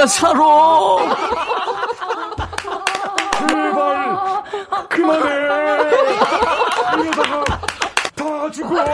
가 0.04 0.06
살아. 0.06 0.38
제발 3.48 4.42
그만해. 4.90 5.34
이러다가 7.00 7.44
다 8.14 8.50
죽어. 8.50 8.84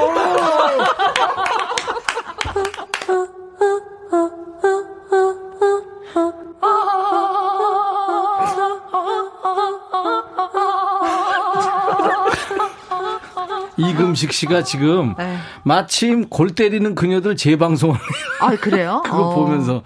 이금식 13.76 14.32
씨가 14.32 14.62
지금 14.62 15.14
네. 15.18 15.38
마침 15.62 16.28
골 16.28 16.50
때리는 16.50 16.94
그녀들 16.94 17.36
재방송을 17.36 17.96
아 18.40 18.56
그래요? 18.56 19.02
그거 19.04 19.28
어. 19.28 19.34
보면서 19.34 19.82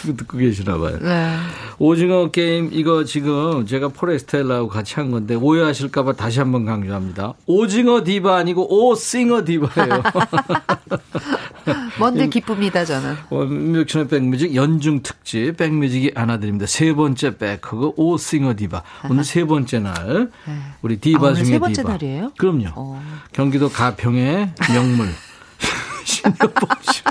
그거 0.00 0.16
듣고 0.16 0.38
계시나 0.38 0.78
봐요. 0.78 0.98
네. 1.00 1.36
오징어 1.78 2.30
게임 2.30 2.70
이거 2.72 3.04
지금 3.04 3.66
제가 3.66 3.88
포레스텔라하고 3.88 4.68
같이 4.68 4.94
한 4.94 5.10
건데 5.10 5.34
오해하실까 5.34 6.04
봐 6.04 6.12
다시 6.12 6.38
한번 6.38 6.64
강조합니다. 6.64 7.34
오징어 7.46 8.04
디바 8.04 8.36
아니고 8.36 8.90
오싱어 8.90 9.44
디바예요. 9.44 10.02
뭔데 11.98 12.28
기쁩니다 12.28 12.84
저는. 12.84 13.16
원명춘의 13.30 14.08
백뮤직 14.08 14.54
연중 14.54 15.02
특집 15.02 15.56
백뮤직이 15.56 16.12
안아드립니다. 16.14 16.66
세 16.66 16.92
번째 16.92 17.36
백허그 17.36 17.92
오싱어 17.96 18.54
디바 18.56 18.82
오늘 19.10 19.24
세 19.24 19.44
번째 19.44 19.80
날 19.80 20.30
우리 20.82 20.98
디바 20.98 21.18
아, 21.26 21.30
오늘 21.30 21.34
중에 21.44 21.54
세 21.54 21.58
번째 21.58 21.82
디바. 21.82 21.88
날이에요? 21.92 22.32
그럼요. 22.38 22.68
어. 22.76 23.02
경기도 23.32 23.68
가평의 23.68 24.52
명물 24.72 25.08
신여범 26.04 26.68
씨. 26.92 27.02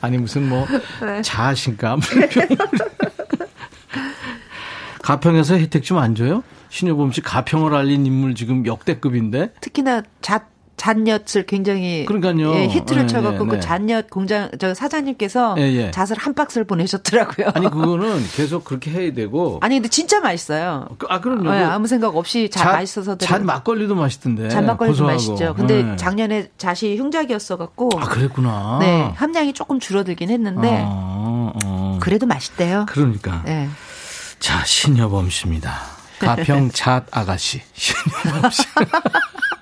아니 0.00 0.18
무슨 0.18 0.48
뭐 0.48 0.66
네. 1.00 1.22
자신감. 1.22 2.00
가평에서 5.02 5.54
혜택 5.56 5.84
좀 5.84 5.98
안 5.98 6.14
줘요? 6.14 6.42
신여범 6.68 7.12
씨 7.12 7.20
가평을 7.20 7.74
알린 7.74 8.04
인물 8.06 8.34
지금 8.34 8.66
역대급인데. 8.66 9.52
특히나 9.60 10.02
자 10.20 10.46
잣엿을 10.86 11.46
굉장히 11.46 12.04
그러니까요. 12.06 12.54
예, 12.54 12.68
히트를 12.68 13.02
네, 13.02 13.08
쳐갖고 13.08 13.44
네, 13.44 13.50
그 13.50 13.54
네. 13.56 13.60
잣엿 13.60 14.08
공장 14.08 14.50
저 14.60 14.72
사장님께서 14.72 15.56
예, 15.58 15.62
예. 15.62 15.90
잣을 15.90 16.16
한 16.16 16.34
박스를 16.34 16.64
보내셨더라고요. 16.64 17.48
아니 17.54 17.66
그거는 17.70 18.24
계속 18.36 18.64
그렇게 18.64 18.92
해야 18.92 19.12
되고. 19.12 19.58
아니 19.62 19.76
근데 19.76 19.88
진짜 19.88 20.20
맛있어요. 20.20 20.88
아 21.08 21.20
그럼요. 21.20 21.52
예, 21.54 21.58
그 21.58 21.64
아무 21.66 21.88
생각 21.88 22.16
없이 22.16 22.48
잣, 22.50 22.70
맛있어서 22.70 23.18
잣 23.18 23.42
막걸리도 23.42 23.96
맛있던데. 23.96 24.48
잣 24.48 24.62
막걸리도 24.62 25.04
고소하고. 25.04 25.12
맛있죠. 25.12 25.54
근데 25.54 25.82
네. 25.82 25.96
작년에 25.96 26.50
잣이 26.56 26.96
흉작이었어 26.98 27.56
갖고 27.56 27.90
아 27.98 28.04
그랬구나. 28.04 28.78
네 28.80 29.12
함량이 29.16 29.54
조금 29.54 29.80
줄어들긴 29.80 30.30
했는데 30.30 30.84
어, 30.86 31.52
어. 31.64 31.98
그래도 32.00 32.26
맛있대요. 32.26 32.86
그러니까. 32.88 33.42
네. 33.44 33.68
자 34.38 34.64
신여범 34.64 35.30
씨입니다. 35.30 35.74
가평 36.20 36.70
잣 36.72 37.06
아가씨 37.10 37.60
신여범 37.74 38.50
씨. 38.50 38.62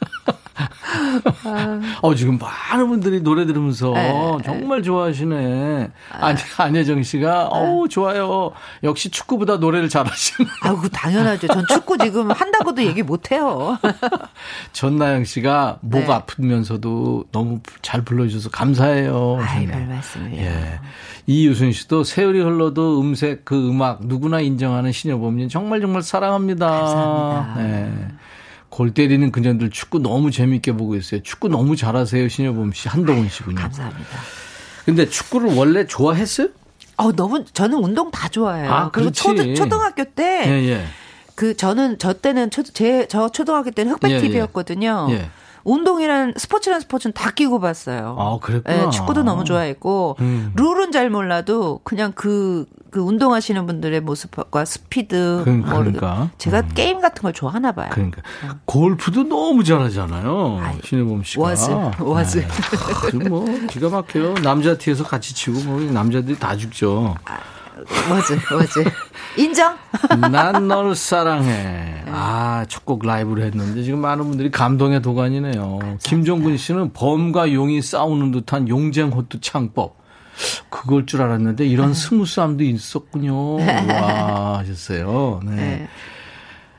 어, 2.03 2.15
지금 2.15 2.39
많은 2.39 2.89
분들이 2.89 3.21
노래 3.23 3.47
들으면서 3.47 3.93
네, 3.93 4.39
정말 4.45 4.83
좋아하시네. 4.83 5.91
아니, 6.11 6.39
안혜정 6.57 7.03
씨가, 7.03 7.49
어우, 7.49 7.89
좋아요. 7.89 8.53
역시 8.83 9.11
축구보다 9.11 9.57
노래를 9.57 9.89
잘하시네. 9.89 10.49
아우 10.63 10.89
당연하죠. 10.89 11.49
전 11.49 11.65
축구 11.69 11.99
지금 11.99 12.31
한다고도 12.31 12.83
얘기 12.85 13.03
못 13.03 13.31
해요. 13.31 13.79
전나영 14.73 15.25
씨가 15.25 15.79
목 15.81 16.01
네. 16.01 16.13
아프면서도 16.13 17.25
너무 17.33 17.61
잘 17.83 18.03
불러주셔서 18.03 18.51
감사해요. 18.51 19.39
아이. 19.41 19.67
별 19.67 19.87
말씀이에요. 19.87 20.43
예. 20.43 20.81
이유순 21.27 21.73
씨도 21.73 22.05
세월이 22.05 22.41
흘러도 22.41 23.01
음색 23.01 23.45
그 23.45 23.69
음악 23.69 24.01
누구나 24.07 24.41
인정하는 24.41 24.93
신여범님 24.93 25.49
정말 25.49 25.81
정말 25.81 26.03
사랑합니다. 26.03 26.69
감사합니다. 26.69 27.55
네. 27.63 28.09
골 28.75 28.93
때리는 28.93 29.31
그녀들 29.31 29.71
축구 29.71 30.01
너무 30.01 30.33
재밌게 30.33 30.73
보고 30.73 30.97
있어요. 30.97 31.23
축구 31.23 31.49
너무 31.49 31.77
잘하세요, 31.77 32.29
신여범 32.29 32.73
씨, 32.73 32.89
한동훈 32.89 33.29
씨군요. 33.29 33.55
감사합니다. 33.55 34.09
근데 34.85 35.09
축구를 35.09 35.55
원래 35.55 35.87
좋아했어요? 35.87 36.49
어 36.97 37.13
너무 37.13 37.45
저는 37.45 37.79
운동 37.79 38.11
다 38.11 38.29
좋아해요. 38.29 38.73
아, 38.73 38.91
그리고. 38.91 39.13
초등 39.13 39.55
초등학교 39.55 40.03
때 40.03 40.43
예, 40.49 40.69
예. 40.71 40.85
그 41.37 41.57
저는 41.57 41.99
저 42.01 42.15
때는 42.15 42.51
제저 42.51 43.29
초등학교 43.29 43.71
때는 43.71 43.93
흑백 43.93 44.11
예, 44.11 44.17
예. 44.17 44.21
TV였거든요. 44.21 45.07
예. 45.11 45.31
운동이란 45.63 46.35
스포츠란 46.37 46.81
스포츠는 46.81 47.13
다 47.15 47.31
끼고 47.31 47.61
봤어요. 47.61 48.17
아, 48.19 48.39
그랬구나. 48.41 48.87
예, 48.87 48.91
축구도 48.91 49.23
너무 49.23 49.45
좋아했고 49.45 50.17
음. 50.19 50.53
룰은 50.57 50.91
잘 50.91 51.11
몰라도 51.11 51.81
그냥 51.85 52.11
그, 52.15 52.67
그 52.95 53.01
운동하시는 53.01 53.67
분들의 53.67 54.03
모습과 54.03 54.65
스피드 54.65 55.43
그- 55.45 55.51
뭐 55.51 55.79
그러니까. 55.81 56.31
제가 56.39 56.63
게임 56.63 57.01
같은 57.01 57.23
걸 57.23 57.33
좋아하나 57.33 57.73
봐요. 57.73 57.89
그러니까 57.93 58.23
골프도 58.67 59.25
너무 59.25 59.65
잘하잖아요. 59.65 60.61
신효범 60.85 61.25
씨가. 61.25 61.43
워즈, 61.43 61.71
워즈. 61.99 62.39
네. 62.39 62.47
그뭐 63.19 63.47
기가 63.69 63.89
막혀요. 63.89 64.35
남자 64.45 64.79
티에서 64.79 65.03
같이 65.03 65.35
치고 65.35 65.59
뭐 65.65 65.81
남자들이 65.81 66.39
다 66.39 66.57
죽죠. 66.57 67.17
워즈, 68.09 68.39
워즈. 68.55 68.85
인정? 69.39 69.75
난 70.31 70.69
널 70.69 70.95
사랑해. 70.95 72.05
아, 72.13 72.65
첫 72.69 72.85
곡 72.85 73.05
라이브로 73.05 73.43
했는데 73.43 73.83
지금 73.83 73.99
많은 73.99 74.25
분들이 74.29 74.53
감동의 74.53 75.03
도가니네요. 75.03 75.97
김종근 76.01 76.57
씨는 76.59 76.93
범과 76.93 77.53
용이 77.53 77.83
싸우는 77.83 78.31
듯한 78.31 78.69
용쟁 78.69 79.09
호투 79.09 79.41
창법. 79.41 79.97
그럴 80.71 81.07
줄 81.07 81.23
알았는데 81.23 81.67
이런 81.67 81.95
smooth함도 81.95 82.65
있었군요. 82.65 83.57
와, 83.89 84.59
하셨어요. 84.59 85.41
네. 85.45 85.55
네. 85.55 85.89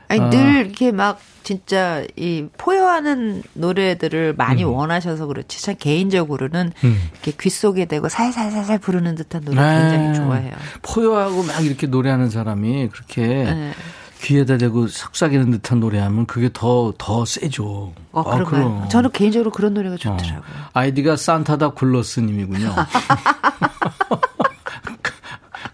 아니, 0.08 0.20
아. 0.20 0.30
늘 0.30 0.66
이렇게 0.66 0.92
막 0.92 1.20
진짜 1.42 2.04
이 2.16 2.46
포효하는 2.58 3.42
노래들을 3.54 4.34
많이 4.34 4.64
음. 4.64 4.72
원하셔서 4.72 5.26
그렇지. 5.26 5.62
참 5.62 5.74
개인적으로는 5.78 6.72
음. 6.84 7.00
이렇게 7.12 7.32
귀 7.40 7.50
속에 7.50 7.84
대고 7.86 8.08
살살살살 8.08 8.78
부르는 8.78 9.14
듯한 9.14 9.44
노래 9.44 9.60
네. 9.60 9.80
굉장히 9.80 10.16
좋아해요. 10.16 10.52
포효하고 10.82 11.42
막 11.44 11.64
이렇게 11.64 11.86
노래하는 11.86 12.30
사람이 12.30 12.88
그렇게 12.88 13.26
네. 13.26 13.72
귀에다 14.26 14.56
대고 14.58 14.88
속삭이는 14.88 15.52
듯한 15.52 15.78
노래하면 15.78 16.26
그게 16.26 16.50
더, 16.52 16.92
더 16.98 17.24
세죠. 17.24 17.92
어, 18.10 18.22
아? 18.28 18.42
그럼. 18.42 18.88
저는 18.88 19.10
개인적으로 19.12 19.52
그런 19.52 19.72
노래가 19.74 19.94
어. 19.94 19.98
좋더라고요. 19.98 20.42
아이디가 20.72 21.14
산타다 21.16 21.70
굴러스님이군요. 21.70 22.74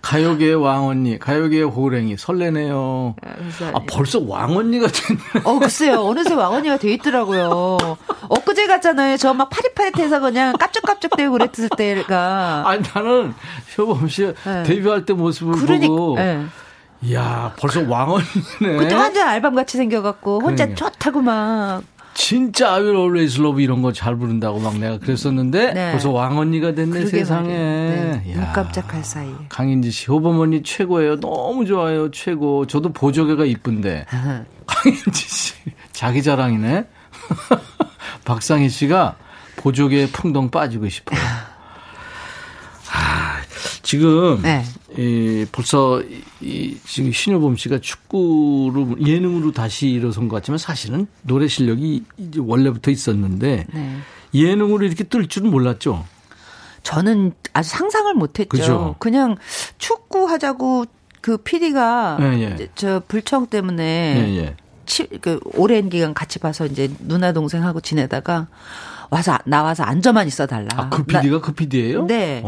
가요계의 0.03 0.57
왕언니, 0.57 1.19
가요계의 1.19 1.65
호랭이, 1.65 2.17
설레네요. 2.19 3.15
아, 3.73 3.81
벌써 3.89 4.21
왕언니가 4.21 4.87
됐네. 4.89 5.21
어, 5.45 5.59
글쎄요. 5.59 6.03
어느새 6.03 6.35
왕언니가 6.35 6.77
돼 6.77 6.93
있더라고요. 6.93 7.79
엊그제 8.29 8.67
갔잖아요. 8.67 9.17
저 9.17 9.33
막 9.33 9.49
파릿파릿해서 9.49 10.21
그냥 10.21 10.53
깝죽깝죽대고 10.59 11.33
그랬을 11.33 11.71
때가. 11.79 12.65
아니, 12.67 12.83
나는 12.95 13.33
효범 13.79 14.09
씨 14.09 14.31
네. 14.45 14.63
데뷔할 14.65 15.07
때 15.07 15.15
모습을 15.15 15.55
그러니- 15.55 15.87
보고. 15.87 16.17
네. 16.17 16.45
이야, 17.03 17.53
벌써 17.59 17.81
왕언니네. 17.89 18.77
그때 18.79 18.95
완전 18.95 19.27
알밤 19.29 19.55
같이 19.55 19.77
생겨갖고 19.77 20.41
혼자 20.41 20.65
그러니까. 20.67 20.91
좋다고 20.91 21.21
막. 21.21 21.83
진짜 22.15 22.75
I 22.75 22.81
will 22.83 22.97
always 22.99 23.41
love 23.41 23.63
이런 23.65 23.81
거 23.81 23.91
잘 23.93 24.17
부른다고 24.17 24.61
막 24.61 24.77
내가 24.79 24.99
그랬었는데 24.99 25.73
네. 25.73 25.91
벌써 25.93 26.11
왕언니가 26.11 26.75
됐네 26.75 27.07
세상에. 27.07 27.49
네. 27.49 28.23
눈 28.35 28.53
깜짝할 28.53 29.03
사이에. 29.03 29.33
강인지 29.49 29.91
씨, 29.91 30.07
효범 30.11 30.39
언니 30.39 30.63
최고예요. 30.63 31.21
너무 31.21 31.65
좋아요. 31.65 32.11
최고. 32.11 32.67
저도 32.67 32.93
보조개가 32.93 33.47
이쁜데. 33.47 34.07
강인지 34.67 35.13
씨, 35.29 35.55
자기 35.93 36.23
자랑이네. 36.23 36.85
박상희 38.25 38.69
씨가 38.69 39.17
보조개에 39.57 40.09
풍덩 40.09 40.51
빠지고 40.51 40.89
싶어요. 40.89 41.19
아, 43.83 43.85
지금 43.85 44.41
네. 44.43 44.65
이, 44.97 45.45
벌써 45.51 46.01
이, 46.03 46.23
이, 46.41 46.79
지금 46.87 47.13
신효범 47.13 47.57
씨가 47.57 47.81
축구로 47.81 48.97
예능으로 49.05 49.53
다시 49.53 49.89
일어선 49.89 50.29
것 50.29 50.37
같지만 50.37 50.59
사실은 50.59 51.07
노래 51.23 51.49
실력이 51.49 52.05
이제 52.17 52.41
원래부터 52.41 52.91
있었는데 52.91 53.67
네. 53.73 53.97
예능으로 54.33 54.87
이렇게 54.87 55.05
뜰 55.05 55.27
줄은 55.27 55.51
몰랐죠. 55.51 56.05
저는 56.83 57.33
아주 57.53 57.71
상상을 57.71 58.13
못했죠. 58.15 58.49
그죠? 58.49 58.97
그냥 58.99 59.37
축구 59.79 60.29
하자고 60.29 60.87
그 61.21 61.37
PD가 61.37 62.19
예, 62.21 62.41
예. 62.41 62.69
저 62.75 63.01
불청 63.07 63.47
때문에 63.47 63.85
예, 64.17 64.37
예. 64.39 64.57
치, 64.87 65.07
그 65.21 65.39
오랜 65.55 65.89
기간 65.89 66.15
같이 66.15 66.39
봐서 66.39 66.67
이제 66.67 66.91
누나 66.99 67.33
동생하고 67.33 67.81
지내다가 67.81 68.49
와서 69.13 69.37
나와서 69.45 69.83
앉아만 69.83 70.27
있어 70.27 70.47
달라. 70.47 70.69
아, 70.75 70.89
그 70.89 71.03
PD가 71.05 71.43
그 71.43 71.53
PD예요? 71.53 72.07
네. 72.07 72.43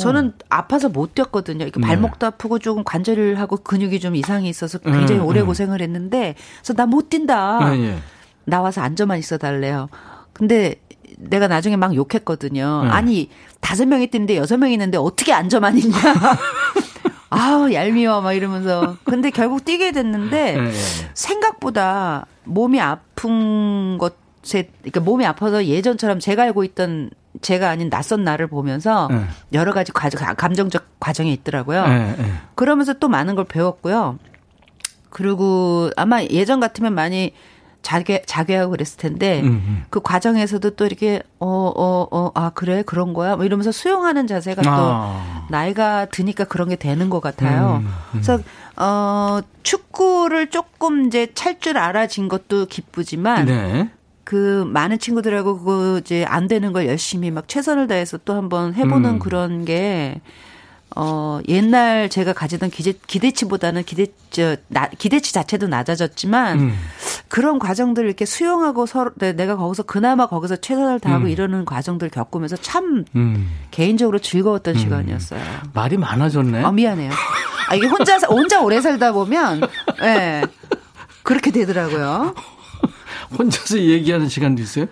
저는 0.00 0.32
아파서 0.48 0.88
못 0.88 1.14
뛰었거든요. 1.14 1.62
이렇게 1.62 1.78
네. 1.78 1.86
발목도 1.86 2.26
아프고 2.26 2.58
조금 2.58 2.82
관절하고 2.82 3.58
근육이 3.58 4.00
좀 4.00 4.16
이상이 4.16 4.48
있어서 4.48 4.78
굉장히 4.78 5.20
음, 5.20 5.26
오래 5.26 5.40
음. 5.40 5.46
고생을 5.46 5.80
했는데 5.80 6.34
그래서 6.58 6.74
나 6.74 6.86
못 6.86 7.10
뛴다. 7.10 7.60
예, 7.76 7.78
예. 7.80 7.98
나와서 8.44 8.80
앉아만 8.80 9.18
있어 9.20 9.38
달래요. 9.38 9.88
근데 10.32 10.74
내가 11.16 11.46
나중에 11.46 11.76
막 11.76 11.94
욕했거든요. 11.94 12.82
네. 12.86 12.90
아니 12.90 13.30
다섯 13.60 13.86
명이 13.86 14.08
뛰는데 14.08 14.36
여섯 14.36 14.56
명이 14.56 14.72
있는데 14.72 14.98
어떻게 14.98 15.32
앉아만 15.32 15.78
있냐. 15.78 15.96
아우 17.30 17.72
얄미워 17.72 18.20
막 18.20 18.32
이러면서. 18.32 18.96
근데 19.04 19.30
결국 19.30 19.64
뛰게 19.64 19.92
됐는데 19.92 20.56
예, 20.58 20.66
예. 20.66 20.72
생각보다 21.14 22.26
몸이 22.42 22.80
아픈 22.80 23.96
것 23.98 24.14
에 24.54 24.62
그러니까 24.80 25.00
몸이 25.00 25.26
아파서 25.26 25.64
예전처럼 25.66 26.18
제가 26.18 26.44
알고 26.44 26.64
있던 26.64 27.10
제가 27.42 27.70
아닌 27.70 27.90
낯선 27.90 28.24
나를 28.24 28.46
보면서 28.48 29.08
예. 29.12 29.24
여러 29.52 29.72
가지 29.72 29.92
과정, 29.92 30.20
감정적 30.34 30.84
과정이 30.98 31.32
있더라고요. 31.32 31.84
예, 31.86 32.16
예. 32.18 32.32
그러면서 32.54 32.94
또 32.94 33.08
많은 33.08 33.34
걸 33.34 33.44
배웠고요. 33.44 34.18
그리고 35.10 35.90
아마 35.96 36.22
예전 36.22 36.60
같으면 36.60 36.94
많이 36.94 37.32
자괴, 37.82 38.22
자괴하고 38.26 38.72
그랬을 38.72 38.98
텐데, 38.98 39.40
음, 39.40 39.46
음. 39.46 39.84
그 39.90 40.00
과정에서도 40.00 40.70
또 40.70 40.84
이렇게, 40.84 41.22
어, 41.38 41.72
어, 41.74 42.06
어, 42.10 42.30
아, 42.34 42.50
그래? 42.50 42.82
그런 42.84 43.14
거야? 43.14 43.36
뭐 43.36 43.44
이러면서 43.44 43.72
수용하는 43.72 44.26
자세가 44.26 44.62
또 44.62 44.68
아. 44.70 45.46
나이가 45.48 46.04
드니까 46.06 46.44
그런 46.44 46.68
게 46.68 46.76
되는 46.76 47.08
것 47.08 47.20
같아요. 47.20 47.80
음, 47.82 47.86
음. 47.86 47.92
그래서, 48.12 48.38
어, 48.76 49.40
축구를 49.62 50.50
조금 50.50 51.06
이제 51.06 51.28
찰 51.34 51.58
줄 51.60 51.78
알아진 51.78 52.28
것도 52.28 52.66
기쁘지만, 52.66 53.46
네. 53.46 53.90
그 54.30 54.64
많은 54.68 55.00
친구들하고 55.00 55.58
그 55.58 55.98
이제 56.04 56.24
안 56.24 56.46
되는 56.46 56.72
걸 56.72 56.86
열심히 56.86 57.32
막 57.32 57.48
최선을 57.48 57.88
다해서 57.88 58.16
또 58.24 58.34
한번 58.34 58.74
해보는 58.74 59.14
음. 59.14 59.18
그런 59.18 59.64
게 59.64 60.20
어, 60.94 61.40
옛날 61.48 62.08
제가 62.08 62.32
가지던 62.32 62.70
기대, 62.70 62.92
기대치보다는 63.08 63.82
기대, 63.82 64.06
저, 64.30 64.54
나, 64.68 64.88
기대치 64.88 65.32
자체도 65.32 65.66
낮아졌지만, 65.68 66.58
음. 66.60 66.74
그런 67.28 67.60
과정들을 67.60 68.08
이렇게 68.08 68.24
수용하고 68.24 68.86
서로, 68.86 69.10
내- 69.16 69.32
내가 69.32 69.54
거기서 69.56 69.84
그나마 69.84 70.26
거기서 70.26 70.56
최선을 70.56 70.98
다하고 70.98 71.24
음. 71.26 71.28
이러는 71.28 71.64
과정들을 71.64 72.10
겪으면서 72.10 72.56
참 72.56 73.04
음. 73.14 73.50
개인적으로 73.70 74.18
즐거웠던 74.18 74.78
시간이었어요. 74.78 75.40
말이 75.74 75.96
많아졌네. 75.96 76.64
아, 76.64 76.72
미안해요. 76.72 77.12
아, 77.68 77.74
이게 77.76 77.86
혼자, 77.86 78.18
사- 78.18 78.26
혼자 78.26 78.60
오래 78.60 78.80
살다 78.80 79.12
보면, 79.12 79.60
예. 80.02 80.42
그렇게 81.22 81.52
되더라고요. 81.52 82.34
혼자서 83.38 83.78
얘기하는 83.78 84.28
시간도 84.28 84.62
있어요? 84.62 84.86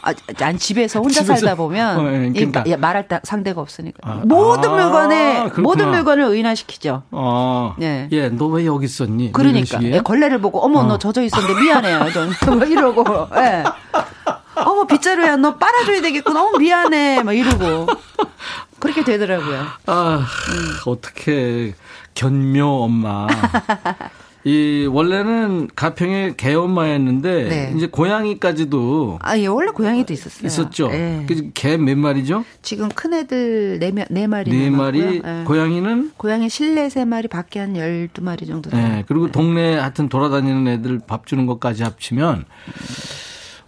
아, 0.00 0.12
난 0.38 0.56
집에서 0.56 1.00
혼자 1.00 1.22
집에서? 1.22 1.40
살다 1.40 1.56
보면 1.56 1.98
어, 1.98 2.12
예, 2.12 2.26
이 2.28 2.32
그러니까. 2.32 2.62
마- 2.68 2.76
말할 2.76 3.08
딱 3.08 3.20
상대가 3.24 3.60
없으니까 3.60 3.98
아, 4.02 4.22
모든 4.24 4.70
아, 4.70 4.74
물건에 4.74 5.34
그렇구나. 5.40 5.62
모든 5.62 5.90
물건을 5.90 6.24
의인화시키죠. 6.24 7.02
어. 7.10 7.74
예. 7.82 8.08
예, 8.12 8.28
너 8.28 8.46
왜 8.48 8.64
여기 8.64 8.84
있었니? 8.86 9.32
그러니까 9.32 9.58
이런 9.58 9.64
식이에요? 9.64 9.96
예, 9.96 10.00
걸레를 10.00 10.40
보고 10.40 10.60
어머 10.64 10.80
어. 10.80 10.82
너 10.84 10.98
젖어 10.98 11.20
있었는데 11.22 11.60
미안해요. 11.60 12.12
좀 12.12 12.30
뭐 12.58 12.64
이러고 12.64 13.04
예. 13.38 13.64
어머 14.54 14.86
빗자루야 14.86 15.36
너 15.36 15.56
빨아줘야 15.56 16.00
되겠구나. 16.00 16.42
어머 16.44 16.58
미안해. 16.58 17.22
막 17.24 17.32
이러고 17.32 17.86
그렇게 18.78 19.02
되더라고요. 19.02 19.64
아, 19.86 20.24
어떻게 20.86 21.74
견묘 22.14 22.84
엄마. 22.84 23.26
이 24.48 24.86
원래는 24.90 25.68
가평의 25.76 26.38
개엄마였는데 26.38 27.48
네. 27.50 27.72
이제 27.76 27.86
고양이까지도 27.86 29.18
아, 29.20 29.38
예, 29.38 29.46
원래 29.46 29.70
고양이도 29.70 30.10
있었어요. 30.14 30.46
있었죠. 30.46 30.88
예. 30.90 31.26
개몇 31.52 31.98
마리죠? 31.98 32.46
지금 32.62 32.88
큰 32.88 33.12
애들 33.12 33.78
네, 33.78 33.90
명- 33.92 34.06
네 34.08 34.26
마리 34.26 34.50
네. 34.50 34.70
마리. 34.70 35.00
예. 35.22 35.44
고양이는 35.44 36.12
고양이 36.16 36.48
실내 36.48 36.88
세 36.88 37.04
마리, 37.04 37.28
밖에 37.28 37.60
한 37.60 37.74
12마리 37.74 38.46
정도 38.46 38.70
돼요. 38.70 38.80
네, 38.88 39.04
그리고 39.06 39.30
동네 39.30 39.76
하여튼 39.76 40.08
돌아다니는 40.08 40.66
애들 40.66 41.00
밥 41.06 41.26
주는 41.26 41.44
것까지 41.44 41.82
합치면 41.82 42.46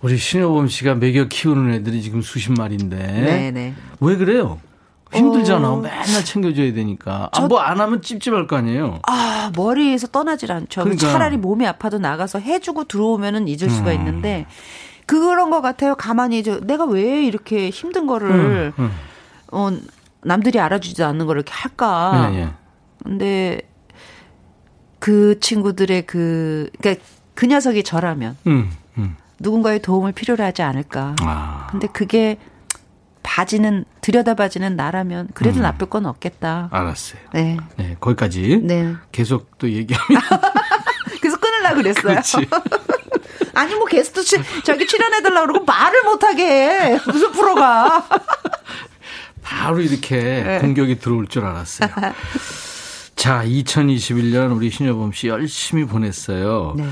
우리 0.01 0.17
신여범 0.17 0.69
씨가 0.69 0.95
먹여 0.95 1.27
키우는 1.29 1.75
애들이 1.75 2.01
지금 2.01 2.23
수십 2.23 2.53
마리인데 2.53 2.97
네, 2.97 3.51
네. 3.51 3.75
왜 4.01 4.17
그래요? 4.17 4.59
힘들잖아. 5.13 5.71
어. 5.73 5.77
맨날 5.77 6.25
챙겨줘야 6.25 6.73
되니까. 6.73 7.29
아, 7.33 7.41
저- 7.41 7.47
뭐안 7.49 7.81
하면 7.81 8.01
찝찝할 8.03 8.47
거 8.47 8.57
아니에요. 8.57 9.01
아, 9.09 9.51
머리에서 9.57 10.07
떠나질 10.09 10.53
않죠. 10.53 10.83
그러니까. 10.85 11.11
차라리 11.11 11.37
몸이 11.37 11.67
아파도 11.67 11.99
나가서 11.99 12.39
해주고 12.39 12.85
들어오면은 12.85 13.49
잊을 13.49 13.71
수가 13.71 13.91
음. 13.91 13.95
있는데, 13.97 14.47
그런 15.07 15.51
것 15.51 15.61
같아요. 15.61 15.97
가만히 15.97 16.39
이제 16.39 16.61
내가 16.63 16.85
왜 16.85 17.25
이렇게 17.25 17.71
힘든 17.71 18.07
거를, 18.07 18.73
음, 18.79 18.85
음. 18.85 18.91
어, 19.51 19.71
남들이 20.23 20.61
알아주지 20.61 21.03
않는 21.03 21.27
걸 21.27 21.37
이렇게 21.39 21.53
할까. 21.53 22.31
예, 22.33 22.39
예. 22.43 22.49
근데, 23.03 23.63
그 24.99 25.41
친구들의 25.41 26.07
그, 26.07 26.71
그니까 26.81 27.03
그 27.35 27.47
녀석이 27.47 27.83
저라면, 27.83 28.37
음, 28.47 28.71
음. 28.99 29.17
누군가의 29.41 29.81
도움을 29.81 30.13
필요로 30.13 30.45
하지 30.45 30.63
않을까. 30.63 31.17
아. 31.23 31.67
근데 31.71 31.89
그게, 31.89 32.39
바지는, 33.23 33.85
들여다봐지는 34.01 34.77
나라면, 34.77 35.29
그래도 35.35 35.61
음. 35.61 35.63
나쁠 35.63 35.89
건 35.89 36.07
없겠다. 36.07 36.69
알았어요. 36.71 37.21
네. 37.33 37.57
네, 37.77 37.97
거기까지. 38.01 38.61
네. 38.63 38.95
계속 39.13 39.59
또 39.59 39.71
얘기하면. 39.71 40.21
그래서 41.21 41.39
끊으려고 41.39 41.77
그랬어요. 41.77 42.21
아니 43.55 43.75
뭐 43.75 43.85
게스트 43.85 44.23
치, 44.23 44.37
저기 44.65 44.87
출연해 44.87 45.23
달라고 45.23 45.47
그러고 45.49 45.65
말을 45.65 46.03
못 46.05 46.23
하게 46.23 46.45
해. 46.45 47.01
무슨 47.07 47.33
프로가. 47.33 48.09
바로 49.43 49.81
이렇게 49.81 50.17
네. 50.19 50.59
공격이 50.61 50.99
들어올 50.99 51.27
줄 51.27 51.45
알았어요. 51.45 51.91
자, 53.17 53.45
2021년 53.45 54.57
우리 54.57 54.71
신여범 54.71 55.13
씨 55.13 55.29
열심히 55.29 55.85
보냈어요. 55.85 56.75
네. 56.77 56.85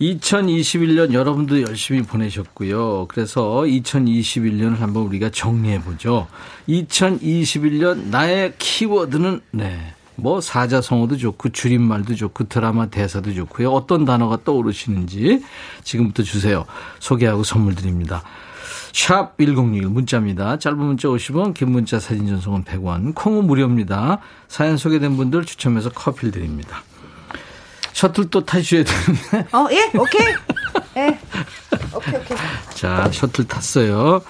2021년 0.00 1.12
여러분도 1.12 1.62
열심히 1.62 2.02
보내셨고요. 2.02 3.06
그래서 3.08 3.62
2021년을 3.62 4.78
한번 4.78 5.04
우리가 5.04 5.30
정리해 5.30 5.80
보죠. 5.80 6.26
2021년 6.68 8.08
나의 8.08 8.54
키워드는 8.58 9.40
네. 9.52 9.94
뭐 10.16 10.40
사자성어도 10.40 11.16
좋고 11.16 11.48
줄임말도 11.50 12.14
좋고 12.14 12.48
드라마 12.48 12.86
대사도 12.86 13.34
좋고요. 13.34 13.70
어떤 13.70 14.04
단어가 14.04 14.38
떠오르시는지 14.44 15.42
지금부터 15.82 16.22
주세요. 16.22 16.66
소개하고 17.00 17.42
선물 17.42 17.74
드립니다. 17.74 18.22
샵 18.92 19.36
1061 19.38 19.88
문자입니다. 19.88 20.58
짧은 20.60 20.78
문자 20.78 21.08
50원, 21.08 21.52
긴 21.52 21.72
문자 21.72 21.98
사진 21.98 22.28
전송은 22.28 22.62
100원, 22.62 23.14
콩은 23.16 23.44
무료입니다. 23.44 24.20
사연 24.46 24.76
소개된 24.76 25.16
분들 25.16 25.44
추첨해서 25.44 25.90
커피를 25.90 26.30
드립니다. 26.30 26.84
셔틀 27.94 28.28
또 28.28 28.44
타셔야 28.44 28.84
되는데. 28.84 29.56
어, 29.56 29.66
예, 29.70 29.90
오케이. 29.98 30.26
예. 30.98 31.18
오케이, 31.94 32.16
오케이. 32.16 32.36
자, 32.74 33.08
셔틀 33.10 33.46
탔어요. 33.48 34.20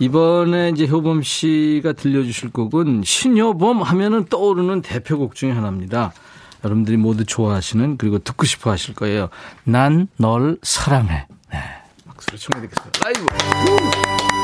이번에 0.00 0.70
이제 0.70 0.86
효범 0.86 1.22
씨가 1.22 1.92
들려주실 1.92 2.50
곡은 2.50 3.02
신효범 3.04 3.80
하면은 3.82 4.26
떠오르는 4.26 4.82
대표곡 4.82 5.36
중에 5.36 5.52
하나입니다. 5.52 6.12
여러분들이 6.64 6.96
모두 6.96 7.24
좋아하시는 7.24 7.96
그리고 7.96 8.18
듣고 8.18 8.44
싶어 8.44 8.70
하실 8.70 8.94
거예요. 8.94 9.28
난 9.62 10.08
널 10.16 10.58
사랑해. 10.62 11.26
네. 11.52 11.58
박수를 12.06 12.38
청해 12.38 12.66
드리겠습니다. 12.66 13.00
라이브. 13.04 14.43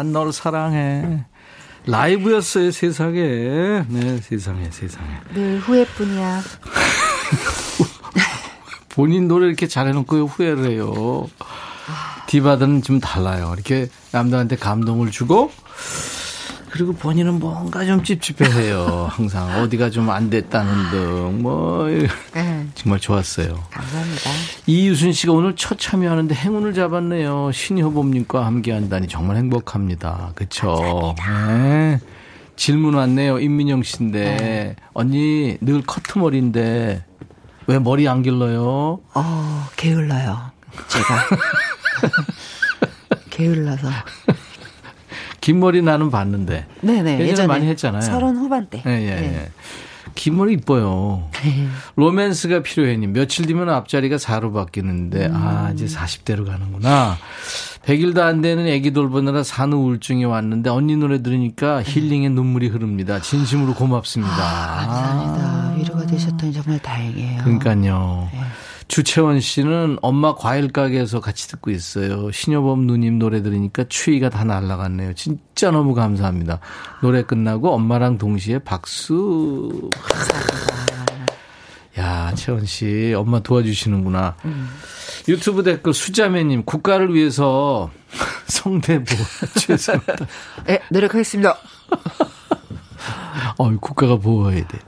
난 0.00 0.12
널 0.14 0.32
사랑해. 0.32 1.24
라이브였어요 1.84 2.70
세상에. 2.70 3.20
네 3.20 4.18
세상에 4.22 4.70
세상에. 4.70 5.08
늘 5.34 5.58
후회뿐이야. 5.58 6.40
본인 8.88 9.28
노래 9.28 9.46
이렇게 9.46 9.66
잘해놓고 9.66 10.26
후회를 10.26 10.70
해요. 10.70 11.28
디바들은 12.28 12.80
좀 12.82 12.98
달라요. 12.98 13.50
이렇게 13.54 13.88
남들한테 14.12 14.56
감동을 14.56 15.10
주고 15.10 15.52
그리고 16.70 16.94
본인은 16.94 17.38
뭔가 17.38 17.84
좀 17.84 18.02
찝찝해해요. 18.02 19.08
항상. 19.10 19.60
어디가 19.62 19.90
좀 19.90 20.08
안 20.08 20.30
됐다는 20.30 20.90
등. 20.90 21.42
뭐 21.42 21.88
정말 22.80 22.98
좋았어요 22.98 23.62
감사합니다. 23.70 24.30
이유순 24.66 25.12
씨가 25.12 25.34
오늘 25.34 25.54
첫 25.54 25.78
참여하는데 25.78 26.34
행운을 26.34 26.72
잡았네요. 26.72 27.52
신효범님과 27.52 28.46
함께 28.46 28.72
한다니 28.72 29.06
정말 29.06 29.36
행복합니다. 29.36 30.32
그쵸? 30.34 31.14
네. 31.18 32.00
질문 32.56 32.94
왔네요. 32.94 33.38
임민영 33.38 33.82
씨인데. 33.82 34.76
언니, 34.94 35.58
늘 35.60 35.82
커트머리인데, 35.82 37.04
왜 37.66 37.78
머리 37.78 38.08
안 38.08 38.22
길러요? 38.22 39.00
어, 39.14 39.68
게을러요. 39.76 40.50
제가. 40.88 41.28
게을러서. 43.30 43.88
긴 45.42 45.60
머리 45.60 45.82
나는 45.82 46.10
봤는데. 46.10 46.66
네네. 46.80 47.12
예전에, 47.14 47.28
예전에 47.28 47.46
많이 47.46 47.66
했잖아요. 47.66 48.02
서른 48.02 48.36
후반대. 48.36 48.82
예, 48.86 48.90
예, 48.90 49.08
예. 49.22 49.50
긴 50.14 50.36
머리 50.36 50.54
이뻐요. 50.54 51.28
로맨스가 51.96 52.62
필요해님. 52.62 53.12
며칠 53.12 53.46
뒤면 53.46 53.68
앞자리가 53.68 54.16
4로 54.16 54.52
바뀌는데, 54.52 55.26
음. 55.26 55.34
아, 55.34 55.70
이제 55.72 55.86
40대로 55.86 56.46
가는구나. 56.46 57.16
100일도 57.84 58.18
안 58.18 58.42
되는 58.42 58.66
애기 58.66 58.92
돌보느라 58.92 59.42
산후 59.42 59.78
우울증이 59.78 60.24
왔는데, 60.24 60.70
언니 60.70 60.96
노래 60.96 61.22
들으니까 61.22 61.82
힐링의 61.82 62.30
눈물이 62.30 62.68
흐릅니다. 62.68 63.20
진심으로 63.20 63.74
고맙습니다. 63.74 64.34
아, 64.34 64.86
감사합니다. 64.86 65.74
위로가 65.78 66.06
되셨더니 66.06 66.52
정말 66.52 66.78
다행이에요. 66.80 67.42
그러니까요. 67.42 68.28
네. 68.32 68.40
주채원 68.90 69.38
씨는 69.38 69.98
엄마 70.02 70.34
과일 70.34 70.72
가게에서 70.72 71.20
같이 71.20 71.46
듣고 71.46 71.70
있어요. 71.70 72.32
신여범 72.32 72.88
누님 72.88 73.20
노래 73.20 73.40
들으니까 73.40 73.84
추위가 73.88 74.28
다 74.30 74.42
날라갔네요. 74.42 75.14
진짜 75.14 75.70
너무 75.70 75.94
감사합니다. 75.94 76.58
노래 77.00 77.22
끝나고 77.22 77.72
엄마랑 77.72 78.18
동시에 78.18 78.58
박수. 78.58 79.90
야, 82.00 82.34
채원 82.34 82.66
씨, 82.66 83.14
엄마 83.16 83.38
도와주시는구나. 83.38 84.34
유튜브 85.28 85.62
댓글 85.62 85.94
수자매님, 85.94 86.64
국가를 86.64 87.14
위해서 87.14 87.92
성대보 88.48 89.04
죄송합니다. 89.54 90.26
네, 90.66 90.82
노력하겠습니다. 90.90 91.56
어, 93.56 93.70
국가가 93.78 94.16
보호해야 94.16 94.66
돼. 94.66 94.78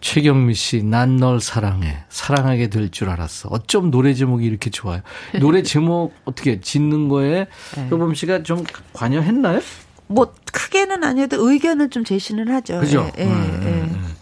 최경미 0.00 0.54
씨, 0.54 0.82
난 0.82 1.16
널 1.18 1.40
사랑해. 1.40 1.98
사랑하게 2.08 2.68
될 2.68 2.90
줄 2.90 3.10
알았어. 3.10 3.48
어쩜 3.50 3.90
노래 3.90 4.14
제목이 4.14 4.46
이렇게 4.46 4.70
좋아요. 4.70 5.02
노래 5.40 5.62
제목 5.64 6.14
어떻게 6.24 6.60
짓는 6.60 7.08
거에 7.08 7.46
네. 7.76 7.88
효범 7.90 8.14
씨가 8.14 8.42
좀 8.42 8.64
관여했나요? 8.94 9.60
뭐 10.06 10.32
크게는 10.52 11.04
아니어도 11.04 11.48
의견을 11.48 11.90
좀 11.90 12.02
제시는 12.04 12.48
하죠. 12.50 12.80
그죠? 12.80 13.10
예, 13.18 13.22
예, 13.22 13.26
음. 13.26 14.14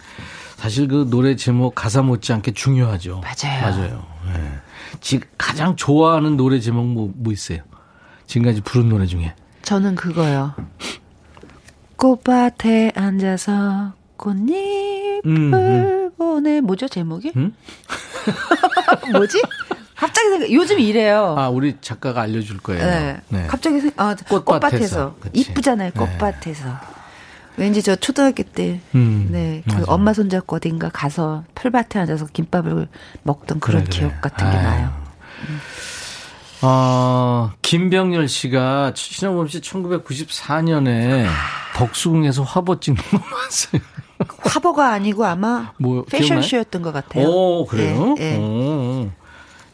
사실 0.57 0.89
그 0.89 1.07
노래 1.09 1.37
제목 1.37 1.74
가사 1.74 2.03
못지않게 2.03 2.53
중요하죠. 2.53 3.20
맞아요. 3.22 3.62
맞아요. 3.62 4.07
예. 4.35 4.51
지금 5.01 5.26
가장 5.39 5.76
좋아하는 5.76 6.37
노래 6.37 6.59
제목 6.61 6.87
뭐, 6.87 7.12
뭐 7.14 7.33
있어요? 7.33 7.61
지금까지 8.26 8.61
부른 8.62 8.89
노래 8.89 9.07
중에. 9.07 9.35
저는 9.62 9.95
그거요. 9.95 10.55
꽃밭에 11.97 12.93
앉아서 12.95 13.93
꽃잎 14.16 15.07
을 15.24 15.30
음, 15.30 15.54
음. 15.54 16.10
보내 16.16 16.60
뭐죠 16.60 16.88
제목이? 16.88 17.32
음? 17.36 17.54
뭐지? 19.12 19.40
갑자기 19.96 20.28
생각. 20.30 20.52
요즘 20.52 20.78
이래요. 20.78 21.34
아, 21.36 21.48
우리 21.48 21.76
작가가 21.80 22.20
알려줄 22.22 22.58
거예요. 22.58 22.84
네. 22.84 23.20
네. 23.28 23.46
갑자기 23.48 23.80
생, 23.80 23.90
아, 23.96 24.14
꽃밭에서. 24.14 24.44
꽃밭에서. 24.44 25.14
이쁘잖아요, 25.32 25.90
네. 25.90 25.98
꽃밭에서. 25.98 26.68
왠지 27.56 27.82
저 27.82 27.96
초등학교 27.96 28.44
때, 28.44 28.80
음, 28.94 29.28
네, 29.32 29.64
그. 29.68 29.82
엄마 29.88 30.12
손잡고 30.12 30.56
어딘가 30.56 30.88
가서 30.90 31.42
풀밭에 31.56 31.98
앉아서 31.98 32.26
김밥을 32.32 32.86
먹던 33.24 33.58
그런 33.58 33.82
그래, 33.84 33.90
그래. 33.90 34.08
기억 34.08 34.20
같은 34.20 34.48
게 34.48 34.56
아유. 34.56 34.62
나요. 34.62 34.92
어, 36.62 37.52
김병열 37.62 38.28
씨가 38.28 38.92
신영범 38.94 39.48
씨 39.48 39.61
1994년에 39.61 41.26
덕수궁에서 41.76 42.42
화보 42.42 42.80
찍는 42.80 43.00
거 43.02 43.18
봤어요. 43.18 43.82
화보가 44.40 44.92
아니고 44.92 45.24
아마 45.24 45.72
뭐 45.78 46.04
패션쇼였던 46.04 46.82
것 46.82 46.92
같아요. 46.92 47.28
오, 47.28 47.66
그래요? 47.66 48.16
예, 48.18 48.34
예. 48.34 48.36
오. 48.36 49.11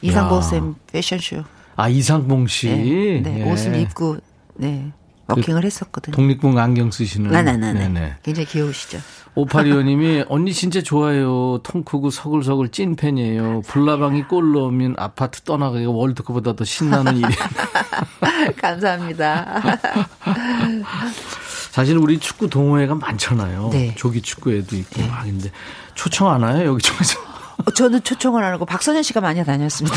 이상보 0.02 0.36
야. 0.36 0.40
쌤 0.42 0.74
패션쇼. 0.92 1.44
아, 1.76 1.88
이상봉 1.88 2.46
씨. 2.46 2.68
네, 2.68 3.20
네, 3.22 3.40
예. 3.40 3.50
옷을 3.50 3.74
입고, 3.76 4.18
네, 4.54 4.92
워킹을 5.26 5.64
했었거든요. 5.64 6.14
독립군 6.14 6.58
안경 6.58 6.90
쓰시는. 6.90 7.30
네네네. 7.30 7.72
네네. 7.72 8.16
굉장히 8.22 8.46
귀여우시죠. 8.46 8.98
오파리오님이 9.34 10.26
언니 10.28 10.52
진짜 10.52 10.80
좋아요. 10.80 11.58
통 11.64 11.82
크고 11.82 12.10
서글서글 12.10 12.68
찐 12.68 12.94
팬이에요. 12.94 13.62
불나방이 13.66 14.24
골 14.24 14.52
넣으면 14.52 14.94
아파트 14.96 15.40
떠나가기가 15.42 15.90
월드컵보다 15.90 16.54
더 16.54 16.64
신나는 16.64 17.16
일이. 17.16 17.26
감사합니다. 18.60 19.62
사실 21.72 21.98
우리 21.98 22.20
축구 22.20 22.48
동호회가 22.48 22.94
많잖아요. 22.94 23.70
네. 23.72 23.94
조기 23.96 24.22
축구회도 24.22 24.76
있고 24.76 25.02
막 25.08 25.24
근데 25.24 25.50
초청 25.94 26.30
안 26.30 26.42
와요 26.42 26.68
여기저기서. 26.68 27.18
어, 27.66 27.70
저는 27.70 28.02
초청을 28.02 28.42
안 28.42 28.52
하고 28.52 28.64
박선현 28.64 29.02
씨가 29.02 29.20
많이 29.20 29.44
다녔습니다. 29.44 29.96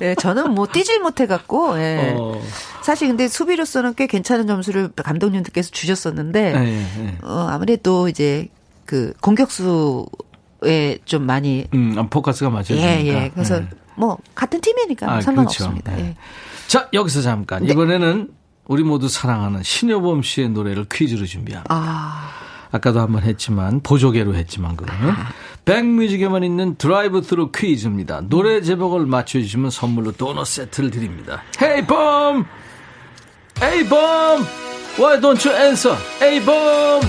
예, 0.00 0.14
저는 0.20 0.52
뭐 0.52 0.66
뛰질 0.66 1.00
못해 1.00 1.26
갖고, 1.26 1.78
예. 1.78 2.14
어. 2.18 2.40
사실 2.82 3.08
근데 3.08 3.28
수비로서는 3.28 3.94
꽤 3.94 4.06
괜찮은 4.06 4.46
점수를 4.46 4.90
감독님들께서 4.96 5.70
주셨었는데 5.70 6.52
네, 6.52 6.86
네. 6.98 7.18
어, 7.22 7.46
아무래도 7.50 8.08
이제 8.08 8.48
그 8.84 9.12
공격수에 9.20 10.98
좀 11.04 11.24
많이 11.24 11.66
음, 11.74 12.08
포커스가 12.10 12.50
맞아지니까. 12.50 12.86
예, 12.86 13.06
예. 13.06 13.30
그래서 13.32 13.60
네. 13.60 13.68
뭐 13.96 14.18
같은 14.34 14.60
팀이니까 14.60 15.06
뭐 15.06 15.14
아, 15.16 15.20
상관없습니다. 15.20 15.92
그렇죠. 15.92 16.02
네. 16.02 16.10
예. 16.10 16.16
자, 16.66 16.88
여기서 16.92 17.22
잠깐. 17.22 17.64
네. 17.64 17.72
이번에는 17.72 18.30
우리 18.66 18.82
모두 18.82 19.08
사랑하는 19.08 19.62
신여범 19.62 20.22
씨의 20.22 20.50
노래를 20.50 20.86
퀴즈로 20.90 21.26
준비합니다. 21.26 21.74
아, 21.74 22.30
아까도 22.70 23.00
한번 23.00 23.22
했지만 23.22 23.80
보조개로 23.82 24.34
했지만 24.34 24.76
그거는 24.76 25.12
백뮤직에만 25.64 26.42
있는 26.42 26.76
드라이브 26.76 27.22
스루 27.22 27.52
퀴즈입니다. 27.52 28.22
노래 28.28 28.62
제목을 28.62 29.06
맞춰주시면 29.06 29.70
선물로 29.70 30.12
도넛 30.12 30.46
세트를 30.46 30.90
드립니다. 30.90 31.42
Hey 31.60 31.86
범, 31.86 32.46
Hey 33.62 33.84
범, 33.84 34.44
why 34.96 35.20
don't 35.20 35.44
you 35.44 35.52
answer? 35.52 35.96
범, 36.44 37.06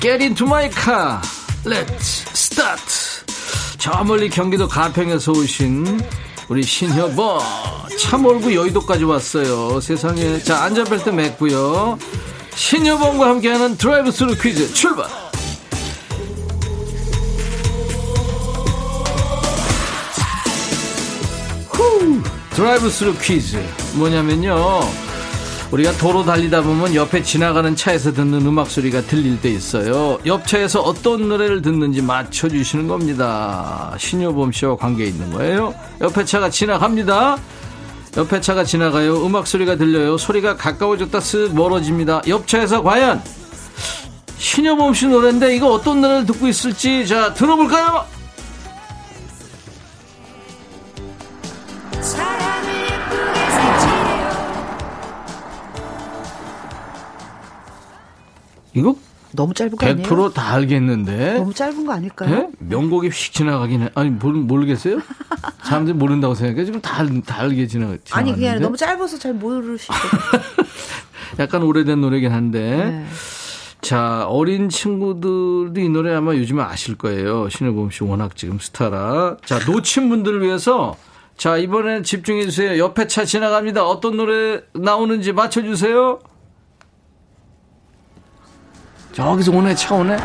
get 0.00 0.20
into 0.20 0.44
my 0.44 0.68
car, 0.68 1.22
let's 1.64 2.26
start. 2.34 2.82
저 3.78 4.02
멀리 4.02 4.28
경기도 4.28 4.66
가평에서 4.66 5.30
오신 5.30 6.00
우리 6.48 6.64
신효범 6.64 7.40
차 7.96 8.16
몰고 8.16 8.54
여의도까지 8.54 9.04
왔어요. 9.04 9.80
세상에 9.80 10.40
자 10.40 10.64
안전벨트 10.64 11.12
맸고요. 11.12 11.96
신효범과 12.56 13.28
함께하는 13.28 13.76
드라이브 13.76 14.10
스루 14.10 14.34
퀴즈 14.34 14.74
출발! 14.74 15.06
드라이브 22.54 22.88
스루 22.88 23.14
퀴즈. 23.18 23.60
뭐냐면요. 23.94 24.80
우리가 25.72 25.90
도로 25.92 26.24
달리다 26.24 26.62
보면 26.62 26.94
옆에 26.94 27.20
지나가는 27.20 27.74
차에서 27.74 28.12
듣는 28.12 28.46
음악 28.46 28.70
소리가 28.70 29.00
들릴 29.02 29.40
때 29.40 29.50
있어요. 29.50 30.20
옆 30.24 30.46
차에서 30.46 30.80
어떤 30.80 31.28
노래를 31.28 31.62
듣는지 31.62 32.00
맞춰주시는 32.00 32.86
겁니다. 32.86 33.92
신효범 33.98 34.52
씨와 34.52 34.76
관계 34.76 35.04
있는 35.04 35.32
거예요. 35.32 35.74
옆에 36.00 36.24
차가 36.24 36.48
지나갑니다. 36.48 37.38
옆에 38.18 38.40
차가 38.40 38.62
지나가요. 38.62 39.26
음악 39.26 39.48
소리가 39.48 39.74
들려요. 39.74 40.16
소리가 40.16 40.56
가까워졌다 40.56 41.18
쓱 41.18 41.54
멀어집니다. 41.54 42.22
옆 42.28 42.46
차에서 42.46 42.84
과연 42.84 43.20
신여범 44.38 44.94
씨 44.94 45.08
노래인데 45.08 45.56
이거 45.56 45.72
어떤 45.72 46.00
노래를 46.00 46.26
듣고 46.26 46.46
있을지 46.46 47.04
자 47.04 47.34
들어볼까요? 47.34 48.04
이거 58.74 58.96
너무 59.32 59.52
짧은 59.52 59.76
거 59.76 59.86
아니에요? 59.86 60.06
100%다 60.08 60.52
알겠는데. 60.54 61.34
너무 61.38 61.52
짧은 61.52 61.86
거 61.86 61.92
아닐까요? 61.92 62.30
네? 62.30 62.48
명곡이 62.60 63.08
휙 63.08 63.32
지나가긴 63.32 63.82
해. 63.82 63.90
아니, 63.94 64.10
모르, 64.10 64.36
모르겠어요? 64.38 65.00
사람들이 65.64 65.96
모른다고 65.96 66.34
생각해. 66.34 66.64
지금 66.64 66.80
다, 66.80 67.00
알- 67.00 67.20
다 67.22 67.40
알게 67.40 67.66
지나, 67.66 67.86
아니 67.86 67.98
지나갔는데. 68.04 68.34
그게 68.36 68.48
아니라 68.48 68.64
너무 68.64 68.76
짧아서 68.76 69.18
잘 69.18 69.32
모르시죠. 69.34 69.92
약간 71.40 71.62
오래된 71.62 72.00
노래긴 72.00 72.30
한데. 72.30 72.60
네. 72.60 73.06
자, 73.80 74.24
어린 74.28 74.68
친구들도 74.68 75.74
이 75.78 75.88
노래 75.88 76.14
아마 76.14 76.34
요즘에 76.34 76.62
아실 76.62 76.94
거예요. 76.96 77.48
신혜범 77.50 77.90
씨 77.90 78.04
워낙 78.04 78.36
지금 78.36 78.58
스타라. 78.60 79.36
자, 79.44 79.58
놓친 79.66 80.08
분들을 80.08 80.42
위해서 80.42 80.96
자, 81.36 81.56
이번엔 81.56 82.04
집중해 82.04 82.44
주세요. 82.44 82.78
옆에 82.78 83.08
차 83.08 83.24
지나갑니다. 83.24 83.84
어떤 83.84 84.16
노래 84.16 84.62
나오는지 84.74 85.32
맞춰 85.32 85.60
주세요. 85.62 86.20
저기서 89.14 89.52
오네, 89.52 89.74
차 89.76 89.94
오네. 89.94 90.16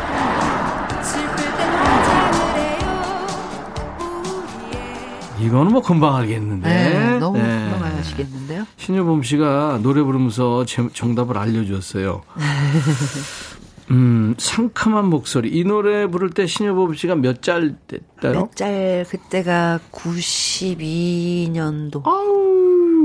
이거는 5.38 5.72
뭐 5.72 5.80
금방 5.80 6.16
알겠는데. 6.16 6.68
네, 6.68 7.18
너무 7.18 7.38
네. 7.38 7.70
금방 7.70 7.96
아시겠는데요? 7.98 8.66
신효범 8.76 9.22
씨가 9.22 9.78
노래 9.82 10.02
부르면서 10.02 10.66
제- 10.66 10.88
정답을 10.92 11.38
알려줬어요. 11.38 12.22
음, 13.90 14.34
상큼한 14.38 15.06
목소리. 15.06 15.48
이 15.50 15.64
노래 15.64 16.06
부를 16.06 16.30
때 16.30 16.46
신효범 16.46 16.94
씨가 16.94 17.16
몇 17.16 17.42
짤 17.42 17.74
됐다요? 17.88 18.32
몇 18.34 18.54
짤 18.54 19.04
그때가 19.08 19.80
92년도. 19.90 22.02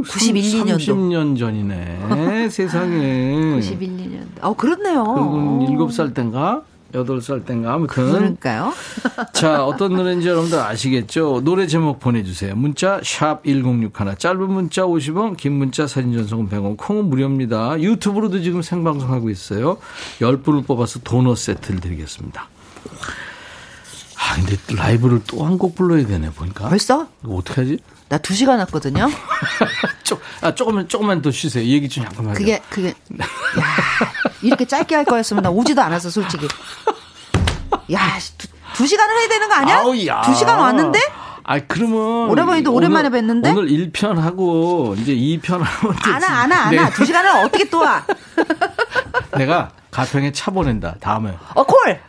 91, 0.03 0.43
2년도. 0.43 0.77
30년 0.77 1.39
전이네. 1.39 2.49
세상에. 2.53 3.53
91, 3.55 3.89
2년도. 3.89 4.25
어, 4.41 4.53
그렇네요. 4.55 5.03
그리고 5.65 5.87
7살 5.87 6.13
땐가? 6.13 6.63
8살 6.95 7.45
땐가? 7.45 7.73
아무튼. 7.73 8.11
그러니까요. 8.11 8.73
자, 9.33 9.65
어떤 9.65 9.93
노래인지 9.95 10.27
여러분들 10.27 10.57
아시겠죠? 10.59 11.41
노래 11.43 11.67
제목 11.67 11.99
보내주세요. 11.99 12.55
문자, 12.55 12.99
샵 13.03 13.43
1061. 13.45 14.15
짧은 14.17 14.49
문자 14.49 14.83
50원, 14.83 15.37
긴 15.37 15.53
문자 15.53 15.85
사진 15.87 16.13
전송은 16.13 16.49
100원, 16.49 16.77
콩은 16.77 17.05
무료입니다. 17.05 17.79
유튜브로도 17.81 18.41
지금 18.41 18.61
생방송하고 18.61 19.29
있어요. 19.29 19.77
10분을 20.19 20.65
뽑아서 20.65 20.99
도넛 21.03 21.37
세트를 21.37 21.79
드리겠습니다. 21.81 22.47
아, 24.17 24.35
근데 24.35 24.57
라이브를 24.75 25.21
또 25.27 25.45
한 25.45 25.57
곡 25.57 25.75
불러야 25.75 26.05
되네, 26.05 26.31
보니까. 26.31 26.69
벌써? 26.69 27.07
어떡하지? 27.27 27.77
나 28.07 28.17
2시간 28.19 28.59
왔거든요. 28.59 29.09
조, 30.03 30.19
아, 30.41 30.53
조금만, 30.53 30.87
조금만 30.87 31.21
더 31.21 31.31
쉬세요. 31.31 31.63
이 31.63 31.73
얘기 31.73 31.89
좀 31.89 32.03
잠깐만. 32.03 32.35
그게, 32.35 32.61
그게, 32.69 32.89
야 32.89 33.25
이렇게 34.41 34.65
짧게 34.65 34.93
할 34.95 35.05
거였으면 35.05 35.41
나 35.43 35.49
오지도 35.49 35.81
않았어, 35.81 36.09
솔직히. 36.09 36.47
야, 37.91 38.19
씨, 38.19 38.37
두, 38.37 38.47
두 38.75 38.87
시간을 38.87 39.15
해야 39.19 39.27
되는 39.27 39.49
거 39.49 39.55
아니야? 39.55 39.77
아우, 39.79 40.05
야. 40.05 40.21
두 40.21 40.35
시간 40.35 40.59
왔는데? 40.59 40.99
아, 41.43 41.59
그러면. 41.59 42.29
오랜만에도 42.29 42.73
오랜만에 42.73 43.07
오늘- 43.09 43.21
뵀는데? 43.21 43.57
오늘 43.57 43.69
1편 43.69 44.15
하고, 44.19 44.95
이제 44.99 45.13
2편 45.13 45.59
하면. 45.59 45.67
안 46.03 46.21
와, 46.23 46.29
안 46.41 46.51
와, 46.51 46.57
안 46.67 46.77
와. 46.77 46.89
두 46.91 47.05
시간을 47.05 47.29
어떻게 47.45 47.67
또 47.69 47.79
와? 47.79 48.05
내가 49.37 49.71
가평에 49.91 50.31
차 50.31 50.51
보낸다. 50.51 50.95
다음에 50.99 51.35
어, 51.55 51.63
콜! 51.63 51.99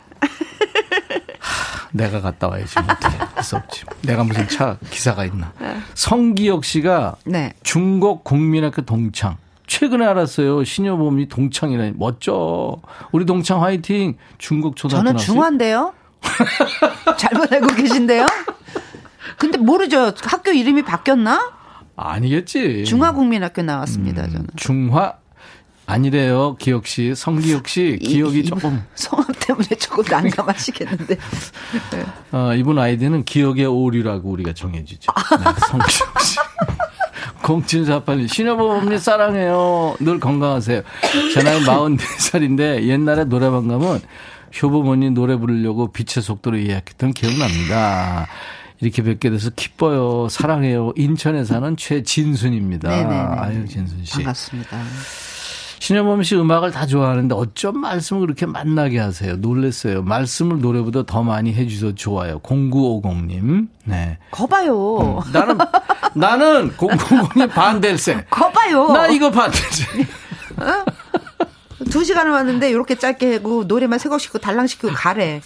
내가 1.93 2.21
갔다 2.21 2.49
와야지. 2.49 2.75
뭐 2.81 2.89
어떻게 2.93 3.17
할수 3.35 3.57
없지. 3.57 3.85
내가 4.03 4.23
무슨 4.25 4.47
차 4.49 4.77
기사가 4.91 5.25
있나. 5.25 5.51
네. 5.97 6.11
성기혁 6.11 6.65
씨가 6.65 7.17
네. 7.25 7.53
중국 7.63 8.23
국민학교 8.23 8.83
동창. 8.83 9.39
최근에 9.67 10.05
알았어요. 10.05 10.63
신여범이 10.63 11.29
동창이라니. 11.29 11.95
멋져. 11.97 12.77
우리 13.13 13.25
동창 13.25 13.63
화이팅. 13.63 14.17
중국 14.39 14.77
초등학교 14.77 15.07
저는. 15.09 15.19
중화인데요? 15.19 15.93
잘못 17.17 17.53
알고 17.53 17.69
계신데요? 17.75 18.27
근데 19.39 19.59
모르죠. 19.59 20.13
학교 20.23 20.53
이름이 20.53 20.83
바뀌었나? 20.83 21.53
아니겠지. 21.97 22.85
중화국민학교 22.85 23.63
나왔습니다, 23.63 24.25
음. 24.27 24.31
저는. 24.31 24.47
중화 24.55 25.15
아니래요. 25.87 26.57
기혁 26.59 26.87
씨. 26.87 27.15
성기혁 27.15 27.69
씨. 27.69 27.99
기억이 28.03 28.41
이- 28.41 28.45
조금. 28.45 28.83
성함 28.95 29.27
때문에 29.41 29.69
조금 29.79 30.05
난감하시겠는데. 30.11 31.17
어, 32.33 32.53
이분 32.55 32.79
아이디는 32.79 33.25
기억의 33.25 33.67
오류라고 33.67 34.31
우리가 34.31 34.53
정해주죠. 34.53 35.13
네, 35.39 35.45
성기혁 35.69 36.21
씨. 36.23 36.37
0748님, 37.43 38.29
신여범 38.33 38.71
언니 38.89 38.99
사랑해요. 38.99 39.97
늘 40.01 40.19
건강하세요. 40.19 40.83
제 41.33 41.43
나이 41.43 41.61
44살인데 41.61 42.83
옛날에 42.89 43.25
노래방 43.25 43.69
가면 43.69 44.01
효범 44.61 44.89
언니 44.89 45.11
노래 45.11 45.37
부르려고 45.37 45.93
빛의 45.93 46.23
속도로 46.25 46.61
예약했던 46.61 47.13
기억납니다. 47.13 48.27
이렇게 48.81 49.03
뵙게 49.03 49.31
돼서 49.31 49.51
기뻐요. 49.55 50.29
사랑해요. 50.29 50.93
인천에 50.97 51.45
사는 51.45 51.77
최진순입니다. 51.77 52.89
네네네. 52.91 53.15
아유, 53.15 53.67
진순 53.69 54.05
씨. 54.05 54.15
반갑습니다. 54.15 54.79
신여범 55.79 56.23
씨 56.23 56.37
음악을 56.37 56.71
다 56.71 56.87
좋아하는데 56.87 57.35
어쩜 57.35 57.79
말씀을 57.81 58.23
그렇게 58.23 58.47
만나게 58.47 58.99
하세요? 58.99 59.37
놀랬어요. 59.37 60.03
말씀을 60.03 60.61
노래보다 60.61 61.05
더 61.05 61.23
많이 61.23 61.53
해주셔서 61.53 61.95
좋아요. 61.95 62.39
0950님. 62.41 63.69
네. 63.85 64.19
거봐요. 64.31 65.23
나는, 65.33 65.59
나는 66.15 66.71
090님 66.77 67.51
반댈세. 67.51 68.25
거봐요. 68.31 68.89
나 68.89 69.07
이거 69.09 69.31
반댈세. 69.31 70.07
두 71.91 72.05
시간을 72.05 72.33
왔는데 72.33 72.71
이렇게 72.71 72.95
짧게 72.97 73.35
하고 73.35 73.65
노래만 73.65 73.99
세곡고 73.99 74.39
달랑 74.39 74.67
시키고 74.67 74.93
가래. 74.95 75.41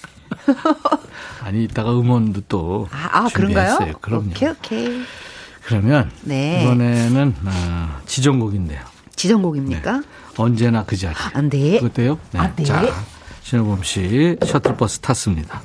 아니, 1.42 1.64
이따가 1.64 1.92
음원도 1.92 2.42
또. 2.48 2.88
아, 2.92 3.08
아 3.12 3.28
그런가요? 3.32 3.70
준비했어요. 3.70 3.98
그럼요. 4.00 4.30
오케이, 4.30 4.48
오케이. 4.48 5.02
그러면. 5.64 6.10
네. 6.22 6.62
이번에는, 6.62 7.34
아, 7.46 8.00
지정곡인데요. 8.06 8.80
지정곡입니까? 9.16 10.02
언제나 10.36 10.84
그 10.84 10.96
자리. 10.96 11.14
안 11.34 11.48
돼. 11.50 11.78
그때요? 11.80 12.18
네. 12.32 12.38
안 12.40 12.54
돼. 12.56 12.64
네. 12.64 12.72
아, 12.72 12.80
네. 12.82 12.88
자, 12.88 12.94
신호범 13.42 13.82
씨 13.82 14.36
셔틀버스 14.44 15.00
탔습니다. 15.00 15.62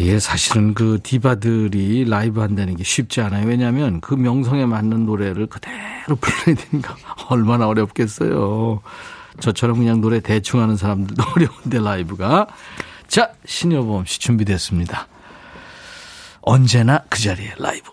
예, 0.00 0.18
사실은 0.20 0.74
그 0.74 1.00
디바들이 1.02 2.04
라이브 2.08 2.40
한다는 2.40 2.76
게 2.76 2.84
쉽지 2.84 3.20
않아요. 3.20 3.46
왜냐하면 3.48 4.00
그 4.00 4.14
명성에 4.14 4.64
맞는 4.64 5.06
노래를 5.06 5.46
그대로 5.48 6.14
불러야 6.20 6.56
되니까 6.56 6.96
얼마나 7.28 7.66
어렵겠어요. 7.66 8.80
저처럼 9.40 9.78
그냥 9.78 10.00
노래 10.00 10.20
대충 10.20 10.60
하는 10.60 10.76
사람들도 10.76 11.22
어려운데 11.34 11.80
라이브가. 11.80 12.46
자, 13.08 13.32
신여범 13.44 14.04
씨 14.04 14.20
준비됐습니다. 14.20 15.08
언제나 16.42 17.00
그 17.08 17.20
자리에 17.20 17.54
라이브. 17.58 17.90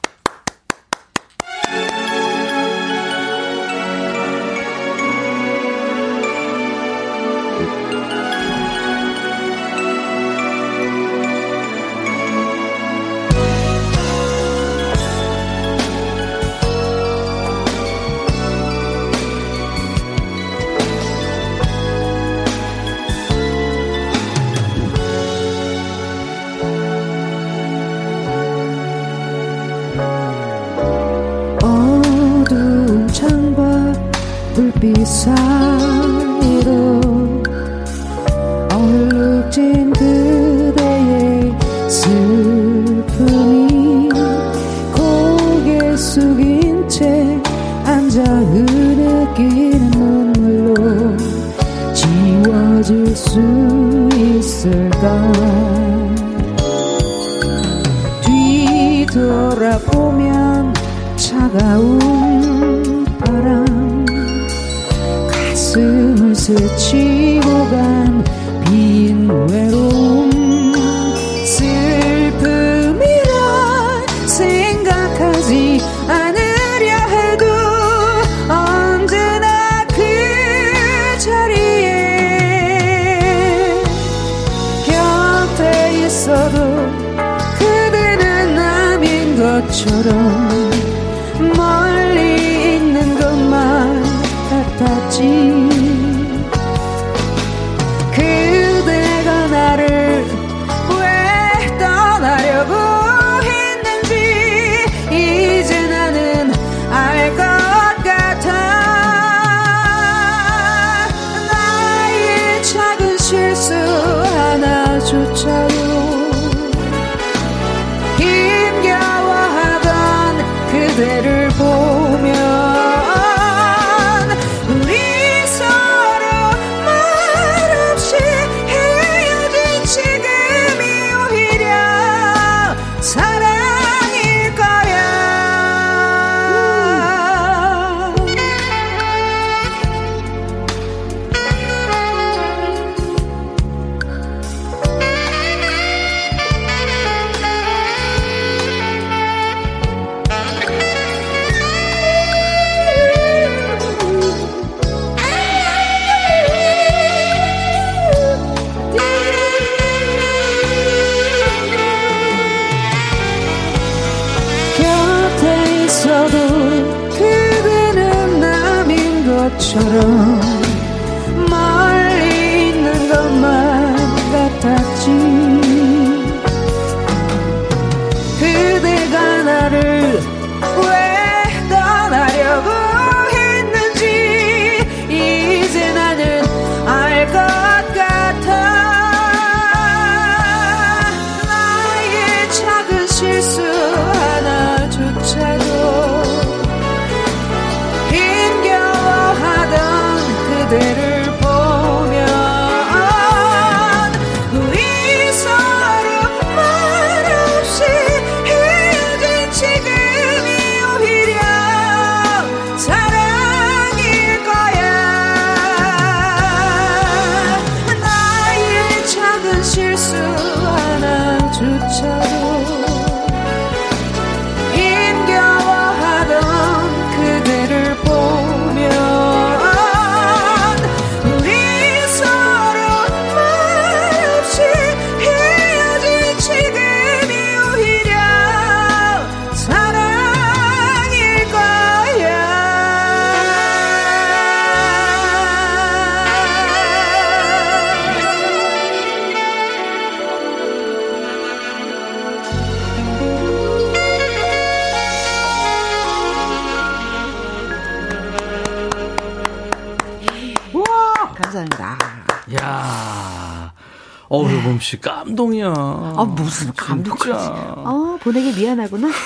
감동이야. 265.45 265.73
아, 265.75 266.23
무슨 266.35 266.71
감동이야. 266.73 267.35
아, 267.35 267.83
어, 267.85 268.17
보내기 268.21 268.59
미안하구나. 268.59 269.09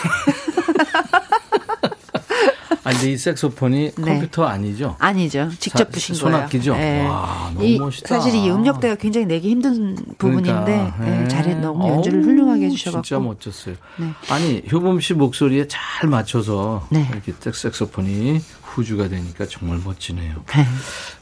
아, 2.84 2.92
근데 2.92 3.12
이 3.12 3.18
색소폰이 3.18 3.92
네. 3.98 4.02
컴퓨터 4.02 4.46
아니죠? 4.46 4.96
아니죠. 5.00 5.50
직접 5.60 5.92
부신 5.92 6.16
사, 6.16 6.22
손악기죠? 6.22 6.72
거예요. 6.74 7.04
네. 7.04 7.08
와, 7.08 7.52
너무 7.54 7.66
이, 7.66 7.78
멋있다. 7.78 8.08
사실 8.08 8.34
이 8.34 8.50
음역대가 8.50 8.96
굉장히 8.96 9.28
내기 9.28 9.50
힘든 9.50 9.96
부분인데 10.18 10.92
그러니까, 10.98 10.98
네. 11.06 11.24
예. 11.24 11.28
잘해 11.28 11.56
너무 11.56 11.88
연주를 11.88 12.24
훌륭하게 12.24 12.66
해주셔서. 12.68 13.02
진짜 13.04 13.20
멋졌어요. 13.22 13.76
네. 13.98 14.10
아니 14.30 14.64
효범 14.72 15.02
씨 15.02 15.14
목소리에 15.14 15.68
잘 15.68 16.10
맞춰서 16.10 16.88
네. 16.90 17.08
이렇게 17.12 17.34
딱 17.34 17.54
색소폰이 17.54 18.42
후주가 18.64 19.08
되니까 19.08 19.46
정말 19.46 19.80
멋지네요. 19.84 20.34
네. 20.56 20.66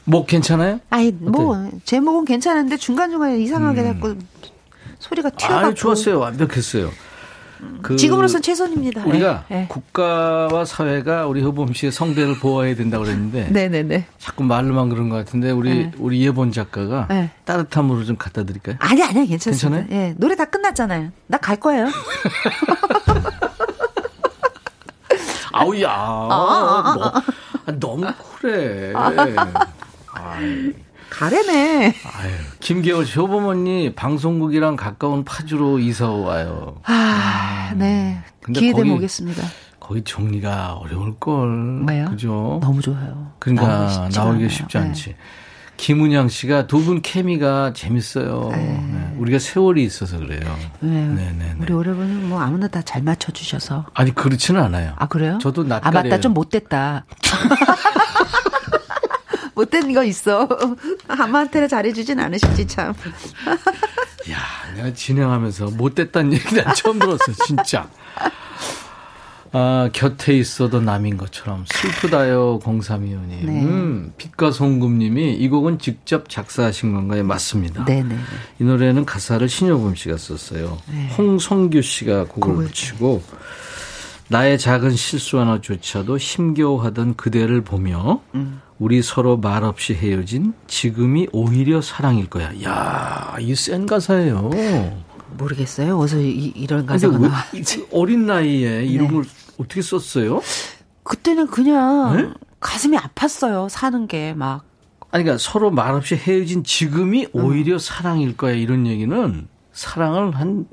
뭐 0.04 0.24
괜찮아요? 0.24 0.80
아니 0.88 1.10
뭐 1.10 1.70
제목은 1.84 2.24
괜찮은데 2.24 2.78
중간 2.78 3.10
중간에 3.10 3.38
이상하게 3.40 3.80
음. 3.82 3.86
자꾸. 3.92 4.16
소리가 4.98 5.30
튀어가고. 5.30 5.66
아, 5.68 5.74
좋았어요. 5.74 6.18
완벽했어요. 6.18 6.90
그 7.82 7.96
지금으로선 7.96 8.40
최선입니다. 8.40 9.04
우리가 9.04 9.44
네. 9.48 9.66
국가와 9.68 10.64
사회가 10.64 11.26
우리 11.26 11.42
효범 11.42 11.72
씨의 11.72 11.90
성대를 11.90 12.38
보호해야 12.38 12.76
된다고 12.76 13.02
그랬는데 13.02 13.48
네네네. 13.50 14.06
자꾸 14.18 14.44
말로만 14.44 14.88
그런 14.90 15.08
것 15.08 15.16
같은데 15.16 15.50
우리 15.50 15.70
네. 15.86 15.90
우리 15.98 16.24
예본 16.24 16.52
작가가 16.52 17.06
네. 17.08 17.30
따뜻함으로 17.44 18.04
좀 18.04 18.16
갖다 18.16 18.44
드릴까요? 18.44 18.76
아니 18.78 19.02
아니 19.02 19.26
괜찮습니다. 19.26 19.80
괜찮아요? 19.86 20.02
예, 20.10 20.14
노래 20.18 20.36
다 20.36 20.44
끝났잖아요. 20.44 21.10
나 21.26 21.38
갈 21.38 21.56
거예요. 21.58 21.88
아우야, 25.52 25.90
아, 25.90 26.28
아, 26.30 27.22
아, 27.66 27.72
너, 27.72 27.80
너무 27.80 28.06
그래. 28.40 28.92
가래네. 31.10 31.94
아유, 32.04 32.30
김계월 32.60 33.06
씨, 33.06 33.18
효부모님 33.18 33.94
방송국이랑 33.94 34.76
가까운 34.76 35.24
파주로 35.24 35.78
이사 35.78 36.08
와요. 36.10 36.76
아, 36.84 37.70
음. 37.72 37.78
네. 37.78 38.18
기회 38.52 38.72
되면 38.72 38.96
오겠습니다. 38.96 39.42
거기 39.80 40.02
정리가 40.04 40.74
어려울 40.74 41.18
걸. 41.18 41.84
왜요? 41.88 42.10
그죠? 42.10 42.58
너무 42.62 42.80
좋아요. 42.82 43.32
그러니까 43.38 44.08
나오기 44.14 44.48
쉽지 44.50 44.78
네. 44.78 44.84
않지. 44.84 45.16
김은양 45.78 46.28
씨가 46.28 46.66
두 46.66 46.80
분 46.84 47.00
케미가 47.02 47.72
재밌어요. 47.72 48.48
네. 48.50 48.56
네. 48.58 49.14
우리가 49.16 49.38
세월이 49.38 49.84
있어서 49.84 50.18
그래요. 50.18 50.40
네. 50.80 50.90
네, 51.06 51.32
네, 51.38 51.54
네. 51.54 51.54
우리 51.60 51.72
오래분은 51.72 52.28
뭐 52.28 52.40
아무나 52.40 52.66
다 52.66 52.82
잘 52.82 53.00
맞춰주셔서. 53.02 53.86
아니 53.94 54.12
그렇지는 54.14 54.60
않아요. 54.60 54.92
아 54.96 55.06
그래요? 55.06 55.38
저도 55.40 55.62
낯가려요. 55.64 56.00
아 56.00 56.02
맞다 56.02 56.20
좀 56.20 56.34
못됐다. 56.34 57.04
못된 59.58 59.92
거 59.92 60.04
있어. 60.04 60.48
아무한테나 61.08 61.66
잘해주진 61.66 62.20
않으시지 62.20 62.66
참. 62.68 62.94
야, 64.30 64.38
내가 64.76 64.92
진행하면서 64.92 65.70
못됐다는 65.72 66.34
얘기 66.34 66.54
난 66.54 66.72
처음 66.74 66.98
들었어, 66.98 67.32
진짜. 67.44 67.88
아, 69.50 69.88
곁에 69.92 70.36
있어도 70.36 70.80
남인 70.80 71.16
것처럼 71.16 71.64
슬프다요, 71.66 72.60
0325님. 72.60 73.46
네. 73.46 73.64
음, 73.64 74.12
빛과 74.16 74.52
송금님이 74.52 75.34
이 75.34 75.48
곡은 75.48 75.78
직접 75.78 76.28
작사하신 76.28 76.92
건가요? 76.92 77.24
맞습니다. 77.24 77.84
네네. 77.84 78.14
네. 78.14 78.18
이 78.60 78.64
노래는 78.64 79.06
가사를 79.06 79.48
신여범 79.48 79.94
씨가 79.96 80.18
썼어요. 80.18 80.78
네. 80.92 81.08
홍성규 81.16 81.82
씨가 81.82 82.26
곡을 82.26 82.48
곡을 82.52 82.64
붙이고 82.66 83.22
나의 84.28 84.58
작은 84.58 84.94
실수 84.94 85.40
하나조차도 85.40 86.18
힘겨워하던 86.18 87.16
그대를 87.16 87.62
보며 87.62 88.20
음. 88.34 88.60
우리 88.78 89.02
서로 89.02 89.36
말없이 89.36 89.94
헤어진 89.94 90.54
지금이 90.66 91.28
오히려 91.32 91.80
사랑일 91.82 92.28
거야. 92.30 92.52
야, 92.62 93.36
이 93.40 93.54
센 93.54 93.86
가사예요. 93.86 94.50
모르겠어요. 95.36 95.98
어디서 95.98 96.20
이, 96.20 96.66
런 96.68 96.86
가사가 96.86 97.18
나 97.18 97.28
어린 97.92 98.26
나이에 98.26 98.84
이런 98.84 99.08
네. 99.08 99.14
걸 99.14 99.24
어떻게 99.58 99.82
썼어요? 99.82 100.40
그때는 101.02 101.46
그냥 101.48 102.16
네? 102.16 102.30
가슴이 102.60 102.96
아팠어요. 102.96 103.68
사는 103.68 104.06
게 104.06 104.32
막. 104.34 104.64
아니, 105.10 105.24
그러니까 105.24 105.38
서로 105.42 105.70
말없이 105.70 106.14
헤어진 106.16 106.62
지금이 106.64 107.28
오히려 107.32 107.74
음. 107.74 107.78
사랑일 107.78 108.36
거야. 108.36 108.52
이런 108.52 108.86
얘기는 108.86 109.48
사랑을 109.72 110.34
한 110.36 110.66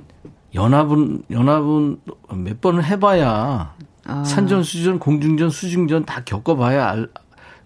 연합은 0.53 1.24
연합은 1.32 1.97
몇 2.36 2.62
번을 2.62 2.84
해봐야 2.86 3.74
아. 4.06 4.24
산전 4.24 4.64
수전, 4.64 4.99
공중전, 4.99 5.49
수중전 5.49 6.06
다 6.06 6.24
겪어봐야 6.24 6.89
알, 6.89 7.10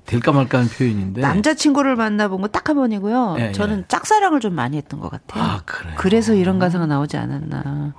될까 0.09 0.31
말까 0.31 0.57
하는 0.59 0.69
표현인데. 0.69 1.21
남자친구를 1.21 1.95
만나본 1.95 2.41
거 2.41 2.47
딱 2.47 2.69
한 2.69 2.75
번이고요. 2.75 3.35
예, 3.39 3.51
저는 3.51 3.79
예. 3.79 3.83
짝사랑을 3.87 4.39
좀 4.39 4.53
많이 4.55 4.75
했던 4.77 4.99
것 4.99 5.09
같아요. 5.11 5.43
아, 5.43 5.61
그래요? 5.65 5.93
그래서 5.97 6.33
이런 6.33 6.57
가사가 6.59 6.85
나오지 6.87 7.15
않았나. 7.17 7.93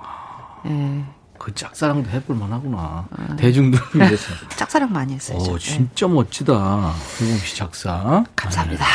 예. 0.67 1.03
그 1.37 1.55
짝사랑도 1.55 2.09
해볼 2.09 2.35
만하구나. 2.35 3.07
아. 3.09 3.35
대중들을 3.37 3.83
위해서. 3.95 4.33
짝사랑 4.57 4.91
많이 4.93 5.13
했어요. 5.15 5.37
오, 5.39 5.57
진짜 5.57 6.05
예. 6.05 6.11
멋지다. 6.11 6.53
홍범 6.53 7.37
씨 7.39 7.55
작사. 7.55 8.23
감사합니다. 8.35 8.83
네. 8.85 8.91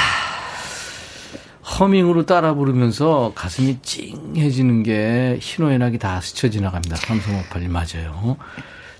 허밍으로 1.78 2.26
따라 2.26 2.54
부르면서 2.54 3.32
가슴이 3.34 3.80
찡해지는 3.82 4.82
게 4.84 5.38
희노애락이 5.40 5.98
다 5.98 6.20
스쳐 6.20 6.48
지나갑니다. 6.48 6.96
삼성오팔님 6.96 7.72
맞아요. 7.72 8.36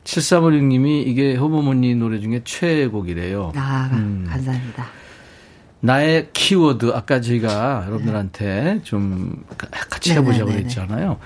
7356님이 0.06 1.06
이게 1.06 1.34
허버머니 1.34 1.94
노래 1.96 2.20
중에 2.20 2.42
최애곡이래요. 2.44 3.52
아, 3.56 3.90
음. 3.92 4.26
감사합니다. 4.28 4.86
나의 5.80 6.30
키워드 6.32 6.92
아까 6.94 7.20
저희가 7.20 7.84
여러분들한테 7.86 8.80
좀 8.82 9.44
같이 9.90 10.12
해보자고 10.12 10.50
네네네네. 10.50 10.62
그랬잖아요. 10.62 11.18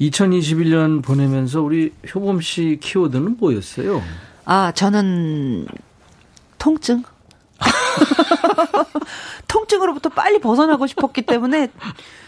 2021년 0.00 1.02
보내면서 1.02 1.62
우리 1.62 1.92
효범 2.14 2.40
씨 2.40 2.78
키워드는 2.80 3.36
뭐였어요? 3.38 4.02
아 4.44 4.70
저는 4.72 5.66
통증. 6.58 7.02
통증으로부터 9.48 10.08
빨리 10.10 10.40
벗어나고 10.40 10.86
싶었기 10.86 11.22
때문에 11.22 11.68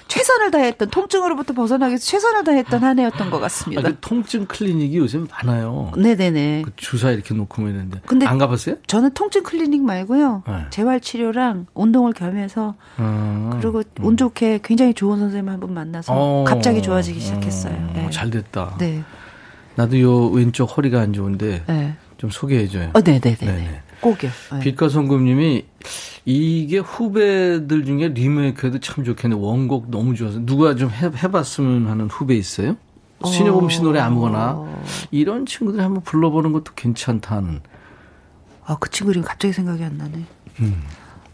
최선을 0.08 0.50
다했던 0.50 0.88
통증으로부터 0.88 1.52
벗어나기 1.52 1.90
위해서 1.90 2.06
최선을 2.06 2.44
다했던 2.44 2.82
한 2.82 2.98
해였던 2.98 3.30
것 3.30 3.40
같습니다. 3.40 3.82
아, 3.82 3.84
그 3.90 3.96
통증 4.00 4.46
클리닉이 4.46 4.96
요즘 4.96 5.26
많아요. 5.30 5.92
네네네. 5.96 6.62
그 6.64 6.72
주사 6.76 7.10
이렇게 7.10 7.34
놓고 7.34 7.68
있는데. 7.68 8.00
근데 8.06 8.24
안 8.24 8.38
가봤어요? 8.38 8.76
저는 8.86 9.12
통증 9.12 9.42
클리닉 9.42 9.82
말고요. 9.82 10.44
네. 10.46 10.66
재활 10.70 11.00
치료랑 11.00 11.66
운동을 11.74 12.14
겸해서 12.14 12.74
음. 12.98 13.50
그리고 13.60 13.82
음. 14.00 14.04
운 14.04 14.16
좋게 14.16 14.60
굉장히 14.64 14.94
좋은 14.94 15.18
선생님 15.18 15.48
한 15.50 15.58
분 15.60 15.74
만나서 15.74 16.12
어. 16.14 16.44
갑자기 16.46 16.80
좋아지기 16.80 17.20
시작했어요. 17.20 17.74
어. 17.74 17.92
네. 17.94 18.10
잘 18.10 18.30
됐다. 18.30 18.76
네. 18.78 19.02
나도 19.74 20.00
요 20.00 20.26
왼쪽 20.28 20.64
허리가 20.76 21.00
안 21.00 21.12
좋은데 21.12 21.64
네. 21.66 21.94
좀 22.16 22.30
소개해줘요. 22.30 22.90
어, 22.94 23.00
네네네. 23.00 23.36
네네. 23.36 23.82
꼭이요. 24.00 24.30
네. 24.52 24.58
빛과 24.60 24.88
성금님이 24.88 25.64
이게 26.24 26.78
후배들 26.78 27.84
중에 27.84 28.08
리메이크해도 28.08 28.80
참 28.80 29.04
좋겠네. 29.04 29.34
원곡 29.36 29.90
너무 29.90 30.14
좋아서 30.14 30.38
누가 30.44 30.74
좀 30.74 30.90
해, 30.90 31.06
해봤으면 31.06 31.86
하는 31.88 32.06
후배 32.08 32.34
있어요? 32.36 32.76
신여범 33.24 33.68
씨 33.70 33.82
노래 33.82 33.98
아무거나 33.98 34.64
이런 35.10 35.44
친구들이 35.46 35.82
한번 35.82 36.02
불러보는 36.04 36.52
것도 36.52 36.72
괜찮다는. 36.76 37.60
아그 38.64 38.90
친구 38.90 39.10
이름 39.10 39.22
갑자기 39.24 39.52
생각이 39.52 39.82
안 39.82 39.96
나네. 39.98 40.24
음, 40.60 40.82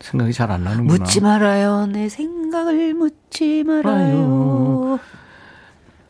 생각이 0.01 0.33
잘 0.33 0.51
안 0.51 0.65
나는구나. 0.65 1.05
묻지 1.05 1.21
말아요. 1.21 1.87
내 1.87 2.09
생각을 2.09 2.95
묻지 2.95 3.65
말아요. 3.65 4.99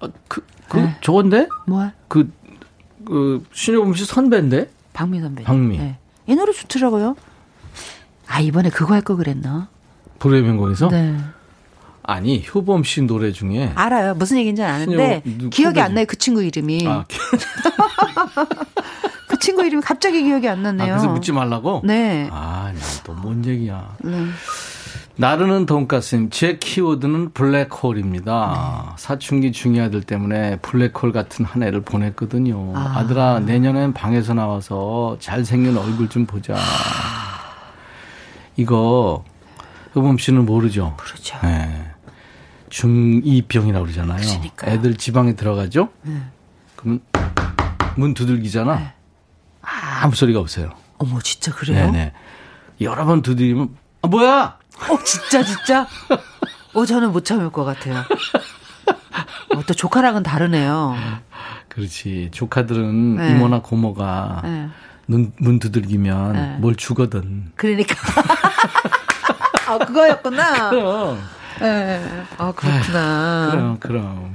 아, 0.01 0.09
그, 0.29 0.45
그 0.69 0.77
네. 0.77 0.97
저건데? 1.01 1.49
뭐야? 1.67 1.93
그, 2.09 2.31
그 3.05 3.45
신여범 3.53 3.95
씨 3.95 4.05
선배인데? 4.05 4.71
박미 4.93 5.21
선배. 5.21 5.43
박미. 5.43 5.79
네. 5.79 5.99
이 6.27 6.35
노래 6.35 6.53
좋더라고요. 6.53 7.17
아, 8.27 8.41
이번에 8.41 8.71
그거 8.71 8.95
할 8.95 9.03
거 9.03 9.17
그랬나? 9.17 9.69
불후의 10.19 10.43
명곡에서? 10.43 10.89
네. 10.89 11.17
아니, 12.03 12.45
효범 12.55 12.85
씨 12.85 13.03
노래 13.03 13.33
중에. 13.33 13.73
알아요. 13.75 14.15
무슨 14.15 14.39
얘기인지 14.39 14.63
아는데, 14.63 15.23
신여, 15.25 15.49
기억이 15.51 15.81
안 15.81 15.95
나요. 15.95 16.05
그 16.07 16.17
친구 16.17 16.43
이름이. 16.43 16.87
아, 16.87 17.05
그 19.29 19.39
친구 19.39 19.65
이름이 19.65 19.83
갑자기 19.83 20.23
기억이 20.23 20.49
안 20.49 20.63
나네요. 20.63 20.85
아, 20.95 20.97
그래서 20.97 21.09
묻지 21.13 21.33
말라고? 21.33 21.83
네. 21.85 22.29
아, 22.33 22.73
또뭔 23.05 23.45
얘기야. 23.45 23.97
네. 24.03 24.27
나르는 25.17 25.67
돈가스님, 25.67 26.31
제 26.31 26.59
키워드는 26.59 27.33
블랙홀입니다. 27.35 28.87
네. 28.89 28.93
사춘기 28.97 29.53
중요아들 29.53 30.03
때문에 30.03 30.57
블랙홀 30.57 31.13
같은 31.13 31.45
한 31.45 31.63
해를 31.63 31.83
보냈거든요. 31.83 32.73
아. 32.75 33.07
들아 33.07 33.39
내년엔 33.39 33.93
방에서 33.93 34.35
나와서 34.35 35.17
잘생긴 35.21 35.77
얼굴 35.77 36.09
좀 36.09 36.27
보자. 36.27 36.57
이거, 38.57 39.25
효범 39.95 40.19
씨는 40.19 40.47
모르죠? 40.47 40.97
모르죠. 40.99 41.39
네. 41.43 41.93
중2병이라고 42.71 43.83
그러잖아요. 43.83 44.21
그러니까요. 44.21 44.73
애들 44.73 44.97
지방에 44.97 45.37
들어가죠? 45.37 45.91
네. 46.03 46.23
그러면 46.75 47.01
문 47.97 48.15
두들기잖아. 48.15 48.75
네. 48.77 48.93
아무 49.63 50.17
소리가 50.17 50.41
없어요. 50.41 50.71
어머, 50.99 51.21
진짜 51.21 51.53
그래요? 51.53 51.93
네네. 51.93 52.13
여러 52.81 53.05
번 53.05 53.23
두드리면, 53.23 53.77
아, 54.03 54.09
뭐야! 54.09 54.59
어, 54.89 54.99
진짜, 55.05 55.43
진짜? 55.43 55.87
어, 56.75 56.85
저는 56.85 57.13
못 57.13 57.25
참을 57.25 57.51
것 57.51 57.65
같아요. 57.65 58.05
어, 59.55 59.63
또 59.67 59.75
조카랑은 59.75 60.23
다르네요. 60.23 60.97
그렇지. 61.69 62.31
조카들은 62.33 63.17
네. 63.17 63.31
이모나 63.31 63.61
고모가 63.63 64.41
네. 64.45 64.69
눈, 65.07 65.33
문 65.39 65.59
두들기면 65.59 66.33
네. 66.33 66.57
뭘 66.59 66.75
주거든. 66.77 67.53
그러니까. 67.57 67.95
아, 69.67 69.79
그거였구나. 69.79 70.71
그럼. 70.71 71.19
네. 71.61 72.27
아, 72.39 72.53
그렇구나. 72.53 73.49
그럼, 73.51 73.79
그럼. 73.79 74.35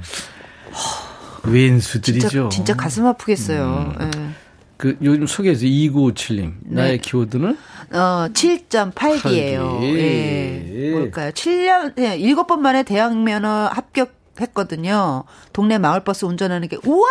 왼수들이죠. 1.44 2.28
진짜, 2.28 2.48
진짜 2.48 2.74
가슴 2.76 3.06
아프겠어요. 3.06 3.94
음. 4.00 4.34
네. 4.80 4.96
그 4.96 4.96
요즘 5.02 5.26
소개해서 5.26 5.66
2957님. 5.66 6.54
네. 6.62 6.82
나의 6.82 6.98
키워드는? 6.98 7.50
어, 7.92 8.28
7.8기예요. 8.32 9.82
예. 9.82 10.90
뭘까요? 10.92 11.30
7년, 11.32 11.92
예, 11.98 12.16
7번 12.18 12.60
만에 12.60 12.82
대학 12.82 13.16
면허 13.16 13.48
합격 13.48 14.14
했거든요. 14.40 15.24
동네 15.52 15.76
마을버스 15.76 16.24
운전하는 16.24 16.68
게 16.68 16.78
우와 16.86 17.06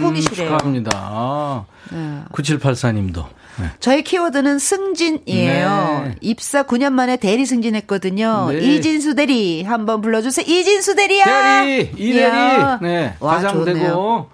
꿈이시래요. 0.00 0.50
음, 0.50 0.58
축하합니다. 0.58 1.66
네. 1.90 2.22
9784님도. 2.32 3.24
네. 3.60 3.66
저희 3.80 4.04
키워드는 4.04 4.60
승진이에요. 4.60 6.02
네. 6.04 6.14
입사 6.20 6.62
9년 6.62 6.92
만에 6.92 7.16
대리 7.16 7.44
승진했거든요. 7.44 8.50
네. 8.52 8.58
이진수 8.58 9.16
대리 9.16 9.64
한번 9.64 10.00
불러주세요. 10.00 10.46
이진수 10.46 10.94
대리야. 10.94 11.24
대리 11.24 11.90
이대리. 11.96 12.30
네. 12.82 13.16
과장되고. 13.18 14.30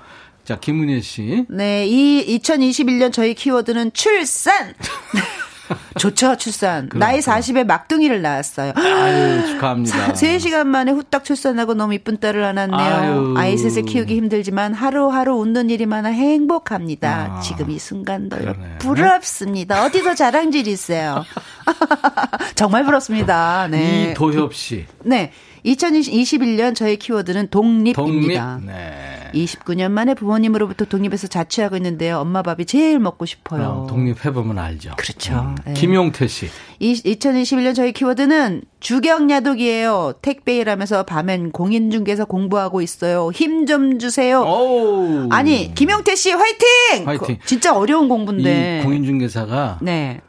자 0.47 0.57
김은혜 0.61 1.01
씨. 1.01 1.45
네, 1.49 1.87
이 1.89 2.39
2021년 2.39 3.13
저희 3.13 3.35
키워드는 3.35 3.93
출산. 3.93 4.75
좋죠, 5.99 6.37
출산. 6.37 6.89
나이 6.95 7.19
40에 7.19 7.65
막둥이를 7.65 8.23
낳았어요. 8.23 8.73
아유, 8.77 9.45
축하합니다. 9.49 10.13
3시간 10.15 10.69
만에 10.69 10.93
후딱 10.93 11.25
출산하고 11.25 11.75
너무 11.75 11.95
이쁜 11.95 12.19
딸을 12.21 12.45
안았네요. 12.45 13.35
아이 13.37 13.59
셋을 13.59 13.83
키우기 13.87 14.15
힘들지만 14.15 14.73
하루하루 14.73 15.35
웃는 15.35 15.69
일이 15.69 15.85
많아 15.85 16.11
행복합니다. 16.11 17.39
아, 17.39 17.41
지금 17.41 17.73
이 17.73 17.81
순간도 17.81 18.37
그러네. 18.37 18.79
부럽습니다. 18.79 19.85
어디서 19.85 20.15
자랑질 20.15 20.69
있어요? 20.69 21.25
정말 22.55 22.85
부럽습니다. 22.85 23.67
네. 23.69 24.13
이도협 24.13 24.55
씨. 24.55 24.85
네. 25.03 25.33
2021년 25.65 26.77
저의 26.77 26.99
키워드는 26.99 27.49
독립입니다. 27.49 28.59
독립? 28.61 28.67
네. 28.67 29.16
29년 29.33 29.91
만에 29.91 30.14
부모님으로부터 30.14 30.85
독립해서 30.85 31.27
자취하고 31.29 31.77
있는데요. 31.77 32.18
엄마 32.18 32.43
밥이 32.43 32.64
제일 32.66 32.99
먹고 32.99 33.27
싶어요. 33.27 33.85
어, 33.85 33.87
독립해보면 33.89 34.59
알죠. 34.59 34.93
그렇죠. 34.97 35.35
음. 35.35 35.55
네. 35.64 35.72
김용태 35.74 36.27
씨. 36.27 36.49
이, 36.79 36.93
2021년 36.95 37.74
저희 37.74 37.93
키워드는 37.93 38.62
주경야독이에요. 38.81 40.14
택배 40.22 40.57
일하면서 40.59 41.05
밤엔 41.05 41.53
공인중개사 41.53 42.24
공부하고 42.27 42.83
있어요. 42.83 43.31
힘 43.33 43.66
좀 43.66 43.99
주세요. 43.99 44.43
오우. 44.43 45.29
아니, 45.31 45.74
김용태 45.74 46.14
씨 46.14 46.31
화이팅! 46.31 47.07
화이팅. 47.07 47.39
진짜 47.45 47.74
어려운 47.77 48.09
공부인데. 48.09 48.83
공인중개사가 48.85 49.79
네. 49.83 50.20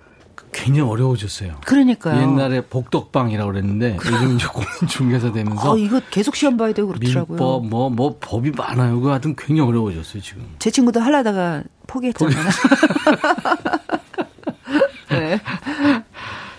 굉장히 0.51 0.89
어려워졌어요. 0.89 1.57
그러니까요. 1.65 2.21
옛날에 2.21 2.61
복덕방이라고 2.61 3.51
그랬는데 3.51 3.97
요즘 4.05 4.35
이제 4.35 4.47
공인중개사 4.47 5.31
되면서 5.31 5.73
아, 5.73 5.77
이거 5.77 6.01
계속 6.09 6.35
시험 6.35 6.57
봐야 6.57 6.73
되고 6.73 6.87
그렇더라고요. 6.87 7.37
민법 7.37 7.67
뭐뭐 7.67 7.89
뭐 7.89 8.17
법이 8.19 8.51
많아요. 8.51 8.99
그 8.99 9.09
하여튼 9.09 9.35
굉장히 9.35 9.69
어려워졌어요 9.69 10.21
지금. 10.21 10.45
제 10.59 10.69
친구도 10.71 10.99
하려다가 10.99 11.63
포기했잖아요. 11.87 12.37
네. 15.09 15.41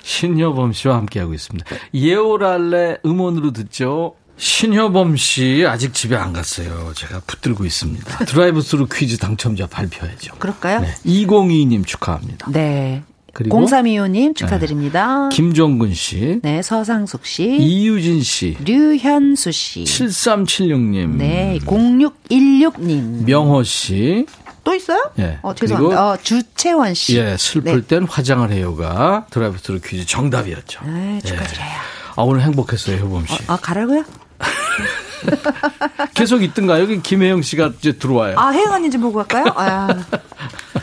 신효범 0.03 0.73
씨와 0.73 0.97
함께하고 0.97 1.35
있습니다. 1.35 1.67
예오랄레 1.95 2.99
음원으로 3.05 3.53
듣죠. 3.53 4.15
신효범 4.39 5.17
씨 5.17 5.65
아직 5.67 5.93
집에 5.93 6.17
안 6.17 6.33
갔어요. 6.33 6.93
제가 6.95 7.21
붙들고 7.27 7.65
있습니다. 7.65 8.25
드라이브 8.25 8.63
스루 8.63 8.87
퀴즈 8.91 9.19
당첨자 9.19 9.67
발표해야죠. 9.67 10.37
그럴까요? 10.39 10.81
네. 10.81 10.95
202님 11.05 11.85
축하합니다. 11.87 12.51
네. 12.53 13.03
그리고 13.39 13.61
0325님 13.61 14.35
축하드립니다. 14.35 15.29
네. 15.29 15.37
김종근 15.37 15.95
씨. 15.95 16.41
네, 16.43 16.61
서상숙 16.61 17.25
씨. 17.25 17.45
이유진 17.45 18.21
씨. 18.21 18.57
류현수 18.65 19.53
씨. 19.53 19.85
7376님. 19.85 21.19
네, 21.19 21.61
0616님. 21.65 23.25
명호 23.25 23.63
씨. 23.63 24.27
또 24.65 24.75
있어요? 24.75 25.13
예. 25.21 25.39
어, 25.43 25.55
죄송합니다. 25.55 26.05
어, 26.05 26.17
주채원 26.21 26.95
씨. 26.95 27.17
예, 27.17 27.37
슬플 27.39 27.83
네. 27.83 27.87
땐 27.87 28.09
화장을 28.11 28.51
해요가 28.51 29.27
드라이브 29.31 29.57
스루 29.63 29.79
퀴즈 29.81 30.05
정답이었죠. 30.05 30.81
네, 30.85 31.21
축하드려요. 31.25 31.65
예. 31.65 31.73
아, 32.17 32.23
오늘 32.23 32.43
행복했어요, 32.43 32.97
효범 32.97 33.25
씨. 33.29 33.35
어, 33.35 33.39
아, 33.47 33.57
가라고요? 33.57 34.03
계속 36.15 36.43
있든가 36.43 36.81
여기 36.81 37.01
김혜영 37.01 37.43
씨가 37.43 37.73
이제 37.79 37.93
들어와요. 37.93 38.39
아, 38.39 38.51
혜영 38.51 38.73
언니 38.73 38.91
좀 38.91 39.01
보고 39.03 39.19
갈까요? 39.25 39.53
아. 39.57 39.89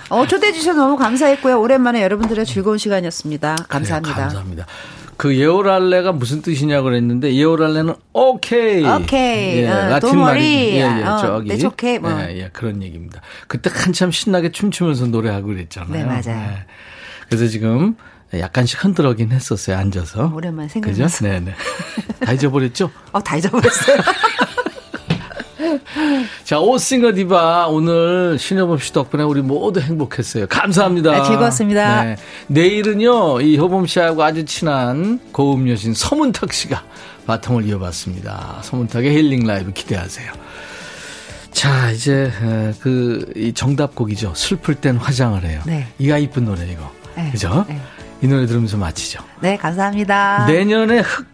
어, 0.09 0.27
초대해 0.27 0.53
주셔서 0.53 0.79
너무 0.79 0.97
감사했고요. 0.97 1.59
오랜만에 1.59 2.01
여러분들의 2.03 2.45
즐거운 2.45 2.77
시간이었습니다. 2.77 3.55
감사합니다. 3.67 4.13
그래 4.13 4.23
감사합니다. 4.23 4.65
그 5.17 5.37
예오랄레가 5.37 6.11
무슨 6.11 6.41
뜻이냐 6.41 6.81
그랬는데 6.81 7.33
예오랄레는 7.33 7.95
오케이. 8.13 8.85
오케이. 8.85 9.59
예, 9.59 9.69
어, 9.69 9.89
라틴 9.89 10.19
말이 10.19 10.75
예, 10.75 10.99
예, 10.99 11.03
어, 11.03 11.17
저기. 11.17 11.49
네, 11.49 11.57
좋게 11.57 11.99
뭐. 11.99 12.11
예, 12.11 12.37
예, 12.37 12.49
그런 12.51 12.83
얘기입니다. 12.83 13.21
그때 13.47 13.69
한참 13.73 14.11
신나게 14.11 14.51
춤추면서 14.51 15.07
노래하고 15.07 15.47
그랬잖아요. 15.47 15.91
네, 15.91 16.03
맞아요. 16.03 16.41
예. 16.51 16.65
그래서 17.29 17.47
지금 17.47 17.95
약간씩 18.33 18.83
흔들어긴 18.83 19.31
했었어요, 19.31 19.77
앉아서. 19.77 20.31
오랜만에 20.33 20.67
생각나서. 20.69 21.25
네네. 21.25 21.53
다 22.21 22.31
잊어버렸죠? 22.33 22.91
어, 23.13 23.23
다 23.23 23.37
잊어버렸어요. 23.37 23.97
자, 26.43 26.59
오싱어 26.59 27.13
디바 27.13 27.67
오늘 27.67 28.37
신여범 28.37 28.77
씨 28.79 28.93
덕분에 28.93 29.23
우리 29.23 29.41
모두 29.41 29.79
행복했어요. 29.79 30.47
감사합니다. 30.47 31.11
네, 31.11 31.23
즐거웠습니다. 31.23 32.03
네. 32.03 32.15
내일은요, 32.47 33.41
이 33.41 33.57
효범 33.57 33.87
씨하고 33.87 34.23
아주 34.23 34.45
친한 34.45 35.19
고음 35.31 35.69
여신 35.69 35.93
서문탁 35.93 36.53
씨가 36.53 36.83
바통을 37.25 37.65
이어봤습니다. 37.65 38.59
서문탁의 38.63 39.15
힐링 39.15 39.47
라이브 39.47 39.71
기대하세요. 39.71 40.31
자, 41.51 41.89
이제 41.91 42.31
그이 42.81 43.53
정답곡이죠. 43.53 44.33
슬플 44.35 44.75
땐 44.75 44.97
화장을 44.97 45.41
해요. 45.43 45.61
네. 45.65 45.87
이가 45.97 46.17
이쁜 46.17 46.45
노래 46.45 46.67
이거. 46.69 46.91
네. 47.15 47.31
그죠? 47.31 47.65
네. 47.67 47.79
이 48.21 48.27
노래 48.27 48.45
들으면서 48.45 48.77
마치죠. 48.77 49.19
네, 49.39 49.57
감사합니다. 49.57 50.45
내년에 50.47 50.99
흑 50.99 51.25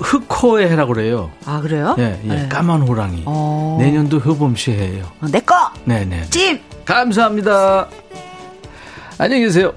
흑호에 0.00 0.68
해라고 0.70 0.94
그래요. 0.94 1.30
아, 1.44 1.60
그래요? 1.60 1.96
예, 1.98 2.20
예. 2.24 2.28
네. 2.28 2.48
까만 2.48 2.82
호랑이. 2.82 3.24
어... 3.26 3.76
내년도 3.80 4.18
효범 4.18 4.54
씨 4.54 4.70
해요. 4.70 5.04
어, 5.20 5.26
내 5.30 5.40
거! 5.40 5.54
네네. 5.84 6.26
찜! 6.30 6.60
감사합니다. 6.84 7.88
안녕히 9.18 9.42
계세요. 9.42 9.72